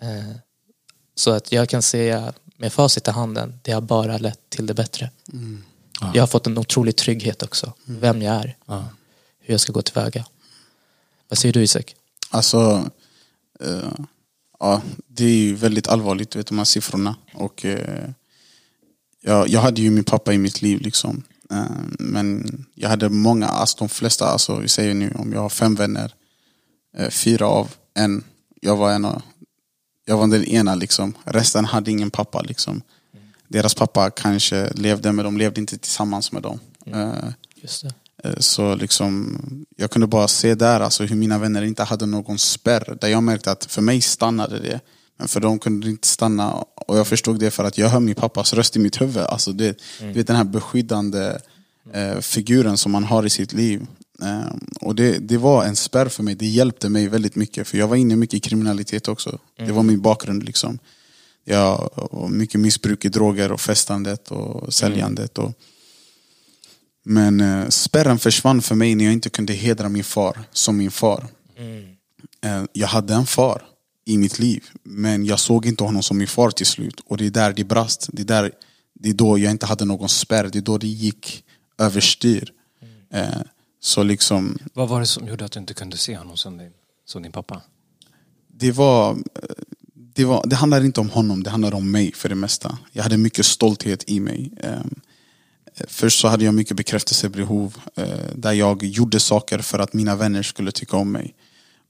Eh, 0.00 0.36
Så 1.14 1.30
att 1.30 1.52
jag 1.52 1.68
kan 1.68 1.82
säga 1.82 2.32
med 2.56 2.72
facit 2.72 3.08
i 3.08 3.10
handen, 3.10 3.60
det 3.62 3.72
har 3.72 3.80
bara 3.80 4.18
lett 4.18 4.40
till 4.50 4.66
det 4.66 4.74
bättre. 4.74 5.10
Jag 6.14 6.22
har 6.22 6.26
fått 6.26 6.46
en 6.46 6.58
otrolig 6.58 6.96
trygghet 6.96 7.42
också. 7.42 7.72
Vem 7.84 8.22
jag 8.22 8.34
är. 8.34 8.56
Ja. 8.66 8.84
Hur 9.40 9.54
jag 9.54 9.60
ska 9.60 9.72
gå 9.72 9.82
tillväga. 9.82 10.26
Vad 11.28 11.38
säger 11.38 11.52
du 11.52 11.62
Isak? 11.62 11.94
Alltså, 12.30 12.90
eh, 13.60 13.92
ja, 14.60 14.82
det 15.06 15.24
är 15.24 15.36
ju 15.36 15.54
väldigt 15.54 15.88
allvarligt, 15.88 16.30
du 16.30 16.38
vet 16.38 16.46
de 16.46 16.58
här 16.58 16.64
siffrorna. 16.64 17.16
Och, 17.34 17.64
eh, 17.64 18.10
jag, 19.20 19.48
jag 19.48 19.60
hade 19.60 19.80
ju 19.82 19.90
min 19.90 20.04
pappa 20.04 20.32
i 20.32 20.38
mitt 20.38 20.62
liv 20.62 20.80
liksom. 20.80 21.22
Eh, 21.50 21.64
men 21.98 22.64
jag 22.74 22.88
hade 22.88 23.08
många, 23.08 23.46
alltså 23.46 23.76
de 23.78 23.88
flesta, 23.88 24.26
alltså, 24.26 24.56
vi 24.58 24.68
säger 24.68 24.94
nu 24.94 25.12
om 25.18 25.32
jag 25.32 25.40
har 25.40 25.48
fem 25.48 25.74
vänner, 25.74 26.14
eh, 26.96 27.10
fyra 27.10 27.46
av 27.46 27.74
en, 27.94 28.24
jag 28.60 28.76
var 28.76 28.92
en 28.92 29.04
av, 29.04 29.22
jag 30.04 30.16
var 30.16 30.26
den 30.26 30.44
ena 30.44 30.74
liksom. 30.74 31.14
Resten 31.24 31.64
hade 31.64 31.90
ingen 31.90 32.10
pappa 32.10 32.40
liksom. 32.40 32.82
Deras 33.48 33.74
pappa 33.74 34.10
kanske 34.10 34.70
levde 34.74 35.12
men 35.12 35.24
de 35.24 35.38
levde 35.38 35.60
inte 35.60 35.78
tillsammans 35.78 36.32
med 36.32 36.42
dem. 36.42 36.58
Eh, 36.86 37.28
Just 37.54 37.82
det. 37.82 37.94
Eh, 38.24 38.34
Så 38.38 38.74
liksom, 38.74 39.38
jag 39.76 39.90
kunde 39.90 40.06
bara 40.06 40.28
se 40.28 40.54
där 40.54 40.80
alltså, 40.80 41.04
hur 41.04 41.16
mina 41.16 41.38
vänner 41.38 41.62
inte 41.62 41.82
hade 41.82 42.06
någon 42.06 42.38
spärr. 42.38 42.96
Där 43.00 43.08
jag 43.08 43.22
märkte 43.22 43.50
att 43.50 43.64
för 43.64 43.82
mig 43.82 44.00
stannade 44.00 44.58
det. 44.60 44.80
Men 45.16 45.28
för 45.28 45.40
dem 45.40 45.58
kunde 45.58 45.86
det 45.86 45.90
inte 45.90 46.08
stanna. 46.08 46.52
Och 46.74 46.98
jag 46.98 47.06
förstod 47.06 47.40
det 47.40 47.50
för 47.50 47.64
att 47.64 47.78
jag 47.78 47.88
hör 47.88 48.00
min 48.00 48.14
pappas 48.14 48.52
röst 48.54 48.76
i 48.76 48.78
mitt 48.78 49.00
huvud. 49.00 49.16
Alltså 49.22 49.52
det, 49.52 49.78
Du 50.00 50.12
vet 50.12 50.26
den 50.26 50.36
här 50.36 50.44
beskyddande 50.44 51.38
eh, 51.92 52.18
figuren 52.20 52.76
som 52.76 52.92
man 52.92 53.04
har 53.04 53.26
i 53.26 53.30
sitt 53.30 53.52
liv. 53.52 53.86
Eh, 54.22 54.54
och 54.80 54.94
det, 54.94 55.18
det 55.18 55.36
var 55.38 55.64
en 55.64 55.76
spärr 55.76 56.08
för 56.08 56.22
mig, 56.22 56.34
det 56.34 56.46
hjälpte 56.46 56.88
mig 56.88 57.08
väldigt 57.08 57.36
mycket. 57.36 57.68
För 57.68 57.78
jag 57.78 57.88
var 57.88 57.96
inne 57.96 58.16
mycket 58.16 58.34
i 58.36 58.40
kriminalitet 58.40 59.08
också. 59.08 59.38
Det 59.56 59.72
var 59.72 59.82
min 59.82 60.00
bakgrund. 60.00 60.42
liksom. 60.44 60.78
Jag 61.44 61.90
och 62.14 62.30
mycket 62.30 62.60
missbruk 62.60 63.04
i 63.04 63.08
droger 63.08 63.52
och 63.52 63.60
festandet 63.60 64.30
och 64.30 64.74
säljandet. 64.74 65.38
Och, 65.38 65.52
men 67.04 67.40
eh, 67.40 67.68
spärren 67.68 68.18
försvann 68.18 68.62
för 68.62 68.74
mig 68.74 68.94
när 68.94 69.04
jag 69.04 69.12
inte 69.12 69.30
kunde 69.30 69.52
hedra 69.52 69.88
min 69.88 70.04
far 70.04 70.38
som 70.52 70.76
min 70.76 70.90
far. 70.90 71.26
Eh, 72.40 72.64
jag 72.72 72.88
hade 72.88 73.14
en 73.14 73.26
far 73.26 73.62
i 74.04 74.18
mitt 74.18 74.38
liv, 74.38 74.64
men 74.82 75.26
jag 75.26 75.40
såg 75.40 75.66
inte 75.66 75.84
honom 75.84 76.02
som 76.02 76.18
min 76.18 76.28
far 76.28 76.50
till 76.50 76.66
slut. 76.66 77.00
Och 77.06 77.16
det 77.16 77.26
är 77.26 77.30
där 77.30 77.52
det 77.52 77.64
brast. 77.64 78.08
Det 78.12 78.22
är, 78.22 78.26
där, 78.26 78.52
det 78.94 79.08
är 79.08 79.14
då 79.14 79.38
jag 79.38 79.50
inte 79.50 79.66
hade 79.66 79.84
någon 79.84 80.08
spärr. 80.08 80.48
Det 80.48 80.58
är 80.58 80.62
då 80.62 80.78
det 80.78 80.86
gick 80.86 81.44
överstyr. 81.78 82.52
Eh, 83.12 83.28
så 83.80 84.02
liksom, 84.02 84.58
Vad 84.74 84.88
var 84.88 85.00
det 85.00 85.06
som 85.06 85.28
gjorde 85.28 85.44
att 85.44 85.52
du 85.52 85.60
inte 85.60 85.74
kunde 85.74 85.96
se 85.96 86.16
honom 86.16 86.36
som 86.36 86.58
din, 86.58 86.72
som 87.04 87.22
din 87.22 87.32
pappa? 87.32 87.62
det 88.56 88.72
var, 88.72 89.10
eh, 89.10 89.16
det 89.94 90.24
var 90.24 90.46
Det 90.46 90.56
handlar 90.56 90.84
inte 90.84 91.00
om 91.00 91.10
honom, 91.10 91.42
det 91.42 91.50
handlar 91.50 91.74
om 91.74 91.90
mig 91.90 92.12
för 92.12 92.28
det 92.28 92.34
mesta. 92.34 92.78
Jag 92.92 93.02
hade 93.02 93.16
mycket 93.16 93.46
stolthet 93.46 94.04
i 94.10 94.20
mig. 94.20 94.52
Eh, 94.56 94.84
Först 95.88 96.20
så 96.20 96.28
hade 96.28 96.44
jag 96.44 96.54
mycket 96.54 96.76
bekräftelsebehov 96.76 97.76
eh, 97.96 98.06
där 98.34 98.52
jag 98.52 98.82
gjorde 98.82 99.20
saker 99.20 99.58
för 99.58 99.78
att 99.78 99.92
mina 99.92 100.16
vänner 100.16 100.42
skulle 100.42 100.72
tycka 100.72 100.96
om 100.96 101.12
mig. 101.12 101.34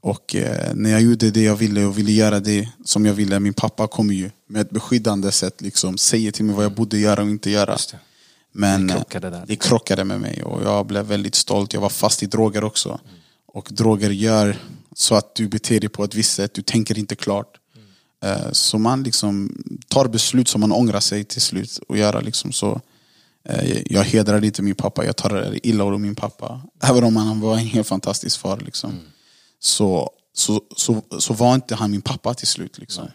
Och 0.01 0.35
eh, 0.37 0.75
när 0.75 0.90
jag 0.90 1.03
gjorde 1.03 1.31
det 1.31 1.42
jag 1.42 1.57
ville 1.57 1.85
och 1.85 1.99
ville 1.99 2.12
göra 2.12 2.40
det 2.40 2.68
som 2.85 3.07
jag 3.07 3.14
ville, 3.14 3.40
min 3.40 3.55
pappa 3.55 3.87
kom 3.87 4.12
ju 4.12 4.31
med 4.49 4.61
ett 4.62 4.70
beskyddande 4.70 5.33
sätt, 5.33 5.61
liksom, 5.61 5.99
säger 5.99 6.33
till 6.33 6.44
mig 6.44 6.55
vad 6.57 6.64
jag 6.64 6.75
borde 6.75 6.99
göra 6.99 7.23
och 7.23 7.29
inte 7.29 7.51
göra. 7.51 7.77
Men 8.53 8.87
Det 8.87 8.94
eh, 8.94 8.99
krockade 8.99 9.44
det 9.47 9.57
krockade 9.57 10.05
med 10.05 10.20
mig 10.20 10.42
och 10.42 10.62
jag 10.62 10.87
blev 10.87 11.05
väldigt 11.05 11.35
stolt. 11.35 11.73
Jag 11.73 11.81
var 11.81 11.88
fast 11.88 12.23
i 12.23 12.27
droger 12.27 12.64
också. 12.64 13.01
Och 13.47 13.68
droger 13.70 14.11
gör 14.11 14.59
så 14.97 15.14
att 15.14 15.35
du 15.35 15.49
beter 15.49 15.81
dig 15.81 15.88
på 15.88 16.05
ett 16.05 16.14
visst 16.14 16.35
sätt, 16.35 16.55
du 16.55 16.62
tänker 16.62 16.99
inte 16.99 17.16
klart. 17.16 17.57
Eh, 18.25 18.53
Så 18.53 18.79
man 18.79 19.03
liksom 19.03 19.62
tar 19.88 20.09
beslut 20.09 20.49
som 20.49 20.61
man 20.61 20.73
ångrar 20.73 21.01
sig 21.01 21.25
till 21.25 21.40
slut 21.42 21.79
att 21.88 21.99
göra. 21.99 22.20
Liksom. 22.20 22.53
Så, 22.53 22.81
jag 23.85 24.04
hedrar 24.04 24.44
inte 24.44 24.62
min 24.62 24.74
pappa, 24.74 25.04
jag 25.04 25.16
tar 25.16 25.59
illa 25.66 25.85
av 25.85 26.00
min 26.00 26.14
pappa. 26.14 26.62
Även 26.83 27.04
om 27.04 27.16
han 27.16 27.40
var 27.40 27.52
en 27.52 27.66
helt 27.66 27.88
fantastisk 27.88 28.40
far. 28.40 28.61
Liksom. 28.61 29.00
Så, 29.59 30.11
så, 30.33 30.61
så, 30.76 31.02
så 31.18 31.35
var 31.35 31.54
inte 31.54 31.74
han 31.74 31.90
min 31.90 32.02
pappa 32.02 32.35
till 32.35 32.46
slut. 32.46 32.78
Liksom. 32.78 33.09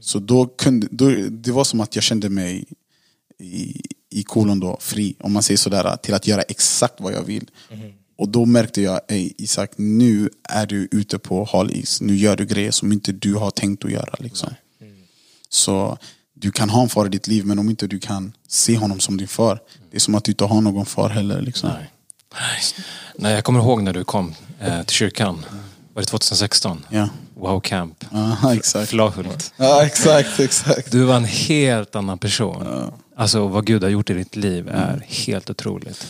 Så 0.00 0.18
då 0.18 0.46
kunde, 0.46 0.88
då, 0.90 1.10
det 1.30 1.52
var 1.52 1.64
som 1.64 1.80
att 1.80 1.94
jag 1.94 2.04
kände 2.04 2.28
mig 2.28 2.64
i, 3.38 3.82
i 4.10 4.22
kolon 4.22 4.60
då, 4.60 4.76
fri, 4.80 5.16
om 5.20 5.32
man 5.32 5.42
säger 5.42 5.58
sådär, 5.58 5.96
till 5.96 6.14
att 6.14 6.26
göra 6.26 6.42
exakt 6.42 7.00
vad 7.00 7.12
jag 7.12 7.22
vill. 7.22 7.50
Och 8.18 8.28
då 8.28 8.46
märkte 8.46 8.82
jag, 8.82 9.00
Ey, 9.08 9.32
Isak, 9.38 9.70
nu 9.76 10.30
är 10.42 10.66
du 10.66 10.88
ute 10.90 11.18
på 11.18 11.44
hal 11.44 11.70
is. 11.70 12.00
Nu 12.00 12.16
gör 12.16 12.36
du 12.36 12.46
grejer 12.46 12.70
som 12.70 12.92
inte 12.92 13.12
du 13.12 13.34
har 13.34 13.50
tänkt 13.50 13.84
att 13.84 13.90
göra. 13.90 14.14
Liksom. 14.18 14.54
Så 15.48 15.98
du 16.42 16.52
kan 16.52 16.70
ha 16.70 16.82
en 16.82 16.88
far 16.88 17.06
i 17.06 17.08
ditt 17.08 17.26
liv, 17.26 17.46
men 17.46 17.58
om 17.58 17.70
inte 17.70 17.86
du 17.86 17.98
kan 17.98 18.32
se 18.48 18.76
honom 18.76 19.00
som 19.00 19.16
din 19.16 19.28
far, 19.28 19.60
det 19.90 19.96
är 19.96 20.00
som 20.00 20.14
att 20.14 20.24
du 20.24 20.32
inte 20.32 20.44
har 20.44 20.60
någon 20.60 20.86
far 20.86 21.08
heller. 21.08 21.40
Liksom. 21.40 21.70
Nej. 21.70 21.90
Nej, 23.14 23.34
jag 23.34 23.44
kommer 23.44 23.60
ihåg 23.60 23.82
när 23.82 23.92
du 23.92 24.04
kom 24.04 24.34
eh, 24.60 24.82
till 24.82 24.96
kyrkan. 24.96 25.44
Var 25.94 26.02
det 26.02 26.06
2016? 26.06 26.86
Ja. 26.88 27.08
Wow 27.34 27.60
Camp. 27.60 28.04
Ja, 28.10 28.54
exakt. 28.54 28.90
Flahult. 28.90 29.52
Ja, 29.56 29.84
exakt, 29.86 30.40
exakt. 30.40 30.92
Du 30.92 31.04
var 31.04 31.16
en 31.16 31.24
helt 31.24 31.96
annan 31.96 32.18
person. 32.18 32.90
Alltså 33.16 33.48
vad 33.48 33.66
Gud 33.66 33.82
har 33.82 33.90
gjort 33.90 34.10
i 34.10 34.14
ditt 34.14 34.36
liv 34.36 34.68
är 34.68 35.04
helt 35.08 35.50
otroligt. 35.50 36.06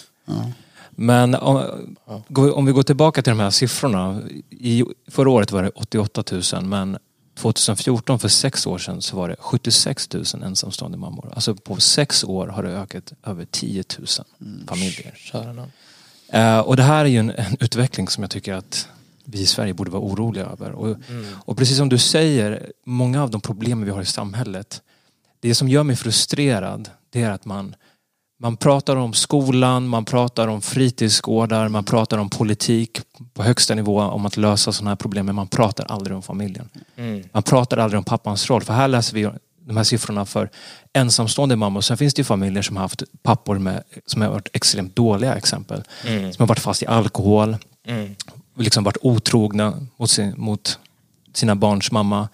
Men 0.90 1.34
om, 1.34 1.62
om 2.54 2.66
vi 2.66 2.72
går 2.72 2.82
tillbaka 2.82 3.22
till 3.22 3.30
de 3.30 3.40
här 3.40 3.50
siffrorna. 3.50 4.20
I, 4.50 4.84
förra 5.10 5.30
året 5.30 5.52
var 5.52 5.62
det 5.62 5.70
88 5.70 6.24
000 6.52 6.64
men 6.64 6.98
2014, 7.42 8.18
för 8.18 8.28
sex 8.28 8.66
år 8.66 8.78
sedan, 8.78 9.02
så 9.02 9.16
var 9.16 9.28
det 9.28 9.36
76 9.38 10.12
000 10.12 10.24
ensamstående 10.44 10.98
mammor. 10.98 11.32
Alltså 11.34 11.54
på 11.54 11.80
sex 11.80 12.24
år 12.24 12.46
har 12.46 12.62
det 12.62 12.70
ökat 12.70 13.12
över 13.24 13.44
10 13.44 13.84
000 13.98 14.06
familjer. 14.68 15.14
Kära 15.16 15.52
nån. 15.52 15.72
Eh, 16.28 16.58
och 16.58 16.76
det 16.76 16.82
här 16.82 17.04
är 17.04 17.08
ju 17.08 17.18
en, 17.18 17.30
en 17.30 17.56
utveckling 17.60 18.08
som 18.08 18.22
jag 18.22 18.30
tycker 18.30 18.54
att 18.54 18.88
vi 19.24 19.40
i 19.40 19.46
Sverige 19.46 19.74
borde 19.74 19.90
vara 19.90 20.02
oroliga 20.02 20.44
över. 20.44 20.72
Och, 20.72 20.96
och 21.44 21.56
precis 21.56 21.76
som 21.76 21.88
du 21.88 21.98
säger, 21.98 22.72
många 22.84 23.22
av 23.22 23.30
de 23.30 23.40
problem 23.40 23.84
vi 23.84 23.90
har 23.90 24.02
i 24.02 24.06
samhället, 24.06 24.82
det 25.40 25.54
som 25.54 25.68
gör 25.68 25.82
mig 25.82 25.96
frustrerad, 25.96 26.90
det 27.10 27.22
är 27.22 27.30
att 27.30 27.44
man, 27.44 27.74
man 28.42 28.56
pratar 28.56 28.96
om 28.96 29.12
skolan, 29.12 29.88
man 29.88 30.04
pratar 30.04 30.48
om 30.48 30.62
fritidsgårdar, 30.62 31.68
man 31.68 31.84
pratar 31.84 32.18
om 32.18 32.30
politik 32.30 33.00
på 33.34 33.42
högsta 33.42 33.74
nivå 33.74 34.00
om 34.00 34.26
att 34.26 34.36
lösa 34.36 34.72
sådana 34.72 34.90
här 34.90 34.96
problem, 34.96 35.26
men 35.26 35.34
man 35.34 35.48
pratar 35.48 35.84
aldrig 35.84 36.16
om 36.16 36.22
familjen. 36.22 36.68
Mm. 36.96 37.24
Man 37.32 37.42
pratar 37.42 37.76
aldrig 37.76 37.98
om 37.98 38.04
pappans 38.04 38.50
roll. 38.50 38.62
För 38.62 38.72
här 38.72 38.88
läser 38.88 39.14
vi 39.14 39.30
de 39.66 39.76
här 39.76 39.84
siffrorna 39.84 40.26
för 40.26 40.50
ensamstående 40.92 41.56
mammor. 41.56 41.80
Sen 41.80 41.96
finns 41.96 42.14
det 42.14 42.20
ju 42.20 42.24
familjer 42.24 42.62
som 42.62 42.76
har 42.76 42.82
haft 42.82 43.02
pappor 43.22 43.58
med, 43.58 43.82
som 44.06 44.22
har 44.22 44.28
varit 44.28 44.48
extremt 44.52 44.96
dåliga 44.96 45.34
exempel. 45.34 45.82
Mm. 46.06 46.32
Som 46.32 46.42
har 46.42 46.48
varit 46.48 46.58
fast 46.58 46.82
i 46.82 46.86
alkohol, 46.86 47.56
Mm. 47.86 48.14
liksom 48.58 48.84
varit 48.84 48.96
otrogna 49.00 49.86
mot, 49.96 50.10
sin, 50.10 50.34
mot 50.36 50.78
sina 51.34 51.54
barns 51.54 51.92
mamma. 51.92 52.28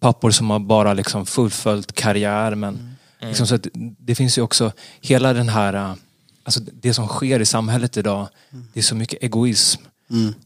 Pappor 0.00 0.30
som 0.30 0.50
har 0.50 0.58
bara 0.58 0.94
liksom 0.94 1.26
fullföljt 1.26 1.92
karriär. 1.92 2.54
Men 2.54 2.94
liksom 3.20 3.46
så 3.46 3.54
att 3.54 3.66
det 3.98 4.14
finns 4.14 4.38
ju 4.38 4.42
också 4.42 4.72
hela 5.00 5.32
den 5.32 5.48
här, 5.48 5.74
äh, 5.74 5.94
alltså 6.42 6.60
det 6.72 6.94
som 6.94 7.08
sker 7.08 7.40
i 7.40 7.46
samhället 7.46 7.96
idag, 7.96 8.28
det 8.72 8.80
är 8.80 8.84
så 8.84 8.94
mycket 8.94 9.22
egoism. 9.22 9.82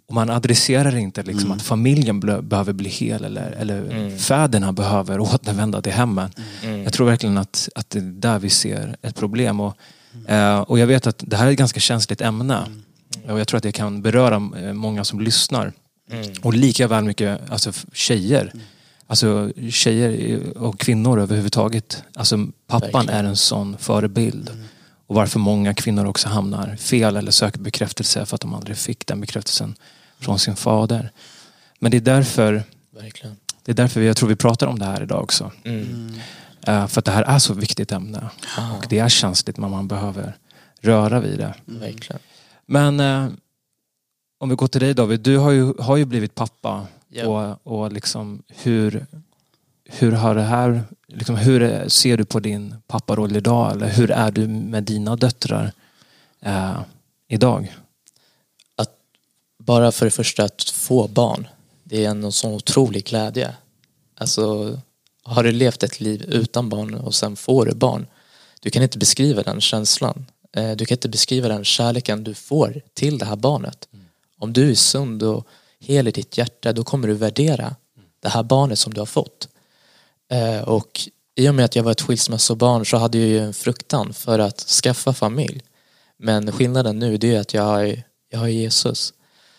Och 0.08 0.14
man 0.14 0.30
adresserar 0.30 0.96
inte 0.96 1.22
liksom 1.22 1.52
att 1.52 1.62
familjen 1.62 2.20
behöver 2.20 2.72
bli 2.72 2.90
hel 2.90 3.24
eller, 3.24 3.50
eller 3.50 4.16
fäderna 4.18 4.72
behöver 4.72 5.20
återvända 5.34 5.82
till 5.82 5.92
hemmen. 5.92 6.30
Jag 6.84 6.92
tror 6.92 7.06
verkligen 7.06 7.38
att, 7.38 7.68
att 7.74 7.90
det 7.90 7.98
är 7.98 8.02
där 8.02 8.38
vi 8.38 8.50
ser 8.50 8.96
ett 9.02 9.16
problem. 9.16 9.60
Och, 9.60 9.76
eh, 10.28 10.60
och 10.60 10.78
jag 10.78 10.86
vet 10.86 11.06
att 11.06 11.24
det 11.26 11.36
här 11.36 11.46
är 11.46 11.50
ett 11.50 11.58
ganska 11.58 11.80
känsligt 11.80 12.20
ämne. 12.20 12.66
Och 13.28 13.40
jag 13.40 13.48
tror 13.48 13.56
att 13.56 13.62
det 13.62 13.72
kan 13.72 14.02
beröra 14.02 14.34
eh, 14.34 14.72
många 14.72 15.04
som 15.04 15.20
lyssnar. 15.20 15.72
Och 16.42 16.54
lika 16.54 16.88
väl 16.88 17.04
mycket 17.04 17.50
alltså, 17.50 17.72
tjejer. 17.92 18.52
Alltså 19.06 19.52
tjejer 19.70 20.40
och 20.58 20.80
kvinnor 20.80 21.20
överhuvudtaget. 21.20 22.04
Alltså 22.14 22.46
pappan 22.66 22.90
Verkligen. 22.92 23.08
är 23.08 23.24
en 23.24 23.36
sån 23.36 23.78
förebild. 23.78 24.50
Och 25.06 25.14
varför 25.14 25.38
många 25.38 25.74
kvinnor 25.74 26.06
också 26.06 26.28
hamnar 26.28 26.76
fel 26.76 27.16
eller 27.16 27.30
söker 27.30 27.60
bekräftelse 27.60 28.26
för 28.26 28.34
att 28.34 28.40
de 28.40 28.54
aldrig 28.54 28.76
fick 28.76 29.06
den 29.06 29.20
bekräftelsen 29.20 29.74
från 30.18 30.38
sin 30.38 30.56
fader. 30.56 31.10
Men 31.78 31.90
det 31.90 31.96
är 31.96 32.00
därför, 32.00 32.62
Verkligen. 32.94 33.36
det 33.62 33.72
är 33.72 33.76
därför 33.76 34.00
jag 34.00 34.16
tror 34.16 34.28
vi 34.28 34.36
pratar 34.36 34.66
om 34.66 34.78
det 34.78 34.84
här 34.84 35.02
idag 35.02 35.22
också. 35.22 35.52
Mm. 35.64 36.14
Eh, 36.66 36.86
för 36.86 36.98
att 36.98 37.04
det 37.04 37.12
här 37.12 37.22
är 37.22 37.38
så 37.38 37.54
viktigt 37.54 37.92
ämne. 37.92 38.30
Och 38.78 38.86
det 38.88 38.98
är 38.98 39.08
känsligt 39.08 39.56
men 39.56 39.70
man 39.70 39.88
behöver 39.88 40.36
röra 40.80 41.20
vid 41.20 41.38
det. 41.38 41.54
Verkligen. 41.64 42.20
Men 42.66 43.00
eh, 43.00 43.28
om 44.38 44.48
vi 44.48 44.54
går 44.54 44.68
till 44.68 44.80
dig 44.80 44.94
David, 44.94 45.20
du 45.20 45.36
har 45.36 45.50
ju, 45.50 45.74
har 45.78 45.96
ju 45.96 46.04
blivit 46.04 46.34
pappa. 46.34 46.86
Ja. 47.14 47.26
Och, 47.26 47.72
och 47.82 47.92
liksom 47.92 48.42
hur, 48.48 49.06
hur 49.84 50.12
har 50.12 50.34
det 50.34 50.42
här, 50.42 50.82
liksom 51.06 51.36
hur 51.36 51.88
ser 51.88 52.16
du 52.16 52.24
på 52.24 52.40
din 52.40 52.74
papparoll 52.86 53.36
idag? 53.36 53.72
Eller 53.72 53.88
hur 53.88 54.10
är 54.10 54.30
du 54.30 54.48
med 54.48 54.84
dina 54.84 55.16
döttrar 55.16 55.72
eh, 56.40 56.80
idag? 57.28 57.76
Bara 59.58 59.92
för 59.92 60.06
det 60.06 60.10
första 60.10 60.44
att 60.44 60.62
få 60.62 61.08
barn, 61.08 61.48
det 61.84 62.04
är 62.04 62.10
en 62.10 62.32
sån 62.32 62.54
otrolig 62.54 63.04
glädje. 63.04 63.54
Alltså, 64.16 64.78
har 65.22 65.44
du 65.44 65.52
levt 65.52 65.82
ett 65.82 66.00
liv 66.00 66.22
utan 66.28 66.68
barn 66.68 66.94
och 66.94 67.14
sen 67.14 67.36
får 67.36 67.66
du 67.66 67.74
barn, 67.74 68.06
du 68.60 68.70
kan 68.70 68.82
inte 68.82 68.98
beskriva 68.98 69.42
den 69.42 69.60
känslan. 69.60 70.26
Eh, 70.56 70.70
Du 70.72 70.86
kan 70.86 70.96
inte 70.96 71.08
beskriva 71.08 71.48
den 71.48 71.64
kärleken 71.64 72.24
du 72.24 72.34
får 72.34 72.80
till 72.94 73.18
det 73.18 73.24
här 73.24 73.36
barnet. 73.36 73.88
Om 74.38 74.52
du 74.52 74.70
är 74.70 74.74
sund 74.74 75.22
och 75.22 75.46
hel 75.82 76.08
i 76.08 76.10
ditt 76.10 76.38
hjärta, 76.38 76.72
då 76.72 76.84
kommer 76.84 77.08
du 77.08 77.14
värdera 77.14 77.76
det 78.20 78.28
här 78.28 78.42
barnet 78.42 78.78
som 78.78 78.94
du 78.94 79.00
har 79.00 79.06
fått. 79.06 79.48
Eh, 80.30 80.60
och 80.68 81.00
i 81.34 81.48
och 81.48 81.54
med 81.54 81.64
att 81.64 81.76
jag 81.76 81.82
var 81.82 81.92
ett 81.92 82.00
skilsmässobarn 82.00 82.86
så 82.86 82.96
hade 82.96 83.18
jag 83.18 83.28
ju 83.28 83.38
en 83.38 83.54
fruktan 83.54 84.12
för 84.12 84.38
att 84.38 84.60
skaffa 84.60 85.12
familj. 85.12 85.62
Men 86.18 86.52
skillnaden 86.52 86.98
nu 86.98 87.16
det 87.16 87.34
är 87.34 87.40
att 87.40 87.54
jag 87.54 87.62
har, 87.62 88.02
jag 88.30 88.38
har 88.38 88.48
Jesus. 88.48 89.12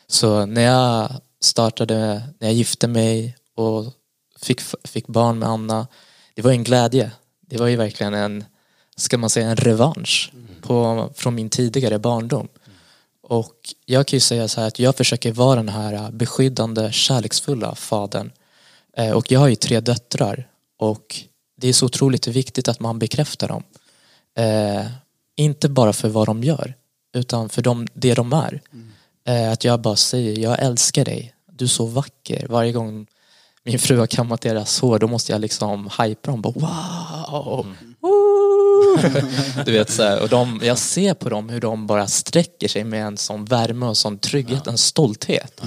Så 0.07 0.45
när 0.45 0.61
jag 0.61 1.09
startade, 1.41 2.21
när 2.39 2.47
jag 2.47 2.53
gifte 2.53 2.88
mig 2.88 3.38
och 3.55 3.93
fick, 4.39 4.61
fick 4.84 5.07
barn 5.07 5.39
med 5.39 5.49
Anna, 5.49 5.88
det 6.34 6.41
var 6.41 6.51
en 6.51 6.63
glädje. 6.63 7.11
Det 7.41 7.57
var 7.57 7.67
ju 7.67 7.76
verkligen 7.76 8.13
en, 8.13 8.45
ska 8.95 9.17
man 9.17 9.30
säga, 9.30 9.49
en 9.49 9.55
revansch 9.55 10.32
på, 10.61 11.09
från 11.15 11.36
min 11.36 11.49
tidigare 11.49 11.99
barndom. 11.99 12.47
Och 13.24 13.55
jag 13.86 14.07
kan 14.07 14.17
ju 14.17 14.21
säga 14.21 14.47
så 14.47 14.61
här 14.61 14.67
att 14.67 14.80
jag 14.80 14.95
försöker 14.95 15.32
vara 15.32 15.55
den 15.55 15.69
här 15.69 16.11
beskyddande, 16.11 16.91
kärleksfulla 16.91 17.76
fadern. 17.76 18.32
Eh, 18.97 19.11
och 19.11 19.32
jag 19.32 19.39
har 19.39 19.47
ju 19.47 19.55
tre 19.55 19.80
döttrar 19.80 20.47
och 20.80 21.15
det 21.57 21.67
är 21.67 21.74
så 21.74 21.86
otroligt 21.86 22.28
viktigt 22.28 22.67
att 22.67 22.80
man 22.80 22.99
bekräftar 22.99 23.47
dem. 23.47 23.63
Eh, 24.38 24.86
inte 25.36 25.69
bara 25.69 25.93
för 25.93 26.09
vad 26.09 26.28
de 26.28 26.43
gör 26.43 26.74
utan 27.13 27.49
för 27.49 27.61
dem, 27.61 27.88
det 27.93 28.13
de 28.13 28.34
är. 28.34 28.61
Eh, 29.28 29.51
att 29.51 29.63
jag 29.63 29.82
bara 29.82 29.95
säger, 29.95 30.39
jag 30.39 30.59
älskar 30.59 31.05
dig, 31.05 31.34
du 31.51 31.65
är 31.65 31.69
så 31.69 31.86
vacker. 31.86 32.47
Varje 32.49 32.71
gång 32.71 33.07
min 33.63 33.80
fru 33.80 33.97
har 33.97 34.07
kammat 34.07 34.41
deras 34.41 34.80
hår, 34.80 34.99
då 34.99 35.07
måste 35.07 35.32
jag 35.32 35.41
liksom 35.41 35.89
hypa 35.99 36.32
dem. 36.32 36.41
Bara, 36.41 36.53
wow! 36.53 37.65
Mm 37.65 37.92
du 39.66 39.72
vet, 39.72 39.89
så 39.89 40.04
här, 40.04 40.22
och 40.22 40.30
de, 40.30 40.62
jag 40.64 40.78
ser 40.78 41.14
på 41.14 41.30
dem 41.30 41.49
hur 41.49 41.62
de 41.62 41.88
bara 41.88 42.08
sträcker 42.08 42.68
sig 42.68 42.84
med 42.84 43.06
en 43.06 43.18
sån 43.18 43.45
värme 43.45 43.86
och 43.86 43.97
sån 43.97 44.18
trygghet, 44.18 44.68
en 44.68 44.78
stolthet. 44.78 45.62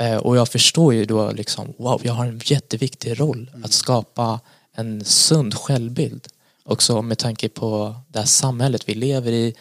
Eh, 0.00 0.16
och 0.16 0.36
jag 0.36 0.48
förstår 0.48 0.94
ju 0.94 1.04
då 1.04 1.30
liksom, 1.30 1.74
wow, 1.78 2.00
jag 2.04 2.12
har 2.12 2.26
en 2.26 2.40
jätteviktig 2.44 3.20
roll 3.20 3.50
att 3.64 3.72
skapa 3.72 4.40
en 4.76 5.04
sund 5.04 5.54
självbild. 5.54 6.26
Också 6.64 7.02
med 7.02 7.18
tanke 7.18 7.48
på 7.48 7.96
det 8.08 8.18
här 8.18 8.26
samhället 8.26 8.88
vi 8.88 8.94
lever 8.94 9.32
i. 9.32 9.54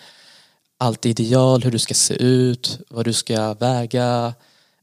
Allt 0.80 1.06
ideal, 1.06 1.64
hur 1.64 1.72
du 1.72 1.80
ska 1.80 1.94
se 1.94 2.14
ut, 2.14 2.80
vad 2.90 3.06
du 3.06 3.14
ska 3.14 3.54
väga. 3.54 4.34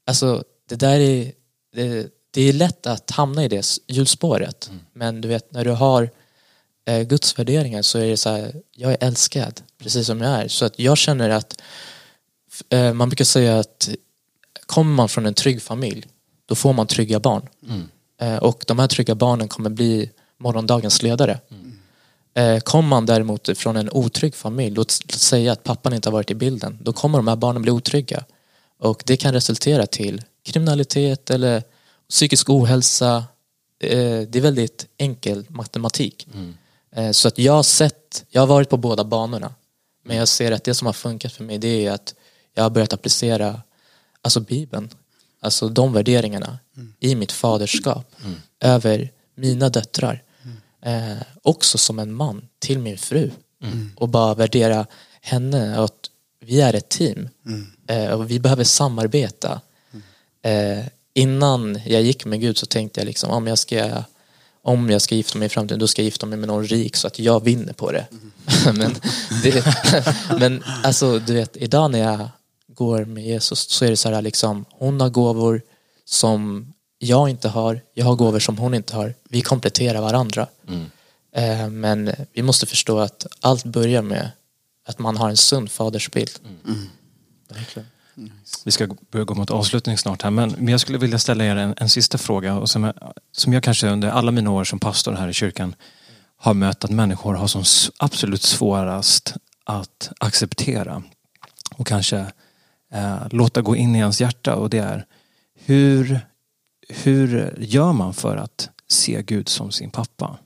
Alltså 0.07 0.45
det 0.69 0.77
där 0.77 1.01
är, 1.01 1.33
det, 1.75 2.07
det 2.31 2.43
är 2.43 2.53
lätt 2.53 2.87
att 2.87 3.11
hamna 3.11 3.45
i 3.45 3.49
det 3.49 3.67
hjulspåret. 3.87 4.71
Men 4.93 5.21
du 5.21 5.29
vet 5.29 5.53
när 5.53 5.65
du 5.65 5.71
har 5.71 6.11
eh, 6.85 7.03
Guds 7.03 7.39
värderingar 7.39 7.83
så 7.83 7.99
är 7.99 8.07
det 8.07 8.17
så 8.17 8.31
här, 8.31 8.55
jag 8.77 8.93
är 8.93 8.99
älskad 9.01 9.61
precis 9.79 10.07
som 10.07 10.21
jag 10.21 10.31
är. 10.31 10.49
Så 10.49 10.65
att 10.65 10.79
jag 10.79 10.99
känner 10.99 11.31
att 11.31 11.61
eh, 12.69 12.93
man 12.93 13.09
brukar 13.09 13.25
säga 13.25 13.59
att 13.59 13.89
kommer 14.67 14.95
man 14.95 15.09
från 15.09 15.27
en 15.27 15.35
trygg 15.35 15.63
familj 15.63 16.07
då 16.47 16.55
får 16.55 16.73
man 16.73 16.87
trygga 16.87 17.21
barn. 17.21 17.49
Eh, 18.21 18.37
och 18.37 18.65
de 18.67 18.79
här 18.79 18.89
trygga 18.89 19.15
barnen 19.15 19.49
kommer 19.49 19.71
bli 19.71 20.11
morgondagens 20.39 21.03
ledare. 21.03 21.41
Eh, 22.35 22.59
kommer 22.61 22.89
man 22.89 23.07
däremot 23.07 23.59
från 23.59 23.77
en 23.77 23.91
otrygg 23.91 24.35
familj, 24.35 24.75
låt 24.75 25.01
låt 25.05 25.13
säga 25.13 25.53
att 25.53 25.63
pappan 25.63 25.95
inte 25.95 26.09
har 26.09 26.13
varit 26.13 26.31
i 26.31 26.35
bilden, 26.35 26.79
då 26.83 26.93
kommer 26.93 27.19
de 27.19 27.29
här 27.29 27.37
barnen 27.37 27.63
bli 27.63 27.71
otrygga. 27.71 28.25
Och 28.79 29.03
det 29.07 29.17
kan 29.17 29.33
resultera 29.33 29.87
till 29.87 30.23
kriminalitet 30.43 31.31
eller 31.31 31.63
psykisk 32.11 32.51
ohälsa. 32.51 33.25
Eh, 33.81 34.21
det 34.21 34.37
är 34.37 34.41
väldigt 34.41 34.87
enkel 34.99 35.45
matematik. 35.49 36.27
Eh, 36.35 36.41
Eh, 36.95 37.11
så 37.11 37.29
att 37.29 37.39
jag 37.39 37.53
har 37.53 37.63
sett, 37.63 38.25
jag 38.31 38.43
har 38.43 38.47
varit 38.47 38.69
på 38.69 38.77
båda 38.77 39.05
banorna. 39.05 39.55
Men 40.05 40.17
jag 40.17 40.29
ser 40.29 40.53
att 40.53 40.65
det 40.65 40.75
som 40.75 40.87
har 40.87 40.93
funkat 40.93 41.33
för 41.33 41.45
mig 41.45 41.59
det 41.59 41.87
är 41.87 41.93
att 41.93 42.15
jag 42.55 42.63
har 42.63 42.71
börjat 42.71 42.93
applicera 42.93 43.63
alltså 44.23 44.41
Bibeln, 44.41 44.91
alltså 45.41 45.69
de 45.69 45.93
värderingarna 45.93 46.59
i 47.01 47.15
mitt 47.15 47.33
faderskap 47.33 48.15
över 48.61 49.11
mina 49.35 49.69
döttrar. 49.69 50.23
Eh, 50.83 51.17
också 51.43 51.79
som 51.79 51.99
en 51.99 52.15
man 52.15 52.49
till 52.59 52.79
min 52.79 52.99
fru. 52.99 53.31
Och 53.97 54.09
bara 54.09 54.35
värdera 54.35 54.87
henne 55.21 55.79
och 55.79 55.85
att 55.85 56.11
vi 56.41 56.61
är 56.61 56.75
ett 56.75 56.89
team. 56.89 57.29
Eh, 57.87 58.11
och 58.11 58.31
vi 58.31 58.41
behöver 58.41 58.65
samarbeta. 58.65 59.61
Eh, 60.43 60.85
innan 61.15 61.81
jag 61.87 62.03
gick 62.03 62.25
med 62.25 62.41
Gud 62.41 62.59
så 62.59 62.67
tänkte 62.67 63.01
jag 63.01 63.07
liksom 63.07 63.31
om 63.31 63.47
jag 63.47 63.59
ska 63.59 64.03
om 64.65 64.91
jag 64.91 65.03
ska 65.03 65.15
gifta 65.15 65.39
mig 65.39 65.47
i 65.47 65.49
framtiden 65.49 65.79
då 65.79 65.87
ska 65.87 66.03
jag 66.03 66.05
gifta 66.05 66.27
mig 66.27 66.39
med 66.39 66.49
någon 66.49 66.65
rik 66.65 66.97
så 66.97 67.07
att 67.07 67.19
jag 67.19 67.45
vinner 67.45 67.73
på 67.73 67.93
det. 67.93 68.07
men, 68.65 68.95
det 69.43 69.65
men 70.39 70.65
alltså 70.83 71.19
du 71.19 71.35
vet 71.35 71.57
idag 71.57 71.91
när 71.91 71.99
jag 71.99 72.29
går 72.69 73.05
med 73.05 73.25
Jesus 73.25 73.59
så 73.71 73.85
är 73.85 73.91
det 73.91 73.97
så 73.97 74.11
här 74.11 74.23
liksom 74.23 74.65
hon 74.71 75.01
har 75.01 75.09
gåvor 75.09 75.63
som 76.05 76.73
jag 76.99 77.29
inte 77.29 77.49
har, 77.49 77.81
jag 77.95 78.05
har 78.05 78.15
gåvor 78.15 78.39
som 78.41 78.59
hon 78.59 78.75
inte 78.75 78.97
har. 78.97 79.15
Vi 79.29 79.43
kompletterar 79.43 80.01
varandra. 80.01 80.47
Eh, 81.37 81.69
men 81.69 82.13
vi 82.33 82.43
måste 82.43 82.67
förstå 82.67 82.99
att 82.99 83.27
allt 83.41 83.65
börjar 83.65 84.03
med 84.03 84.31
att 84.87 84.99
man 84.99 85.17
har 85.17 85.29
en 85.29 85.37
sund 85.37 85.71
fadersbild. 85.71 86.31
Verkligen. 87.49 87.89
Vi 88.65 88.71
ska 88.71 88.89
börja 89.11 89.25
gå 89.25 89.35
mot 89.35 89.51
avslutning 89.51 89.99
snart 89.99 90.23
här 90.23 90.31
men, 90.31 90.51
men 90.51 90.69
jag 90.69 90.81
skulle 90.81 90.99
vilja 90.99 91.19
ställa 91.19 91.45
er 91.45 91.57
en, 91.57 91.75
en 91.77 91.89
sista 91.89 92.19
fråga 92.19 92.55
och 92.55 92.71
som, 92.71 92.85
jag, 92.85 92.95
som 93.33 93.53
jag 93.53 93.63
kanske 93.63 93.89
under 93.89 94.09
alla 94.09 94.31
mina 94.31 94.51
år 94.51 94.65
som 94.65 94.79
pastor 94.79 95.13
här 95.13 95.29
i 95.29 95.33
kyrkan 95.33 95.75
har 96.37 96.55
mött 96.55 96.85
att 96.85 96.91
människor 96.91 97.35
har 97.35 97.47
som 97.47 97.65
absolut 97.99 98.43
svårast 98.43 99.35
att 99.65 100.13
acceptera 100.21 101.03
och 101.77 101.87
kanske 101.87 102.27
eh, 102.93 103.29
låta 103.31 103.63
gå 103.63 103.77
in 103.77 103.97
i 103.97 103.99
ens 103.99 104.21
hjärta 104.21 104.55
och 104.55 104.71
det 104.71 104.79
är 104.79 105.07
hur, 105.55 106.21
hur 106.89 107.55
gör 107.59 107.93
man 107.93 108.15
för 108.15 108.37
att 108.37 108.69
se 108.89 109.23
Gud 109.23 109.49
som 109.49 109.71
sin 109.71 109.91
pappa? 109.91 110.39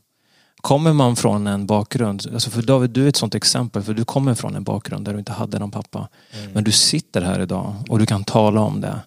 Kommer 0.68 0.92
man 0.92 1.16
från 1.16 1.46
en 1.46 1.66
bakgrund, 1.66 2.26
alltså 2.32 2.50
för 2.50 2.62
David 2.62 2.90
du 2.90 3.04
är 3.04 3.08
ett 3.08 3.16
sånt 3.16 3.34
exempel 3.34 3.82
för 3.82 3.94
du 3.94 4.04
kommer 4.04 4.34
från 4.34 4.56
en 4.56 4.64
bakgrund 4.64 5.04
där 5.04 5.12
du 5.12 5.18
inte 5.18 5.32
hade 5.32 5.58
någon 5.58 5.70
pappa. 5.70 6.08
Men 6.52 6.64
du 6.64 6.72
sitter 6.72 7.22
här 7.22 7.40
idag 7.40 7.74
och 7.88 7.98
du 7.98 8.06
kan 8.06 8.24
tala 8.24 8.60
om 8.60 8.80
det 8.80 9.00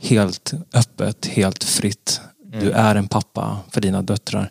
helt 0.00 0.52
öppet, 0.74 1.26
helt 1.26 1.64
fritt. 1.64 2.20
Du 2.60 2.70
är 2.70 2.94
en 2.94 3.08
pappa 3.08 3.58
för 3.70 3.80
dina 3.80 4.02
döttrar. 4.02 4.50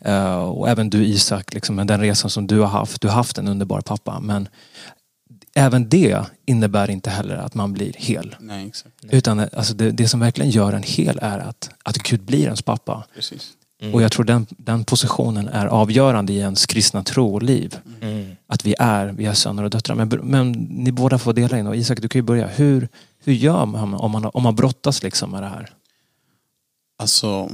Eh, 0.00 0.34
och 0.34 0.68
även 0.68 0.90
du 0.90 1.04
Isak, 1.04 1.54
liksom, 1.54 1.76
med 1.76 1.86
den 1.86 2.00
resan 2.00 2.30
som 2.30 2.46
du 2.46 2.60
har 2.60 2.68
haft. 2.68 3.00
Du 3.00 3.08
har 3.08 3.14
haft 3.14 3.38
en 3.38 3.48
underbar 3.48 3.80
pappa. 3.80 4.20
Men 4.20 4.48
även 5.54 5.88
det 5.88 6.24
innebär 6.46 6.90
inte 6.90 7.10
heller 7.10 7.36
att 7.36 7.54
man 7.54 7.72
blir 7.72 7.92
hel. 7.96 8.36
Nej, 8.40 8.66
exakt. 8.66 8.94
Utan 9.10 9.38
eh, 9.38 9.48
alltså, 9.56 9.74
det, 9.74 9.90
det 9.90 10.08
som 10.08 10.20
verkligen 10.20 10.50
gör 10.50 10.72
en 10.72 10.82
hel 10.82 11.18
är 11.22 11.38
att, 11.38 11.70
att 11.82 11.98
Gud 11.98 12.22
blir 12.22 12.44
ens 12.44 12.62
pappa. 12.62 13.04
Precis. 13.14 13.52
Och 13.92 14.02
jag 14.02 14.12
tror 14.12 14.24
den, 14.24 14.46
den 14.50 14.84
positionen 14.84 15.48
är 15.48 15.66
avgörande 15.66 16.32
i 16.32 16.38
ens 16.38 16.66
kristna 16.66 17.02
tro 17.02 17.34
och 17.34 17.42
liv. 17.42 17.78
Mm. 18.00 18.36
Att 18.46 18.64
vi 18.66 18.74
är, 18.78 19.06
vi 19.06 19.24
är 19.24 19.34
söner 19.34 19.62
och 19.62 19.70
döttrar. 19.70 19.94
Men, 19.94 20.08
men 20.08 20.52
ni 20.52 20.92
båda 20.92 21.18
får 21.18 21.32
dela 21.32 21.58
in 21.58 21.66
och 21.66 21.76
Isak 21.76 22.00
du 22.00 22.08
kan 22.08 22.18
ju 22.18 22.22
börja. 22.22 22.46
Hur, 22.46 22.88
hur 23.24 23.32
gör 23.32 23.66
man 23.66 23.94
om 23.94 24.10
man, 24.10 24.24
om 24.24 24.42
man 24.42 24.54
brottas 24.54 25.02
liksom 25.02 25.30
med 25.30 25.42
det 25.42 25.48
här? 25.48 25.72
Alltså, 26.98 27.50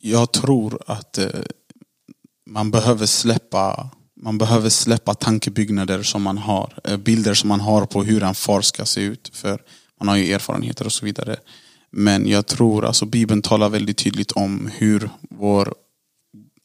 jag 0.00 0.32
tror 0.32 0.82
att 0.86 1.18
eh, 1.18 1.26
man 2.46 2.70
behöver 2.70 3.06
släppa 3.06 3.90
man 4.20 4.38
behöver 4.38 4.68
släppa 4.68 5.14
tankebyggnader 5.14 6.02
som 6.02 6.22
man 6.22 6.38
har, 6.38 6.78
eh, 6.84 6.96
bilder 6.96 7.34
som 7.34 7.48
man 7.48 7.60
har 7.60 7.86
på 7.86 8.02
hur 8.02 8.22
en 8.22 8.34
far 8.34 8.60
ska 8.60 8.84
se 8.84 9.00
ut. 9.00 9.30
För 9.32 9.62
man 10.00 10.08
har 10.08 10.16
ju 10.16 10.32
erfarenheter 10.32 10.84
och 10.84 10.92
så 10.92 11.04
vidare. 11.04 11.36
Men 11.90 12.28
jag 12.28 12.46
tror, 12.46 12.84
alltså 12.84 13.06
Bibeln 13.06 13.42
talar 13.42 13.68
väldigt 13.68 13.98
tydligt 13.98 14.32
om 14.32 14.70
hur 14.74 15.10
vår, 15.20 15.74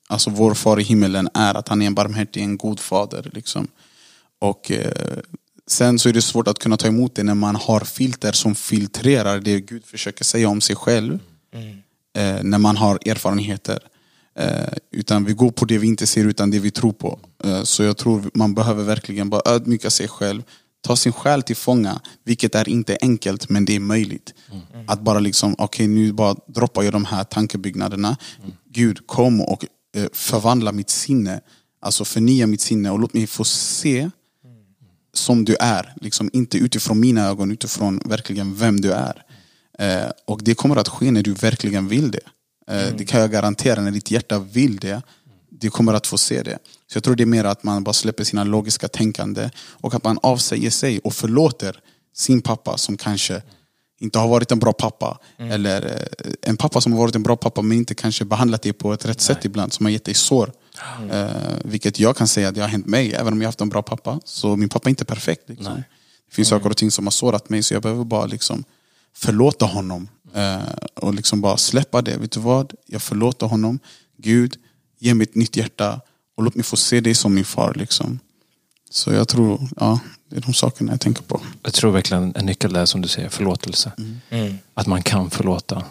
alltså 0.10 0.30
vår 0.30 0.54
far 0.54 0.80
i 0.80 0.84
himmelen 0.84 1.30
är. 1.34 1.56
Att 1.56 1.68
han 1.68 1.82
är 1.82 1.88
en 1.88 1.96
barmhärtig, 1.96 2.42
en 2.42 2.58
god 2.58 2.80
fader. 2.80 3.32
Liksom. 3.34 3.68
Och 4.40 4.72
eh, 4.72 5.20
Sen 5.68 6.00
så 6.00 6.10
är 6.10 6.14
det 6.14 6.22
svårt 6.22 6.48
att 6.48 6.60
kunna 6.60 6.78
ta 6.78 6.88
emot 6.88 7.16
det 7.16 7.24
när 7.24 7.36
man 7.36 7.56
har 7.56 7.80
filter 7.80 8.32
som 8.32 8.56
filtrerar 8.56 9.40
det 9.40 9.60
Gud 9.60 9.86
försöker 9.86 10.24
säga 10.24 10.50
om 10.50 10.62
sig 10.62 10.76
själv. 10.76 11.20
Eh, 12.16 12.44
när 12.44 12.58
man 12.58 12.78
har 12.78 13.00
erfarenheter. 13.06 13.80
Eh, 14.36 14.74
utan 14.92 15.26
vi 15.26 15.34
går 15.34 15.52
på 15.52 15.66
det 15.66 15.78
vi 15.78 15.88
inte 15.88 16.08
ser 16.08 16.26
utan 16.26 16.52
det 16.52 16.60
vi 16.60 16.72
tror 16.72 16.92
på. 16.92 17.20
Eh, 17.44 17.64
så 17.64 17.84
jag 17.84 17.98
tror 17.98 18.32
man 18.34 18.54
behöver 18.54 18.84
verkligen 18.84 19.30
bara 19.30 19.42
ödmjuka 19.46 19.90
sig 19.90 20.08
själv. 20.08 20.44
Ta 20.86 20.96
sin 20.96 21.14
själ 21.14 21.44
till 21.44 21.56
fånga. 21.56 22.02
Vilket 22.24 22.56
är 22.56 22.70
inte 22.70 22.98
enkelt 23.02 23.50
men 23.50 23.66
det 23.66 23.76
är 23.76 23.80
möjligt. 23.80 24.34
Att 24.88 25.02
bara 25.02 25.20
liksom, 25.20 25.56
okej 25.58 25.88
nu 25.88 26.12
bara 26.14 26.36
droppar 26.48 26.84
jag 26.84 26.94
de 26.94 27.06
här 27.06 27.24
tankebyggnaderna. 27.24 28.18
Gud 28.70 29.08
kom 29.08 29.42
och 29.42 29.66
eh, 29.96 30.06
förvandla 30.14 30.72
mitt 30.72 30.90
sinne. 30.90 31.42
Alltså 31.82 32.06
förnya 32.06 32.48
mitt 32.48 32.62
sinne 32.62 32.92
och 32.92 33.00
låt 33.00 33.14
mig 33.14 33.28
få 33.28 33.44
se 33.44 34.10
som 35.14 35.46
du 35.46 35.56
är. 35.60 35.94
Liksom 36.02 36.30
inte 36.34 36.58
utifrån 36.58 37.00
mina 37.00 37.26
ögon, 37.28 37.52
utifrån 37.52 38.02
verkligen 38.06 38.56
vem 38.56 38.82
du 38.82 38.92
är. 38.94 39.24
Eh, 39.80 40.10
och 40.26 40.42
det 40.44 40.56
kommer 40.56 40.76
att 40.76 40.88
ske 40.88 41.12
när 41.12 41.24
du 41.24 41.34
verkligen 41.34 41.88
vill 41.88 42.12
det. 42.12 42.20
Eh, 42.68 42.96
Det 42.98 43.06
kan 43.06 43.22
jag 43.22 43.32
garantera, 43.32 43.82
när 43.82 43.92
ditt 43.92 44.12
hjärta 44.12 44.40
vill 44.40 44.78
det. 44.78 45.02
Du 45.50 45.70
kommer 45.70 45.94
att 45.94 46.08
få 46.08 46.18
se 46.18 46.44
det. 46.44 46.58
Så 46.94 46.98
jag 46.98 47.04
tror 47.04 47.16
det 47.16 47.24
är 47.24 47.26
mer 47.26 47.44
att 47.44 47.64
man 47.64 47.84
bara 47.84 47.94
släpper 47.94 48.24
sina 48.24 48.44
logiska 48.44 48.88
tänkande 48.88 49.50
och 49.58 49.96
att 49.96 50.04
man 50.04 50.20
avsäger 50.24 50.70
sig 50.70 51.00
och 51.00 51.14
förlåter 51.14 51.80
sin 52.16 52.42
pappa 52.42 52.78
som 52.78 52.98
kanske 52.98 53.42
inte 54.00 54.20
har 54.20 54.28
varit 54.28 54.52
en 54.52 54.60
bra 54.60 54.74
pappa. 54.74 55.20
Eller 55.38 55.86
eh, 55.86 56.34
en 56.42 56.58
pappa 56.58 56.82
som 56.82 56.92
har 56.92 57.00
varit 57.00 57.16
en 57.16 57.24
bra 57.24 57.36
pappa 57.36 57.62
men 57.62 57.78
inte 57.78 57.96
kanske 57.96 58.26
behandlat 58.26 58.62
dig 58.62 58.74
på 58.74 58.94
ett 58.94 59.06
rätt 59.06 59.22
sätt 59.22 59.46
ibland. 59.46 59.74
Som 59.74 59.86
har 59.86 59.92
gett 59.92 60.06
dig 60.06 60.14
sår. 60.14 60.52
Eh, 61.12 61.28
vilket 61.64 62.00
jag 62.00 62.18
kan 62.18 62.28
säga 62.28 62.48
att 62.48 62.56
det 62.56 62.62
har 62.62 62.68
hänt 62.68 62.86
mig, 62.86 63.14
även 63.14 63.34
om 63.34 63.42
jag 63.42 63.46
har 63.46 63.48
haft 63.48 63.62
en 63.62 63.70
bra 63.70 63.82
pappa. 63.82 64.20
Så 64.26 64.56
min 64.56 64.70
pappa 64.70 64.90
är 64.90 64.92
inte 64.92 65.06
perfekt. 65.06 65.50
Liksom. 65.50 65.74
Det 66.30 66.36
finns 66.36 66.48
saker 66.48 66.70
och 66.70 66.78
ting 66.78 66.92
som 66.92 67.06
har 67.06 67.12
sårat 67.12 67.50
mig 67.50 67.64
så 67.64 67.74
jag 67.74 67.82
behöver 67.82 68.04
bara 68.04 68.26
liksom 68.26 68.64
förlåta 69.16 69.66
honom. 69.66 70.08
Eh, 70.34 70.62
och 70.96 71.14
liksom 71.14 71.42
bara 71.42 71.58
släppa 71.58 72.02
det. 72.02 72.18
Vet 72.18 72.32
du 72.32 72.40
vad? 72.40 72.74
Jag 72.86 73.02
förlåter 73.02 73.48
honom. 73.48 73.80
Gud, 74.18 74.56
ge 75.00 75.14
mig 75.14 75.24
ett 75.24 75.36
nytt 75.36 75.56
hjärta. 75.56 76.02
Och 76.36 76.44
låt 76.44 76.56
mig 76.56 76.64
få 76.64 76.76
se 76.76 77.02
dig 77.02 77.16
som 77.16 77.34
min 77.34 77.46
far. 77.46 77.74
Liksom. 77.74 78.20
Så 78.90 79.14
jag 79.14 79.28
tror, 79.28 79.70
ja, 79.80 80.00
det 80.30 80.38
är 80.38 80.42
de 80.42 80.54
sakerna 80.54 80.94
jag 80.94 81.02
tänker 81.02 81.24
på. 81.24 81.42
Jag 81.64 81.74
tror 81.74 81.92
verkligen 81.92 82.34
en 82.36 82.46
nyckel 82.46 82.76
är 82.76 82.86
som 82.86 83.02
du 83.02 83.08
säger, 83.08 83.30
förlåtelse. 83.30 83.92
Mm. 84.30 84.58
Att 84.74 84.88
man 84.88 85.04
kan 85.04 85.30
förlåta. 85.30 85.84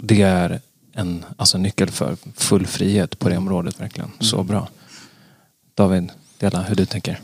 Det 0.00 0.22
är 0.22 0.60
en 0.92 1.24
alltså, 1.36 1.58
nyckel 1.58 1.90
för 1.90 2.16
full 2.34 2.66
frihet 2.66 3.18
på 3.18 3.28
det 3.28 3.36
området 3.36 3.80
verkligen. 3.80 4.12
Så 4.20 4.42
bra. 4.42 4.68
David, 5.74 6.12
dela 6.38 6.62
hur 6.62 6.74
du 6.74 6.86
tänker. 6.86 7.20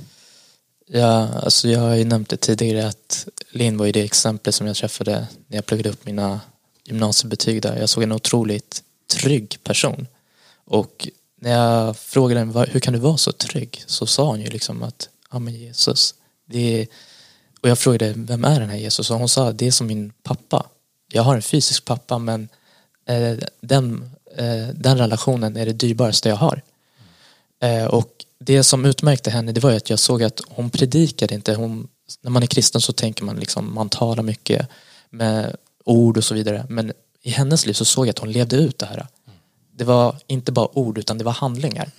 Ja, 0.86 1.28
alltså 1.28 1.68
jag 1.68 1.80
har 1.80 1.94
ju 1.94 2.04
nämnt 2.04 2.28
det 2.28 2.36
tidigare 2.36 2.88
att 2.88 3.28
Linn 3.50 3.76
var 3.76 3.86
ju 3.86 3.92
det 3.92 4.02
exempel 4.02 4.52
som 4.52 4.66
jag 4.66 4.76
träffade 4.76 5.26
när 5.46 5.56
jag 5.56 5.66
pluggade 5.66 5.88
upp 5.88 6.06
mina 6.06 6.40
gymnasiebetyg 6.84 7.62
där. 7.62 7.76
Jag 7.76 7.88
såg 7.88 8.02
en 8.02 8.12
otroligt 8.12 8.82
trygg 9.14 9.58
person. 9.64 10.06
Och 10.64 11.08
när 11.42 11.50
jag 11.52 11.96
frågade 11.96 12.40
henne 12.40 12.66
hur 12.70 12.80
kan 12.80 12.92
du 12.92 12.98
vara 12.98 13.16
så 13.16 13.32
trygg 13.32 13.84
så 13.86 14.06
sa 14.06 14.24
hon 14.24 14.40
ju 14.40 14.46
liksom 14.46 14.82
att 14.82 15.08
ja 15.32 15.38
men 15.38 15.54
Jesus, 15.54 16.14
det 16.46 16.80
är... 16.80 16.86
och 17.60 17.68
jag 17.68 17.78
frågade 17.78 18.12
vem 18.16 18.44
är 18.44 18.60
den 18.60 18.70
här 18.70 18.76
Jesus 18.76 19.10
och 19.10 19.18
hon 19.18 19.28
sa 19.28 19.52
det 19.52 19.66
är 19.66 19.70
som 19.70 19.86
min 19.86 20.12
pappa. 20.22 20.66
Jag 21.12 21.22
har 21.22 21.36
en 21.36 21.42
fysisk 21.42 21.84
pappa 21.84 22.18
men 22.18 22.48
eh, 23.08 23.36
den, 23.60 24.10
eh, 24.36 24.68
den 24.74 24.98
relationen 24.98 25.56
är 25.56 25.66
det 25.66 25.72
dyrbaraste 25.72 26.28
jag 26.28 26.36
har. 26.36 26.62
Eh, 27.62 27.84
och 27.84 28.24
det 28.38 28.62
som 28.62 28.84
utmärkte 28.84 29.30
henne 29.30 29.52
det 29.52 29.60
var 29.60 29.70
ju 29.70 29.76
att 29.76 29.90
jag 29.90 29.98
såg 29.98 30.22
att 30.22 30.40
hon 30.48 30.70
predikade 30.70 31.34
inte. 31.34 31.54
Hon, 31.54 31.88
när 32.20 32.30
man 32.30 32.42
är 32.42 32.46
kristen 32.46 32.80
så 32.80 32.92
tänker 32.92 33.24
man 33.24 33.36
liksom, 33.36 33.74
man 33.74 33.88
talar 33.88 34.22
mycket 34.22 34.68
med 35.10 35.56
ord 35.84 36.16
och 36.16 36.24
så 36.24 36.34
vidare. 36.34 36.66
Men 36.68 36.92
i 37.22 37.30
hennes 37.30 37.66
liv 37.66 37.74
så 37.74 37.84
såg 37.84 38.06
jag 38.06 38.10
att 38.10 38.18
hon 38.18 38.32
levde 38.32 38.56
ut 38.56 38.78
det 38.78 38.86
här. 38.86 39.06
Det 39.74 39.84
var 39.84 40.16
inte 40.26 40.52
bara 40.52 40.78
ord 40.78 40.98
utan 40.98 41.18
det 41.18 41.24
var 41.24 41.32
handlingar. 41.32 41.90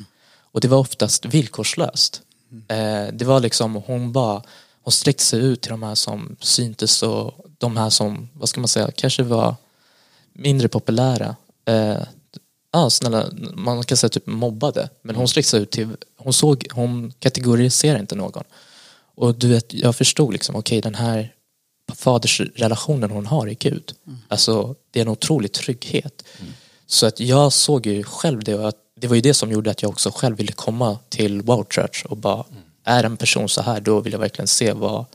Och 0.52 0.62
det 0.62 0.68
var 0.68 0.78
oftast 0.78 1.26
villkorslöst. 1.26 2.22
Eh, 2.68 3.08
det 3.14 3.26
var 3.26 3.40
liksom, 3.40 3.76
hon 3.76 4.12
bara, 4.12 4.44
hon 4.82 4.92
sträckte 4.92 5.24
sig 5.24 5.40
ut 5.40 5.62
till 5.62 5.72
de 5.72 5.84
här 5.84 5.96
som 5.96 6.36
syntes 6.40 7.04
och 7.04 7.34
de 7.58 7.78
här 7.78 7.90
som, 7.90 8.30
vad 8.34 8.50
ska 8.50 8.62
man 8.62 8.68
säga, 8.68 8.92
kanske 8.92 9.24
var 9.24 9.56
mindre 10.34 10.68
populära. 10.68 11.36
Eh, 11.66 11.98
ja, 12.72 12.90
snälla, 12.90 13.30
man 13.54 13.84
kan 13.84 13.98
säga 13.98 14.10
typ 14.10 14.28
mobbade. 14.28 14.90
Men 15.02 15.16
hon 15.16 15.28
sträckte 15.28 15.50
sig 15.50 15.62
ut 15.62 15.72
till, 15.72 15.90
hon 16.18 16.34
såg, 16.34 16.68
hon 16.72 17.14
kategoriserade 17.20 18.00
inte 18.00 18.16
någon. 18.16 18.44
Och 19.16 19.36
du 19.36 19.48
vet, 19.48 19.74
jag 19.74 19.96
förstod 19.96 20.34
liksom, 20.34 20.56
okej 20.56 20.80
okay, 20.80 20.92
den 20.92 20.96
här 20.96 21.34
fadersrelationen 21.96 23.12
hon 23.12 23.26
har 23.26 23.48
i 23.48 23.56
Gud. 23.56 23.94
Mm. 24.08 24.20
Alltså 24.28 24.76
det 24.92 25.00
är 25.00 25.02
en 25.02 25.12
otrolig 25.12 25.52
trygghet. 25.52 26.24
Mm. 26.40 26.54
Så 26.94 27.06
att 27.06 27.20
jag 27.20 27.54
såg 27.54 27.86
ju 27.86 28.04
själv 28.04 28.44
det 28.44 28.56
och 28.56 28.68
att 28.68 28.78
det 28.96 29.08
var 29.08 29.16
ju 29.16 29.22
det 29.22 29.34
som 29.34 29.52
gjorde 29.52 29.72
att 29.72 29.82
jag 29.82 29.92
också 29.92 30.12
själv 30.16 30.38
ville 30.38 30.52
komma 30.52 31.00
till 31.10 31.42
Wow 31.42 31.66
Church 31.70 32.06
och 32.06 32.18
bara 32.18 32.46
mm. 32.52 32.64
är 32.84 33.04
en 33.04 33.18
person 33.18 33.50
så 33.50 33.62
här 33.62 33.82
då 33.82 34.00
vill 34.00 34.14
jag 34.14 34.20
verkligen 34.20 34.48
se 34.48 34.74
vad, 34.74 35.06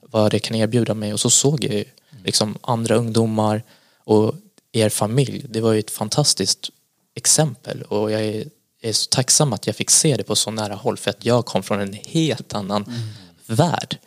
vad 0.00 0.30
det 0.30 0.38
kan 0.38 0.56
erbjuda 0.56 0.94
mig 0.94 1.12
och 1.12 1.20
så 1.20 1.30
såg 1.30 1.64
jag 1.64 1.72
ju 1.72 1.84
mm. 1.84 2.24
liksom 2.24 2.58
andra 2.60 2.94
ungdomar 2.94 3.62
och 4.04 4.34
er 4.72 4.88
familj. 4.88 5.44
Det 5.48 5.60
var 5.60 5.72
ju 5.72 5.78
ett 5.78 5.90
fantastiskt 5.90 6.70
exempel 7.14 7.82
och 7.82 8.12
jag 8.12 8.24
är, 8.24 8.44
är 8.82 8.92
så 8.92 9.08
tacksam 9.08 9.52
att 9.52 9.66
jag 9.66 9.76
fick 9.76 9.90
se 9.90 10.16
det 10.16 10.24
på 10.24 10.36
så 10.36 10.50
nära 10.50 10.74
håll 10.74 10.96
för 10.96 11.10
att 11.10 11.24
jag 11.24 11.46
kom 11.46 11.62
från 11.62 11.80
en 11.80 11.92
helt 11.92 12.54
annan 12.54 12.84
mm. 12.84 13.00
värld. 13.46 13.98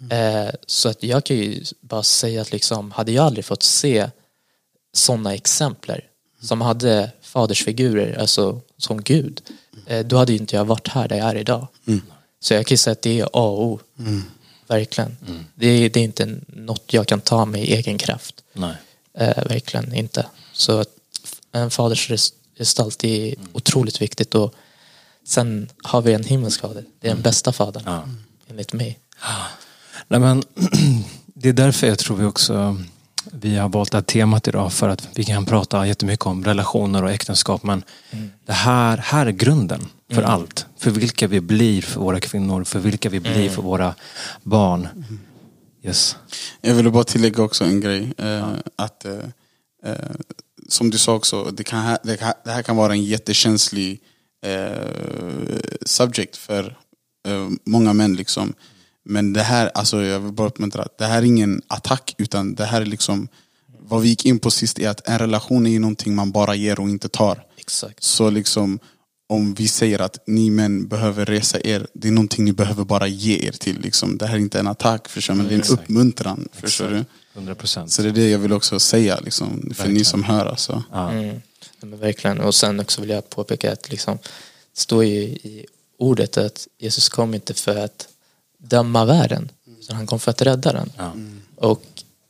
Mm. 0.00 0.46
Eh, 0.46 0.54
så 0.66 0.88
att 0.88 1.02
jag 1.02 1.24
kan 1.24 1.36
ju 1.36 1.64
bara 1.80 2.02
säga 2.02 2.42
att 2.42 2.52
liksom, 2.52 2.90
hade 2.90 3.12
jag 3.12 3.26
aldrig 3.26 3.44
fått 3.44 3.62
se 3.62 4.10
sådana 4.92 5.34
exempel 5.34 6.02
som 6.42 6.60
hade 6.60 7.10
fadersfigurer, 7.22 8.18
alltså 8.18 8.60
som 8.78 9.02
Gud, 9.02 9.40
eh, 9.86 10.06
då 10.06 10.16
hade 10.16 10.32
ju 10.32 10.38
inte 10.38 10.56
jag 10.56 10.64
varit 10.64 10.88
här 10.88 11.08
där 11.08 11.16
jag 11.16 11.28
är 11.28 11.34
idag. 11.34 11.66
Mm. 11.86 12.02
Så 12.40 12.54
jag 12.54 12.66
kan 12.66 12.74
ju 12.74 12.78
säga 12.78 12.92
att 12.92 13.02
det 13.02 13.20
är 13.20 13.24
A 13.24 13.28
och 13.32 13.64
O. 13.64 13.80
Mm. 13.98 14.22
Verkligen. 14.66 15.16
Mm. 15.26 15.44
Det, 15.54 15.66
är, 15.66 15.90
det 15.90 16.00
är 16.00 16.04
inte 16.04 16.38
något 16.46 16.92
jag 16.92 17.06
kan 17.06 17.20
ta 17.20 17.44
med 17.44 17.64
i 17.64 17.74
egen 17.74 17.98
kraft. 17.98 18.44
Nej. 18.52 18.74
Eh, 19.18 19.44
verkligen 19.44 19.94
inte. 19.94 20.26
Så 20.52 20.84
en 21.52 21.70
fadersgestalt 21.70 23.04
är 23.04 23.34
mm. 23.34 23.48
otroligt 23.52 24.02
viktigt 24.02 24.34
och 24.34 24.54
sen 25.24 25.68
har 25.82 26.02
vi 26.02 26.12
en 26.12 26.24
himmelsk 26.24 26.60
fader. 26.60 26.84
Det 27.00 27.06
är 27.06 27.10
den 27.10 27.10
mm. 27.10 27.22
bästa 27.22 27.52
fadern, 27.52 27.82
ja. 27.86 28.08
enligt 28.48 28.72
mig. 28.72 28.98
Nej, 30.08 30.20
men, 30.20 30.42
det 31.26 31.48
är 31.48 31.52
därför 31.52 31.86
jag 31.86 31.98
tror 31.98 32.16
vi 32.16 32.24
också 32.24 32.82
vi 33.32 33.56
har 33.56 33.68
valt 33.68 33.92
det 33.92 33.98
här 33.98 34.02
temat 34.02 34.48
idag 34.48 34.72
för 34.72 34.88
att 34.88 35.08
vi 35.14 35.24
kan 35.24 35.46
prata 35.46 35.86
jättemycket 35.86 36.26
om 36.26 36.44
relationer 36.44 37.04
och 37.04 37.10
äktenskap 37.10 37.62
men 37.62 37.84
mm. 38.10 38.30
det 38.46 38.52
här, 38.52 38.96
här 38.96 39.26
är 39.26 39.30
grunden 39.30 39.80
för 40.10 40.22
mm. 40.22 40.30
allt. 40.30 40.66
För 40.78 40.90
vilka 40.90 41.26
vi 41.26 41.40
blir 41.40 41.82
för 41.82 42.00
våra 42.00 42.20
kvinnor, 42.20 42.64
för 42.64 42.78
vilka 42.78 43.08
vi 43.08 43.20
blir 43.20 43.36
mm. 43.36 43.54
för 43.54 43.62
våra 43.62 43.94
barn. 44.42 44.88
Yes. 45.84 46.16
Jag 46.60 46.74
ville 46.74 46.90
bara 46.90 47.04
tillägga 47.04 47.42
också 47.42 47.64
en 47.64 47.80
grej. 47.80 48.12
Eh, 48.18 48.26
ja. 48.28 48.48
att 48.76 49.04
eh, 49.04 49.18
eh, 49.84 49.94
Som 50.68 50.90
du 50.90 50.98
sa 50.98 51.14
också, 51.14 51.44
det, 51.44 51.64
kan, 51.64 51.96
det, 52.02 52.16
kan, 52.16 52.32
det 52.44 52.50
här 52.50 52.62
kan 52.62 52.76
vara 52.76 52.92
en 52.92 53.04
jättekänslig 53.04 54.00
eh, 54.46 55.56
subject 55.86 56.36
för 56.36 56.76
eh, 57.28 57.48
många 57.64 57.92
män. 57.92 58.14
liksom 58.14 58.54
men 59.04 59.32
det 59.32 59.42
här, 59.42 59.70
alltså 59.74 60.02
jag 60.02 60.20
vill 60.20 60.32
bara 60.32 60.48
uppmuntra, 60.48 60.88
det 60.98 61.04
här 61.04 61.18
är 61.18 61.26
ingen 61.26 61.62
attack 61.66 62.14
utan 62.18 62.54
det 62.54 62.64
här 62.64 62.80
är 62.80 62.86
liksom 62.86 63.28
Vad 63.88 64.02
vi 64.02 64.08
gick 64.08 64.26
in 64.26 64.38
på 64.38 64.50
sist 64.50 64.78
är 64.78 64.88
att 64.88 65.08
en 65.08 65.18
relation 65.18 65.66
är 65.66 65.80
någonting 65.80 66.14
man 66.14 66.30
bara 66.30 66.54
ger 66.54 66.80
och 66.80 66.88
inte 66.88 67.08
tar. 67.08 67.44
Exakt. 67.56 68.02
Så 68.02 68.30
liksom 68.30 68.78
om 69.26 69.54
vi 69.54 69.68
säger 69.68 69.98
att 69.98 70.18
ni 70.26 70.50
män 70.50 70.88
behöver 70.88 71.26
resa 71.26 71.60
er, 71.60 71.86
det 71.92 72.08
är 72.08 72.12
någonting 72.12 72.44
ni 72.44 72.52
behöver 72.52 72.84
bara 72.84 73.06
ge 73.06 73.46
er 73.46 73.52
till. 73.52 73.80
Liksom. 73.80 74.18
Det 74.18 74.26
här 74.26 74.34
är 74.34 74.38
inte 74.38 74.58
en 74.58 74.66
attack, 74.66 75.08
förstår 75.08 75.34
men 75.34 75.48
det 75.48 75.54
är 75.54 75.56
en 75.56 75.78
uppmuntran. 75.78 76.48
Förstår 76.52 76.88
du? 76.88 77.04
100%. 77.40 77.86
Så 77.86 78.02
det 78.02 78.08
är 78.08 78.12
det 78.12 78.30
jag 78.30 78.38
vill 78.38 78.52
också 78.52 78.80
säga, 78.80 79.20
liksom, 79.20 79.72
för 79.74 79.88
ni 79.88 80.04
som 80.04 80.24
hör. 80.24 80.46
Alltså. 80.46 80.82
Ja. 80.92 81.10
Mm. 81.10 81.40
Men 81.80 81.98
verkligen, 81.98 82.40
och 82.40 82.54
sen 82.54 82.80
också 82.80 83.00
vill 83.00 83.10
jag 83.10 83.30
påpeka 83.30 83.72
att 83.72 83.90
liksom, 83.90 84.18
det 84.74 84.80
står 84.80 85.04
ju 85.04 85.20
i 85.20 85.66
ordet 85.98 86.36
att 86.36 86.68
Jesus 86.78 87.08
kom 87.08 87.34
inte 87.34 87.54
för 87.54 87.76
att 87.76 88.08
döma 88.62 89.04
världen. 89.04 89.50
Så 89.80 89.94
han 89.94 90.06
kom 90.06 90.18
för 90.18 90.30
att 90.30 90.42
rädda 90.42 90.72
den. 90.72 90.92
Ja. 90.96 91.12
Och 91.56 91.82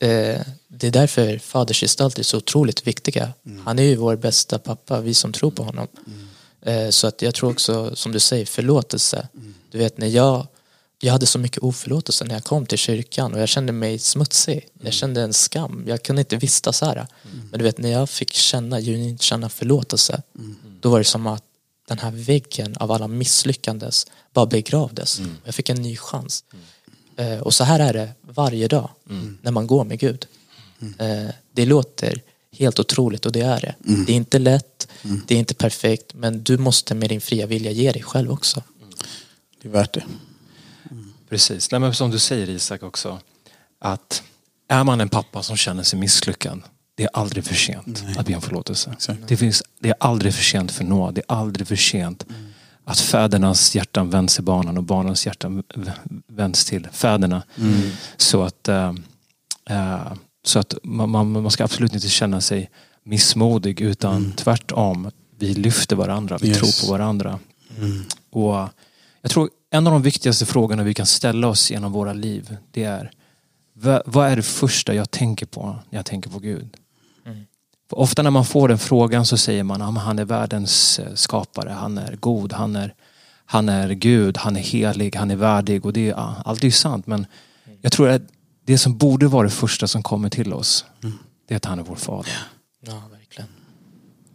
eh, 0.06 0.40
det 0.68 0.86
är 0.86 0.90
därför 0.90 1.38
fadersgestalter 1.38 2.20
är 2.20 2.24
så 2.24 2.36
otroligt 2.36 2.86
viktiga. 2.86 3.32
Mm. 3.46 3.66
Han 3.66 3.78
är 3.78 3.82
ju 3.82 3.96
vår 3.96 4.16
bästa 4.16 4.58
pappa, 4.58 5.00
vi 5.00 5.14
som 5.14 5.32
tror 5.32 5.50
på 5.50 5.62
honom. 5.62 5.86
Mm. 6.06 6.86
Eh, 6.86 6.90
så 6.90 7.06
att 7.06 7.22
jag 7.22 7.34
tror 7.34 7.50
också, 7.50 7.96
som 7.96 8.12
du 8.12 8.20
säger, 8.20 8.46
förlåtelse. 8.46 9.28
Mm. 9.34 9.54
Du 9.70 9.78
vet 9.78 9.98
när 9.98 10.06
jag, 10.06 10.46
jag 11.00 11.12
hade 11.12 11.26
så 11.26 11.38
mycket 11.38 11.62
oförlåtelse 11.62 12.24
när 12.24 12.34
jag 12.34 12.44
kom 12.44 12.66
till 12.66 12.78
kyrkan 12.78 13.34
och 13.34 13.40
jag 13.40 13.48
kände 13.48 13.72
mig 13.72 13.98
smutsig. 13.98 14.68
Jag 14.80 14.92
kände 14.92 15.22
en 15.22 15.32
skam, 15.32 15.84
jag 15.88 16.02
kunde 16.02 16.20
inte 16.20 16.36
vistas 16.36 16.80
här. 16.80 17.06
Men 17.50 17.58
du 17.58 17.64
vet 17.64 17.78
när 17.78 17.92
jag 17.92 18.10
fick 18.10 18.32
känna, 18.32 18.80
genuint 18.80 19.22
känna 19.22 19.48
förlåtelse. 19.48 20.22
Då 20.80 20.90
var 20.90 20.98
det 20.98 21.04
som 21.04 21.26
att 21.26 21.44
den 21.92 21.98
här 21.98 22.10
väggen 22.10 22.76
av 22.76 22.92
alla 22.92 23.08
misslyckandes 23.08 24.06
bara 24.32 24.46
begravdes. 24.46 25.18
Mm. 25.18 25.36
Jag 25.44 25.54
fick 25.54 25.68
en 25.68 25.82
ny 25.82 25.96
chans. 25.96 26.44
Mm. 26.52 27.32
Eh, 27.32 27.40
och 27.40 27.54
så 27.54 27.64
här 27.64 27.80
är 27.80 27.92
det 27.92 28.10
varje 28.22 28.68
dag 28.68 28.90
mm. 29.10 29.38
när 29.42 29.50
man 29.52 29.66
går 29.66 29.84
med 29.84 29.98
Gud. 29.98 30.26
Mm. 30.80 31.26
Eh, 31.26 31.34
det 31.52 31.66
låter 31.66 32.22
helt 32.52 32.80
otroligt 32.80 33.26
och 33.26 33.32
det 33.32 33.40
är 33.40 33.60
det. 33.60 33.74
Mm. 33.86 34.04
Det 34.04 34.12
är 34.12 34.16
inte 34.16 34.38
lätt, 34.38 34.88
mm. 35.02 35.22
det 35.26 35.34
är 35.34 35.38
inte 35.38 35.54
perfekt 35.54 36.14
men 36.14 36.42
du 36.42 36.58
måste 36.58 36.94
med 36.94 37.08
din 37.08 37.20
fria 37.20 37.46
vilja 37.46 37.70
ge 37.70 37.92
dig 37.92 38.02
själv 38.02 38.30
också. 38.30 38.62
Det 39.62 39.68
är 39.68 39.72
värt 39.72 39.94
det. 39.94 40.04
Precis, 41.28 41.70
Nej, 41.70 41.80
men 41.80 41.94
som 41.94 42.10
du 42.10 42.18
säger 42.18 42.50
Isak 42.50 42.82
också 42.82 43.20
att 43.78 44.22
är 44.68 44.84
man 44.84 45.00
en 45.00 45.08
pappa 45.08 45.42
som 45.42 45.56
känner 45.56 45.82
sig 45.82 45.98
misslyckad 45.98 46.62
det 46.94 47.02
är 47.04 47.10
aldrig 47.12 47.44
för 47.44 47.54
sent 47.54 48.02
Nej. 48.06 48.18
att 48.18 48.26
be 48.26 48.34
om 48.34 48.42
förlåtelse. 48.42 48.96
Det, 49.28 49.36
finns, 49.36 49.62
det 49.80 49.88
är 49.88 49.94
aldrig 50.00 50.34
för 50.34 50.42
sent 50.42 50.72
för 50.72 50.84
nåd. 50.84 51.14
Det 51.14 51.20
är 51.20 51.36
aldrig 51.36 51.68
för 51.68 51.76
sent 51.76 52.26
mm. 52.28 52.52
att 52.84 53.00
fädernas 53.00 53.74
hjärtan 53.74 54.10
vänds 54.10 54.34
till 54.34 54.44
barnen 54.44 54.76
och 54.76 54.84
barnens 54.84 55.26
hjärtan 55.26 55.62
vänds 56.26 56.64
till 56.64 56.88
fäderna. 56.92 57.42
Mm. 57.58 57.90
Så 58.16 58.42
att, 58.42 58.68
äh, 58.68 58.92
så 60.44 60.58
att 60.58 60.74
man, 60.82 61.32
man, 61.32 61.50
ska 61.50 61.64
absolut 61.64 61.94
inte 61.94 62.08
känna 62.08 62.40
sig 62.40 62.70
missmodig 63.04 63.80
utan 63.80 64.16
mm. 64.16 64.32
tvärtom. 64.32 65.10
Vi 65.38 65.54
lyfter 65.54 65.96
varandra, 65.96 66.38
vi 66.40 66.48
yes. 66.48 66.58
tror 66.58 66.86
på 66.86 66.92
varandra. 66.92 67.38
Mm. 67.78 68.04
Och 68.30 68.68
jag 69.22 69.30
tror 69.30 69.50
en 69.70 69.86
av 69.86 69.92
de 69.92 70.02
viktigaste 70.02 70.46
frågorna 70.46 70.82
vi 70.82 70.94
kan 70.94 71.06
ställa 71.06 71.48
oss 71.48 71.70
genom 71.70 71.92
våra 71.92 72.12
liv 72.12 72.56
det 72.70 72.84
är 72.84 73.10
vad 74.04 74.28
är 74.28 74.36
det 74.36 74.42
första 74.42 74.94
jag 74.94 75.10
tänker 75.10 75.46
på 75.46 75.78
när 75.90 75.98
jag 75.98 76.06
tänker 76.06 76.30
på 76.30 76.38
Gud? 76.38 76.76
Ofta 77.92 78.22
när 78.22 78.30
man 78.30 78.44
får 78.44 78.68
den 78.68 78.78
frågan 78.78 79.26
så 79.26 79.36
säger 79.36 79.62
man 79.62 79.82
att 79.82 80.02
han 80.02 80.18
är 80.18 80.24
världens 80.24 80.98
eh, 80.98 81.14
skapare, 81.14 81.70
han 81.70 81.98
är 81.98 82.16
god, 82.16 82.52
han 82.52 82.76
är, 82.76 82.94
han 83.46 83.68
är 83.68 83.88
Gud, 83.92 84.36
han 84.38 84.56
är 84.56 84.60
helig, 84.60 85.16
han 85.16 85.30
är 85.30 85.36
värdig 85.36 85.86
och 85.86 85.92
det 85.92 86.10
är, 86.10 86.34
allt 86.44 86.60
är 86.60 86.64
ju 86.64 86.70
sant 86.70 87.06
men 87.06 87.26
jag 87.80 87.92
tror 87.92 88.08
att 88.08 88.22
det 88.64 88.78
som 88.78 88.96
borde 88.96 89.26
vara 89.26 89.44
det 89.44 89.50
första 89.50 89.86
som 89.86 90.02
kommer 90.02 90.28
till 90.28 90.52
oss 90.52 90.84
mm. 91.02 91.18
det 91.48 91.54
är 91.54 91.56
att 91.56 91.64
han 91.64 91.78
är 91.78 91.82
vår 91.82 91.96
fader. 91.96 92.32
Ja, 92.86 93.02
verkligen. 93.10 93.48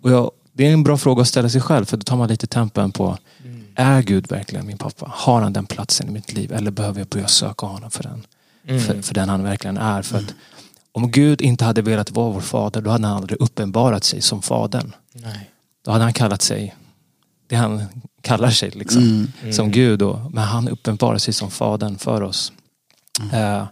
Och 0.02 0.12
jag, 0.12 0.32
det 0.54 0.68
är 0.68 0.74
en 0.74 0.84
bra 0.84 0.98
fråga 0.98 1.22
att 1.22 1.28
ställa 1.28 1.50
sig 1.50 1.62
själv 1.62 1.86
för 1.86 1.98
då 1.98 2.04
tar 2.04 2.18
man 2.18 2.30
lite 2.30 2.48
tempen 2.48 2.92
på 2.92 3.18
mm. 3.44 3.64
Är 3.80 4.02
Gud 4.02 4.28
verkligen 4.30 4.66
min 4.66 4.78
pappa? 4.78 5.12
Har 5.16 5.42
han 5.42 5.54
den 5.54 5.66
platsen 5.66 6.08
i 6.08 6.12
mitt 6.12 6.34
liv? 6.34 6.54
Eller 6.54 6.72
behöver 6.72 7.00
jag 7.00 7.08
börja 7.08 7.28
söka 7.28 7.66
honom 7.66 7.92
för 7.92 8.04
den? 8.04 8.26
Mm. 8.68 8.82
För, 8.82 9.02
för 9.02 9.14
den 9.14 9.30
han 9.30 9.44
verkligen 9.44 9.78
är. 9.78 10.02
För 10.02 10.18
att 10.18 10.24
mm. 10.24 10.36
Om 10.98 11.12
Gud 11.12 11.42
inte 11.42 11.66
hade 11.66 11.82
velat 11.82 12.12
vara 12.12 12.32
vår 12.32 12.42
fader 12.42 12.82
då 12.82 12.90
hade 12.90 13.08
han 13.08 13.18
aldrig 13.18 13.42
uppenbarat 13.42 14.04
sig 14.04 14.22
som 14.22 14.42
fadern. 14.42 14.96
Nej. 15.14 15.52
Då 15.86 15.92
hade 15.92 16.04
han 16.04 16.14
kallat 16.14 16.42
sig 16.42 16.76
det 17.48 17.56
han 17.56 17.84
kallar 18.22 18.50
sig 18.50 18.70
liksom, 18.70 19.02
Mm. 19.42 19.54
som 19.54 19.72
Gud. 19.72 20.02
Och, 20.02 20.34
men 20.34 20.44
han 20.44 20.68
uppenbarar 20.68 21.18
sig 21.18 21.34
som 21.34 21.52
Fadern 21.52 21.98
för 21.98 22.22
oss. 22.22 22.52
Eh, 23.34 23.66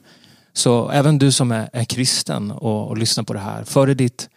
så 0.54 0.90
även 0.90 1.18
du 1.20 1.32
som 1.32 1.52
är, 1.52 1.70
är 1.74 1.84
kristen 1.84 2.52
och, 2.52 2.88
och 2.88 2.98
lyssnar 2.98 3.24
på 3.24 3.34
det 3.34 3.40
här. 3.40 3.64
Före 3.64 3.94
ditt 3.94 4.30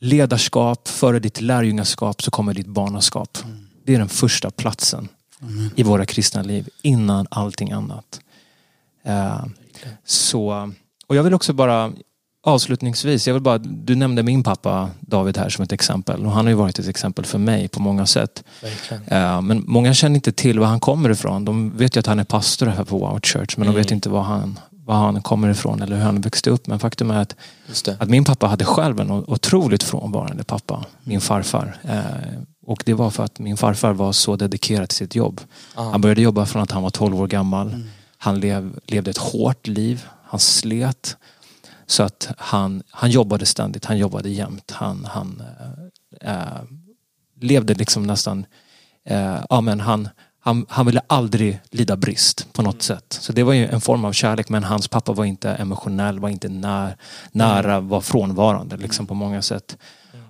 ledarskap, 0.00 0.88
före 0.88 1.18
ditt 1.18 1.40
lärjungaskap 1.40 2.22
så 2.22 2.30
kommer 2.30 2.54
ditt 2.54 2.66
barnaskap. 2.66 3.38
Det 3.84 3.94
är 3.94 3.98
den 3.98 4.08
första 4.08 4.50
platsen 4.50 5.08
i 5.76 5.82
våra 5.82 6.06
kristna 6.06 6.42
liv 6.42 6.68
innan 6.82 7.26
allting 7.30 7.72
annat. 7.72 8.20
Eh, 9.04 9.44
så, 10.04 10.72
och 11.08 11.16
jag 11.16 11.22
vill 11.22 11.34
också 11.34 11.52
bara 11.52 11.92
avslutningsvis, 12.46 13.26
jag 13.26 13.34
vill 13.34 13.42
bara, 13.42 13.58
du 13.58 13.94
nämnde 13.94 14.22
min 14.22 14.42
pappa 14.42 14.90
David 15.00 15.36
här 15.38 15.48
som 15.48 15.64
ett 15.64 15.72
exempel 15.72 16.26
och 16.26 16.32
han 16.32 16.44
har 16.44 16.50
ju 16.50 16.56
varit 16.56 16.78
ett 16.78 16.88
exempel 16.88 17.24
för 17.24 17.38
mig 17.38 17.68
på 17.68 17.82
många 17.82 18.06
sätt. 18.06 18.44
Verkligen. 18.62 19.02
Eh, 19.08 19.40
Men 19.42 19.64
många 19.66 19.94
känner 19.94 20.14
inte 20.14 20.32
till 20.32 20.58
var 20.58 20.66
han 20.66 20.80
kommer 20.80 21.10
ifrån. 21.10 21.44
De 21.44 21.76
vet 21.76 21.96
ju 21.96 22.00
att 22.00 22.06
han 22.06 22.18
är 22.18 22.24
pastor 22.24 22.66
här 22.66 22.84
på 22.84 22.98
Wow 22.98 23.20
Church 23.22 23.58
men 23.58 23.66
de 23.66 23.76
vet 23.76 23.90
inte 23.90 24.08
var 24.08 24.22
han, 24.22 24.58
var 24.70 24.94
han 24.94 25.22
kommer 25.22 25.48
ifrån 25.50 25.82
eller 25.82 25.96
hur 25.96 26.02
han 26.02 26.20
växte 26.20 26.50
upp. 26.50 26.66
Men 26.66 26.78
faktum 26.78 27.10
är 27.10 27.22
att, 27.22 27.36
att 27.98 28.08
min 28.08 28.24
pappa 28.24 28.46
hade 28.46 28.64
själv 28.64 29.00
en 29.00 29.10
otroligt 29.10 29.82
frånvarande 29.82 30.44
pappa, 30.44 30.84
min 31.04 31.20
farfar. 31.20 31.76
Eh, 31.82 32.00
Och 32.66 32.82
det 32.86 32.94
var 32.94 33.10
för 33.10 33.24
att 33.24 33.38
min 33.38 33.56
farfar 33.56 33.92
var 33.92 34.12
så 34.12 34.36
dedikerad 34.36 34.88
till 34.88 34.96
sitt 34.98 35.14
jobb. 35.14 35.40
Ah. 35.74 35.90
Han 35.90 36.00
började 36.00 36.22
jobba 36.22 36.46
från 36.46 36.62
att 36.62 36.70
han 36.70 36.82
var 36.82 36.90
12 36.90 37.20
år 37.20 37.26
gammal. 37.26 37.84
Han 38.18 38.40
lev, 38.40 38.72
levde 38.86 39.10
ett 39.10 39.18
hårt 39.18 39.66
liv. 39.66 40.04
Han 40.26 40.40
slet. 40.40 41.16
Så 41.86 42.02
att 42.02 42.28
han, 42.38 42.82
han 42.90 43.10
jobbade 43.10 43.46
ständigt, 43.46 43.84
han 43.84 43.98
jobbade 43.98 44.28
jämt. 44.28 44.70
Han, 44.70 45.04
han 45.04 45.42
eh, 46.20 46.32
eh, 46.32 46.62
levde 47.40 47.74
liksom 47.74 48.02
nästan, 48.02 48.46
eh, 49.04 49.38
ja 49.50 49.60
men 49.60 49.80
han, 49.80 50.08
han, 50.40 50.66
han 50.68 50.86
ville 50.86 51.00
aldrig 51.06 51.60
lida 51.70 51.96
brist 51.96 52.52
på 52.52 52.62
något 52.62 52.82
sätt. 52.82 53.18
Så 53.20 53.32
det 53.32 53.42
var 53.42 53.52
ju 53.52 53.66
en 53.66 53.80
form 53.80 54.04
av 54.04 54.12
kärlek 54.12 54.48
men 54.48 54.64
hans 54.64 54.88
pappa 54.88 55.12
var 55.12 55.24
inte 55.24 55.50
emotionell, 55.50 56.18
var 56.18 56.28
inte 56.28 56.48
när, 56.48 56.96
nära, 57.32 57.80
var 57.80 58.00
frånvarande 58.00 58.76
liksom 58.76 59.06
på 59.06 59.14
många 59.14 59.42
sätt. 59.42 59.76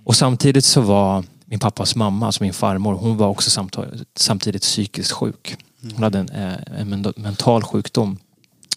Och 0.04 0.16
samtidigt 0.16 0.64
så 0.64 0.80
var 0.80 1.24
min 1.44 1.58
pappas 1.58 1.96
mamma, 1.96 2.26
alltså 2.26 2.42
min 2.42 2.52
farmor, 2.52 2.94
hon 2.94 3.16
var 3.16 3.28
också 3.28 3.50
samt, 3.50 3.76
samtidigt 4.16 4.62
psykiskt 4.62 5.12
sjuk. 5.12 5.56
Hon 5.94 6.02
hade 6.02 6.18
en, 6.18 6.28
eh, 6.28 6.80
en 6.80 6.88
men- 6.88 7.12
mental 7.16 7.62
sjukdom 7.62 8.18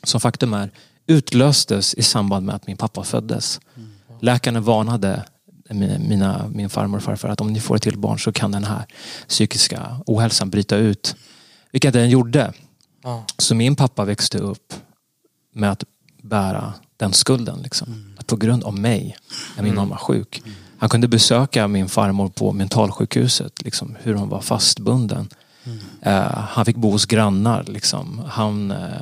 som 0.04 0.22
faktum 0.22 0.54
är 0.54 0.72
utlöstes 1.10 1.94
i 1.94 2.04
samband 2.04 2.46
med 2.46 2.56
att 2.56 2.68
min 2.68 2.78
pappa 2.78 3.04
föddes. 3.04 3.60
Läkarna 4.22 4.60
varnade 4.60 5.24
mina, 6.00 6.48
min 6.54 6.70
farmor 6.70 6.98
och 6.98 7.04
farfar 7.04 7.30
att 7.30 7.42
om 7.42 7.54
ni 7.54 7.60
får 7.60 7.76
ett 7.76 7.82
till 7.82 7.98
barn 7.98 8.20
så 8.20 8.32
kan 8.32 8.52
den 8.52 8.64
här 8.64 8.86
psykiska 9.28 10.02
ohälsan 10.06 10.50
bryta 10.50 10.76
ut. 10.76 11.16
Vilket 11.72 11.94
den 11.94 12.10
gjorde. 12.10 12.54
Ah. 13.04 13.20
Så 13.38 13.56
min 13.56 13.76
pappa 13.76 14.06
växte 14.06 14.38
upp 14.38 14.74
med 15.54 15.72
att 15.72 15.84
bära 16.22 16.74
den 16.98 17.14
skulden. 17.14 17.62
Liksom. 17.62 18.16
Att 18.18 18.28
på 18.28 18.36
grund 18.36 18.64
av 18.64 18.80
mig 18.80 19.16
är 19.58 19.64
min 19.64 19.76
mamma 19.76 19.98
sjuk. 19.98 20.42
Han 20.78 20.90
kunde 20.90 21.08
besöka 21.08 21.68
min 21.68 21.90
farmor 21.90 22.30
på 22.30 22.52
mentalsjukhuset. 22.52 23.62
Liksom, 23.64 23.96
hur 24.02 24.14
hon 24.14 24.30
var 24.30 24.42
fastbunden. 24.42 25.30
Eh, 26.02 26.32
han 26.32 26.66
fick 26.66 26.76
bo 26.76 26.92
hos 26.92 27.06
grannar. 27.06 27.64
Liksom. 27.64 28.22
Han, 28.28 28.72
eh, 28.72 29.02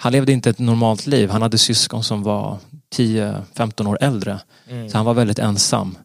han 0.00 0.12
levde 0.12 0.32
inte 0.32 0.50
ett 0.50 0.58
normalt 0.58 1.06
liv. 1.06 1.30
Han 1.30 1.42
hade 1.42 1.58
syskon 1.58 2.04
som 2.04 2.22
var 2.22 2.58
10-15 2.96 3.86
år 3.86 3.98
äldre. 4.00 4.40
Så 4.90 4.96
han 4.96 5.06
var 5.06 5.14
väldigt 5.14 5.38
ensam. 5.38 5.98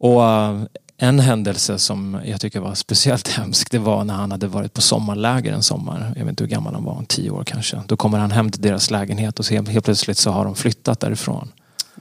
Och 0.00 0.24
eh, 0.24 0.62
en 1.02 1.20
händelse 1.20 1.78
som 1.78 2.20
jag 2.24 2.40
tycker 2.40 2.60
var 2.60 2.74
speciellt 2.74 3.28
hemsk 3.36 3.70
det 3.70 3.78
var 3.78 4.04
när 4.04 4.14
han 4.14 4.30
hade 4.30 4.46
varit 4.46 4.74
på 4.74 4.80
sommarläger 4.80 5.52
en 5.52 5.62
sommar. 5.62 6.12
Jag 6.16 6.24
vet 6.24 6.30
inte 6.30 6.44
hur 6.44 6.50
gammal 6.50 6.74
han 6.74 6.84
var, 6.84 7.04
10 7.08 7.30
år 7.30 7.44
kanske. 7.44 7.82
Då 7.86 7.96
kommer 7.96 8.18
han 8.18 8.30
hem 8.30 8.50
till 8.50 8.62
deras 8.62 8.90
lägenhet 8.90 9.38
och 9.38 9.44
så 9.44 9.54
helt, 9.54 9.84
plötsligt 9.84 10.18
så 10.18 10.30
har 10.30 10.44
de 10.44 10.54
flyttat 10.54 11.00
därifrån. 11.00 11.52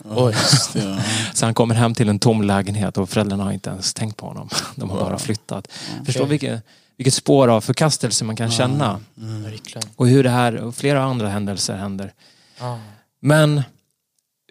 Ja. 0.10 0.32
Så 1.34 1.46
han 1.46 1.54
kommer 1.54 1.76
hem 1.76 1.96
till 1.96 2.10
en 2.10 2.20
tom 2.20 2.42
lägenhet 2.42 2.98
och 2.98 3.10
föräldrarna 3.10 3.44
har 3.44 3.52
inte 3.52 3.70
ens 3.70 3.94
tänkt 3.94 4.18
på 4.18 4.26
honom. 4.26 4.50
De 4.76 4.90
har 4.90 5.00
bara 5.00 5.18
flyttat. 5.18 5.68
Förstå 6.06 6.26
vilket, 6.26 6.64
vilket 7.00 7.14
spår 7.14 7.48
av 7.48 7.62
förkastelse 7.62 8.26
man 8.26 8.36
kan 8.36 8.52
känna. 8.52 9.00
Verkligen. 9.16 9.90
Och 9.96 10.08
hur 10.08 10.24
det 10.24 10.30
här 10.30 10.56
och 10.56 10.76
flera 10.76 11.04
andra 11.04 11.30
händelser 11.30 11.76
händer. 11.76 12.14
Ah. 12.60 12.78
Men 13.20 13.62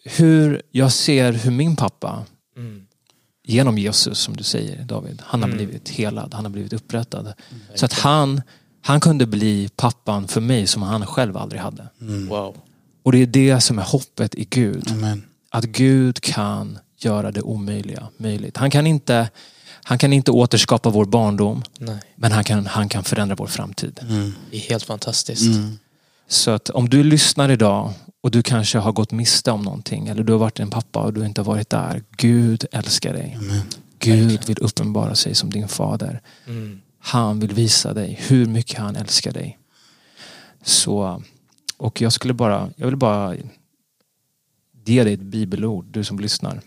hur 0.04 0.62
jag 0.70 0.92
ser 0.92 1.32
hur 1.32 1.50
min 1.50 1.76
pappa 1.76 2.24
Mm. 2.56 2.86
genom 3.44 3.78
Jesus 3.78 4.18
som 4.18 4.36
du 4.36 4.44
säger 4.44 4.84
David, 4.84 5.22
han 5.26 5.42
har 5.42 5.48
blivit 5.50 5.88
helad, 5.88 6.34
han 6.34 6.44
har 6.44 6.50
blivit 6.50 6.72
upprättad. 6.72 7.34
Så 7.74 7.84
att 7.84 7.92
han, 7.92 8.42
han 8.82 9.00
kunde 9.00 9.26
bli 9.26 9.68
pappan 9.76 10.28
för 10.28 10.40
mig 10.40 10.66
som 10.66 10.82
han 10.82 11.06
själv 11.06 11.36
aldrig 11.36 11.60
hade. 11.60 11.88
Wow. 12.28 12.56
Och 13.02 13.12
det 13.12 13.18
är 13.18 13.26
det 13.26 13.60
som 13.60 13.78
är 13.78 13.82
hoppet 13.82 14.34
i 14.34 14.44
Gud. 14.44 14.90
Amen. 14.90 15.22
Att 15.50 15.64
Gud 15.64 16.20
kan 16.20 16.78
göra 16.98 17.32
det 17.32 17.42
omöjliga 17.42 18.08
möjligt. 18.16 18.56
Han 18.56 18.70
kan 18.70 18.86
inte, 18.86 19.30
han 19.88 19.98
kan 19.98 20.12
inte 20.12 20.30
återskapa 20.30 20.90
vår 20.90 21.04
barndom, 21.04 21.62
Nej. 21.78 21.98
men 22.16 22.32
han 22.32 22.44
kan, 22.44 22.66
han 22.66 22.88
kan 22.88 23.04
förändra 23.04 23.34
vår 23.36 23.46
framtid. 23.46 24.00
Det 24.50 24.56
är 24.56 24.60
helt 24.60 24.82
fantastiskt. 24.82 25.56
Mm. 25.56 25.78
Så 26.26 26.50
att 26.50 26.70
om 26.70 26.88
du 26.88 27.02
lyssnar 27.02 27.48
idag 27.48 27.92
och 28.20 28.30
du 28.30 28.42
kanske 28.42 28.78
har 28.78 28.92
gått 28.92 29.12
miste 29.12 29.50
om 29.50 29.62
någonting 29.62 30.08
eller 30.08 30.22
du 30.22 30.32
har 30.32 30.38
varit 30.38 30.60
en 30.60 30.70
pappa 30.70 31.00
och 31.00 31.12
du 31.12 31.26
inte 31.26 31.40
har 31.40 31.46
varit 31.46 31.70
där. 31.70 32.02
Gud 32.16 32.64
älskar 32.72 33.12
dig. 33.12 33.38
Gud 33.98 34.46
vill 34.46 34.58
uppenbara 34.58 35.14
sig 35.14 35.34
som 35.34 35.50
din 35.50 35.68
fader. 35.68 36.20
Mm. 36.46 36.80
Han 36.98 37.40
vill 37.40 37.52
visa 37.52 37.94
dig 37.94 38.18
hur 38.28 38.46
mycket 38.46 38.78
han 38.78 38.96
älskar 38.96 39.32
dig. 39.32 39.58
Så, 40.62 41.22
och 41.76 42.00
jag 42.00 42.12
skulle 42.12 42.34
bara, 42.34 42.70
jag 42.76 42.86
vill 42.86 42.96
bara 42.96 43.36
ge 44.84 45.04
dig 45.04 45.12
ett 45.12 45.20
bibelord, 45.20 45.84
du 45.90 46.04
som 46.04 46.18
lyssnar. 46.18 46.60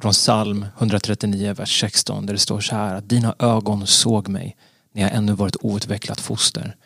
Från 0.00 0.12
psalm 0.12 0.66
139, 0.78 1.54
vers 1.54 1.80
16, 1.80 2.26
där 2.26 2.32
det 2.32 2.38
står 2.38 2.60
så 2.60 2.74
här 2.74 2.94
att 2.94 3.08
dina 3.08 3.34
ögon 3.38 3.86
såg 3.86 4.28
mig 4.28 4.56
när 4.92 5.02
jag 5.02 5.12
ännu 5.12 5.32
var 5.32 5.48
ett 5.48 5.56
outvecklat 5.60 6.20
foster. 6.20 6.76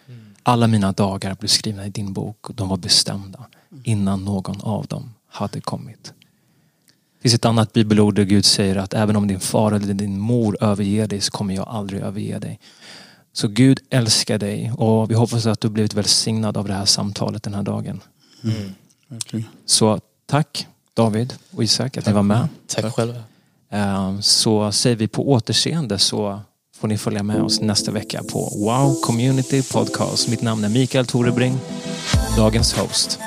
Alla 0.42 0.66
mina 0.66 0.92
dagar 0.92 1.34
blev 1.34 1.48
skrivna 1.48 1.86
i 1.86 1.90
din 1.90 2.12
bok 2.12 2.50
och 2.50 2.54
de 2.54 2.68
var 2.68 2.76
bestämda 2.76 3.46
innan 3.84 4.24
någon 4.24 4.60
av 4.60 4.86
dem 4.86 5.14
hade 5.28 5.60
kommit. 5.60 6.04
Det 6.04 7.22
finns 7.22 7.34
ett 7.34 7.44
annat 7.44 7.72
bibelord 7.72 8.14
där 8.14 8.24
Gud 8.24 8.44
säger 8.44 8.76
att 8.76 8.94
även 8.94 9.16
om 9.16 9.28
din 9.28 9.40
far 9.40 9.72
eller 9.72 9.94
din 9.94 10.18
mor 10.18 10.56
överger 10.60 11.06
dig 11.06 11.20
så 11.20 11.30
kommer 11.30 11.54
jag 11.54 11.68
aldrig 11.68 12.02
överge 12.02 12.38
dig. 12.38 12.60
Så 13.32 13.48
Gud 13.48 13.80
älskar 13.90 14.38
dig 14.38 14.72
och 14.76 15.10
vi 15.10 15.14
hoppas 15.14 15.46
att 15.46 15.60
du 15.60 15.68
blivit 15.68 15.94
välsignad 15.94 16.56
av 16.56 16.68
det 16.68 16.74
här 16.74 16.84
samtalet 16.84 17.42
den 17.42 17.54
här 17.54 17.62
dagen. 17.62 18.00
Mm. 18.44 19.44
Så 19.66 20.00
tack 20.26 20.66
David 20.96 21.34
och 21.56 21.64
Isak 21.64 21.96
att 21.96 22.06
ni 22.06 22.12
var 22.12 22.22
med. 22.22 22.48
Tack 22.66 22.94
själva. 22.94 23.22
Eh, 23.72 24.20
Så 24.20 24.72
säger 24.72 24.96
vi 24.96 25.08
på 25.08 25.30
återseende 25.32 25.98
så 25.98 26.40
får 26.76 26.88
ni 26.88 26.98
följa 26.98 27.22
med 27.22 27.42
oss 27.42 27.60
nästa 27.60 27.90
vecka 27.92 28.22
på 28.32 28.38
Wow 28.56 28.94
Community 29.02 29.62
Podcast. 29.62 30.28
Mitt 30.28 30.42
namn 30.42 30.64
är 30.64 30.68
Mikael 30.68 31.06
Torebring, 31.06 31.58
dagens 32.36 32.72
host. 32.74 33.18